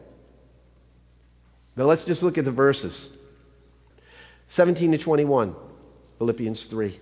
But 1.75 1.85
let's 1.85 2.03
just 2.03 2.23
look 2.23 2.37
at 2.37 2.45
the 2.45 2.51
verses 2.51 3.09
17 4.47 4.91
to 4.93 4.97
21, 4.97 5.55
Philippians 6.17 6.65
3. 6.65 6.99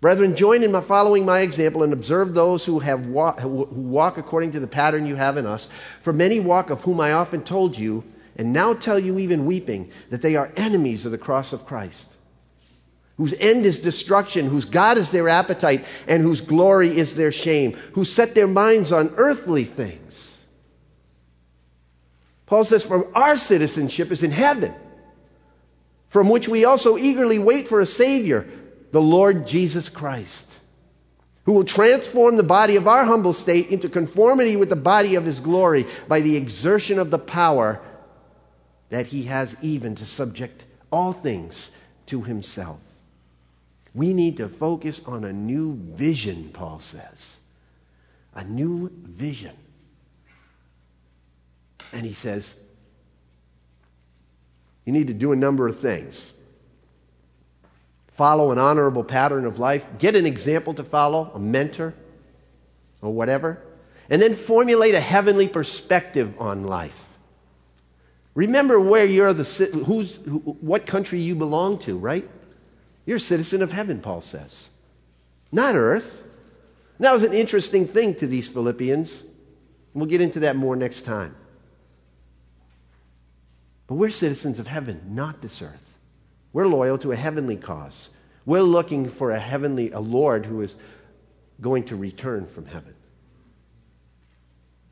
Brethren, 0.00 0.36
join 0.36 0.62
in 0.62 0.70
my 0.70 0.82
following 0.82 1.24
my 1.24 1.40
example 1.40 1.82
and 1.82 1.92
observe 1.92 2.34
those 2.34 2.66
who, 2.66 2.80
have 2.80 3.04
who 3.04 3.64
walk 3.70 4.18
according 4.18 4.50
to 4.50 4.60
the 4.60 4.66
pattern 4.66 5.06
you 5.06 5.16
have 5.16 5.38
in 5.38 5.46
us. 5.46 5.68
For 6.00 6.12
many 6.12 6.40
walk, 6.40 6.68
of 6.68 6.82
whom 6.82 7.00
I 7.00 7.12
often 7.12 7.42
told 7.42 7.78
you, 7.78 8.04
and 8.36 8.52
now 8.52 8.74
tell 8.74 8.98
you 8.98 9.18
even 9.18 9.46
weeping, 9.46 9.90
that 10.10 10.20
they 10.20 10.36
are 10.36 10.52
enemies 10.56 11.06
of 11.06 11.12
the 11.12 11.16
cross 11.16 11.54
of 11.54 11.64
Christ, 11.64 12.13
whose 13.16 13.34
end 13.34 13.66
is 13.66 13.78
destruction, 13.78 14.46
whose 14.46 14.64
God 14.64 14.98
is 14.98 15.10
their 15.10 15.28
appetite, 15.28 15.84
and 16.08 16.22
whose 16.22 16.40
glory 16.40 16.96
is 16.96 17.14
their 17.14 17.32
shame, 17.32 17.72
who 17.92 18.04
set 18.04 18.34
their 18.34 18.46
minds 18.46 18.92
on 18.92 19.12
earthly 19.16 19.64
things. 19.64 20.42
Paul 22.46 22.64
says, 22.64 22.84
For 22.84 23.16
our 23.16 23.36
citizenship 23.36 24.10
is 24.10 24.22
in 24.22 24.30
heaven, 24.30 24.74
from 26.08 26.28
which 26.28 26.48
we 26.48 26.64
also 26.64 26.98
eagerly 26.98 27.38
wait 27.38 27.68
for 27.68 27.80
a 27.80 27.86
Savior, 27.86 28.48
the 28.90 29.00
Lord 29.00 29.46
Jesus 29.46 29.88
Christ 29.88 30.54
who 31.44 31.52
will 31.52 31.64
transform 31.64 32.36
the 32.36 32.42
body 32.42 32.76
of 32.76 32.88
our 32.88 33.04
humble 33.04 33.32
state 33.32 33.68
into 33.68 33.88
conformity 33.88 34.56
with 34.56 34.68
the 34.68 34.76
body 34.76 35.14
of 35.14 35.24
his 35.24 35.40
glory 35.40 35.86
by 36.08 36.20
the 36.20 36.36
exertion 36.36 36.98
of 36.98 37.10
the 37.10 37.18
power 37.18 37.80
that 38.88 39.06
he 39.06 39.24
has 39.24 39.56
even 39.62 39.94
to 39.94 40.04
subject 40.04 40.64
all 40.90 41.12
things 41.12 41.70
to 42.06 42.22
himself. 42.22 42.80
We 43.94 44.12
need 44.12 44.36
to 44.38 44.48
focus 44.48 45.04
on 45.06 45.24
a 45.24 45.32
new 45.32 45.76
vision, 45.76 46.50
Paul 46.52 46.80
says. 46.80 47.38
A 48.34 48.44
new 48.44 48.90
vision. 49.04 49.52
And 51.92 52.04
he 52.04 52.12
says, 52.12 52.56
you 54.84 54.92
need 54.92 55.06
to 55.06 55.14
do 55.14 55.32
a 55.32 55.36
number 55.36 55.68
of 55.68 55.78
things. 55.78 56.34
Follow 58.08 58.50
an 58.50 58.58
honorable 58.58 59.04
pattern 59.04 59.44
of 59.44 59.58
life, 59.58 59.86
get 59.98 60.14
an 60.16 60.26
example 60.26 60.74
to 60.74 60.84
follow, 60.84 61.30
a 61.34 61.38
mentor, 61.38 61.94
or 63.00 63.12
whatever, 63.12 63.62
and 64.10 64.20
then 64.20 64.34
formulate 64.34 64.94
a 64.94 65.00
heavenly 65.00 65.48
perspective 65.48 66.34
on 66.40 66.64
life. 66.64 67.12
Remember 68.34 68.80
where 68.80 69.04
you're 69.04 69.32
the 69.32 69.44
who's 69.86 70.16
who, 70.16 70.38
what 70.38 70.86
country 70.86 71.20
you 71.20 71.34
belong 71.34 71.78
to, 71.80 71.96
right? 71.96 72.28
You're 73.06 73.18
a 73.18 73.20
citizen 73.20 73.62
of 73.62 73.72
heaven, 73.72 74.00
Paul 74.00 74.20
says. 74.20 74.70
Not 75.52 75.74
earth. 75.74 76.22
And 76.98 77.04
that 77.04 77.12
was 77.12 77.22
an 77.22 77.32
interesting 77.32 77.86
thing 77.86 78.14
to 78.16 78.26
these 78.26 78.48
Philippians. 78.48 79.24
We'll 79.92 80.06
get 80.06 80.20
into 80.20 80.40
that 80.40 80.56
more 80.56 80.76
next 80.76 81.02
time. 81.02 81.34
But 83.86 83.96
we're 83.96 84.10
citizens 84.10 84.58
of 84.58 84.66
heaven, 84.66 85.02
not 85.08 85.42
this 85.42 85.60
earth. 85.60 85.98
We're 86.52 86.66
loyal 86.66 86.98
to 86.98 87.12
a 87.12 87.16
heavenly 87.16 87.56
cause. 87.56 88.10
We're 88.46 88.62
looking 88.62 89.08
for 89.08 89.30
a 89.30 89.38
heavenly, 89.38 89.90
a 89.90 90.00
Lord 90.00 90.46
who 90.46 90.62
is 90.62 90.76
going 91.60 91.84
to 91.84 91.96
return 91.96 92.46
from 92.46 92.66
heaven. 92.66 92.94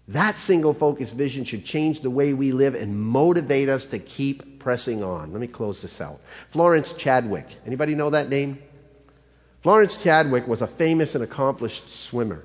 That 0.09 0.37
single 0.37 0.75
focused 0.75 1.15
vision 1.15 1.45
should 1.45 1.65
change 1.65 2.01
the 2.01 2.11
way 2.11 2.35
we 2.35 2.53
live 2.53 2.75
and 2.75 2.99
motivate 2.99 3.69
us 3.69 3.87
to 3.87 3.99
keep 3.99 4.52
pressing 4.63 5.03
on. 5.03 5.33
Let 5.33 5.41
me 5.41 5.47
close 5.47 5.83
this 5.83 6.01
out. 6.01 6.21
Florence 6.51 6.93
Chadwick. 6.93 7.47
Anybody 7.67 7.95
know 7.95 8.11
that 8.11 8.29
name? 8.29 8.59
Florence 9.61 10.03
Chadwick 10.03 10.49
was 10.49 10.63
a 10.63 10.67
famous 10.67 11.15
and 11.15 11.23
accomplished 11.23 11.91
swimmer. 11.91 12.43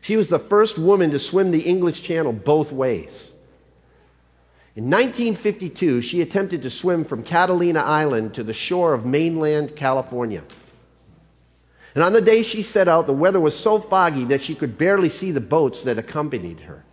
She 0.00 0.16
was 0.16 0.28
the 0.28 0.38
first 0.38 0.78
woman 0.78 1.10
to 1.10 1.18
swim 1.18 1.50
the 1.50 1.62
English 1.62 2.02
Channel 2.02 2.32
both 2.32 2.72
ways. 2.72 3.32
In 4.76 4.84
1952, 4.84 6.02
she 6.02 6.20
attempted 6.20 6.62
to 6.62 6.70
swim 6.70 7.04
from 7.04 7.24
Catalina 7.24 7.80
Island 7.80 8.34
to 8.34 8.44
the 8.44 8.54
shore 8.54 8.94
of 8.94 9.04
mainland 9.04 9.74
California. 9.74 10.44
And 11.96 12.04
on 12.04 12.12
the 12.12 12.20
day 12.20 12.44
she 12.44 12.62
set 12.62 12.86
out, 12.86 13.08
the 13.08 13.12
weather 13.12 13.40
was 13.40 13.58
so 13.58 13.80
foggy 13.80 14.24
that 14.26 14.42
she 14.42 14.54
could 14.54 14.78
barely 14.78 15.08
see 15.08 15.32
the 15.32 15.40
boats 15.40 15.82
that 15.82 15.98
accompanied 15.98 16.60
her. 16.60 16.84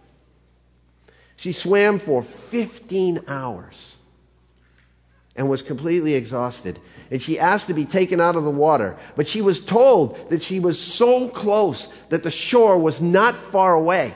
She 1.35 1.51
swam 1.51 1.99
for 1.99 2.23
15 2.23 3.25
hours 3.27 3.97
and 5.35 5.49
was 5.49 5.61
completely 5.61 6.13
exhausted. 6.13 6.79
And 7.11 7.21
she 7.21 7.37
asked 7.37 7.67
to 7.67 7.73
be 7.73 7.85
taken 7.85 8.19
out 8.19 8.35
of 8.35 8.45
the 8.45 8.51
water. 8.51 8.97
But 9.15 9.27
she 9.27 9.41
was 9.41 9.63
told 9.63 10.29
that 10.29 10.41
she 10.41 10.59
was 10.59 10.79
so 10.79 11.29
close 11.29 11.89
that 12.09 12.23
the 12.23 12.31
shore 12.31 12.77
was 12.77 13.01
not 13.01 13.35
far 13.35 13.73
away. 13.73 14.13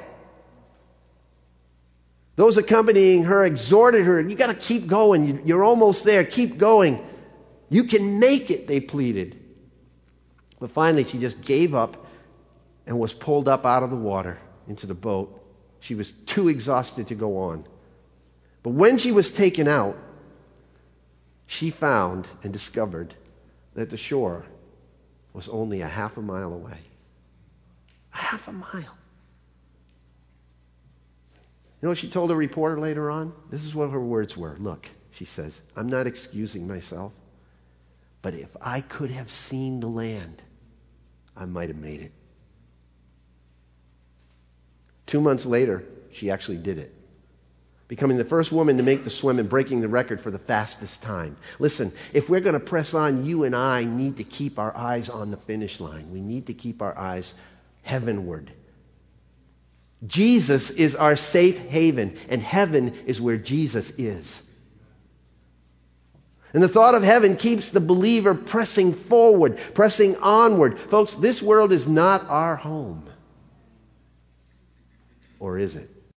Those 2.36 2.58
accompanying 2.58 3.26
her 3.26 3.44
exhorted 3.44 4.06
her, 4.06 4.22
You 4.22 4.36
got 4.36 4.48
to 4.48 4.54
keep 4.54 4.88
going. 4.88 5.46
You're 5.46 5.64
almost 5.64 6.06
there. 6.06 6.24
Keep 6.24 6.58
going. 6.58 7.06
You 7.70 7.84
can 7.84 8.20
make 8.20 8.50
it, 8.50 8.66
they 8.66 8.80
pleaded. 8.80 9.38
But 10.60 10.72
finally, 10.72 11.04
she 11.04 11.20
just 11.20 11.42
gave 11.42 11.76
up 11.76 12.06
and 12.88 12.98
was 12.98 13.14
pulled 13.14 13.48
up 13.48 13.66
out 13.66 13.84
of 13.84 13.90
the 13.90 13.96
water 13.96 14.38
into 14.68 14.88
the 14.88 14.94
boat. 14.94 15.39
She 15.80 15.96
was 15.96 16.12
too 16.12 16.50
exhausted 16.50 17.08
to 17.08 17.16
go 17.16 17.38
on. 17.38 17.66
But 18.64 18.72
when 18.72 18.98
she 18.98 19.12
was 19.12 19.32
taken 19.32 19.68
out, 19.68 19.98
she 21.48 21.70
found 21.70 22.28
and 22.44 22.54
discovered 22.54 23.16
that 23.74 23.90
the 23.90 23.98
shore 23.98 24.46
was 25.34 25.48
only 25.50 25.82
a 25.82 25.88
half 25.88 26.18
a 26.18 26.22
mile 26.22 26.54
away. 26.54 26.80
A 28.14 28.18
half 28.18 28.48
a 28.48 28.52
mile. 28.52 28.98
You 31.82 31.86
know 31.86 31.90
what 31.90 31.98
she 31.98 32.10
told 32.10 32.30
a 32.30 32.36
reporter 32.36 32.80
later 32.80 33.10
on? 33.10 33.34
This 33.50 33.64
is 33.64 33.74
what 33.74 33.92
her 33.92 34.02
words 34.02 34.36
were. 34.36 34.58
Look, 34.60 34.90
she 35.12 35.24
says, 35.24 35.62
I'm 35.78 35.88
not 35.88 36.08
excusing 36.08 36.68
myself, 36.68 37.14
but 38.22 38.34
if 38.34 38.56
I 38.62 38.82
could 38.82 39.12
have 39.12 39.32
seen 39.32 39.80
the 39.80 39.88
land, 39.88 40.42
I 41.38 41.46
might 41.46 41.70
have 41.70 41.80
made 41.80 42.02
it. 42.02 42.12
Two 45.10 45.20
months 45.20 45.46
later, 45.46 45.84
she 46.12 46.30
actually 46.30 46.58
did 46.58 46.78
it 46.78 46.94
becoming 47.88 48.18
the 48.18 48.24
first 48.24 48.52
woman 48.52 48.78
to 48.78 48.84
make 48.84 49.04
the 49.04 49.10
swim 49.10 49.40
and 49.40 49.50
breaking 49.50 49.82
the 49.82 49.88
record 49.88 50.22
for 50.22 50.30
the 50.30 50.38
fastest 50.38 51.02
time. 51.02 51.36
Listen, 51.58 51.92
if 52.14 52.30
we're 52.30 52.40
going 52.40 52.54
to 52.54 52.60
press 52.60 52.94
on, 52.94 53.26
you 53.26 53.46
and 53.46 53.56
I 53.56 53.84
need 53.84 54.18
to 54.18 54.24
keep 54.24 54.60
our 54.60 54.78
eyes 54.78 55.10
on 55.10 55.32
the 55.32 55.38
finish 55.38 55.80
line. 55.80 56.12
We 56.12 56.22
need 56.22 56.46
to 56.48 56.54
keep 56.54 56.84
our 56.84 56.96
eyes 56.96 57.34
heavenward. 57.82 58.52
Jesus 60.06 60.70
is 60.70 60.96
our 60.96 61.16
safe 61.16 61.58
haven, 61.58 62.16
and 62.30 62.44
heaven 62.44 62.94
is 63.08 63.20
where 63.20 63.38
Jesus 63.38 63.90
is. 63.98 64.44
And 66.54 66.62
the 66.62 66.68
thought 66.68 66.94
of 66.94 67.02
heaven 67.02 67.36
keeps 67.36 67.72
the 67.72 67.80
believer 67.80 68.36
pressing 68.36 68.94
forward, 68.94 69.58
pressing 69.74 70.16
onward. 70.18 70.78
Folks, 70.78 71.16
this 71.16 71.42
world 71.42 71.72
is 71.72 71.88
not 71.88 72.30
our 72.30 72.56
home. 72.56 73.09
Or 75.40 75.58
is 75.58 75.76
it? 75.76 75.90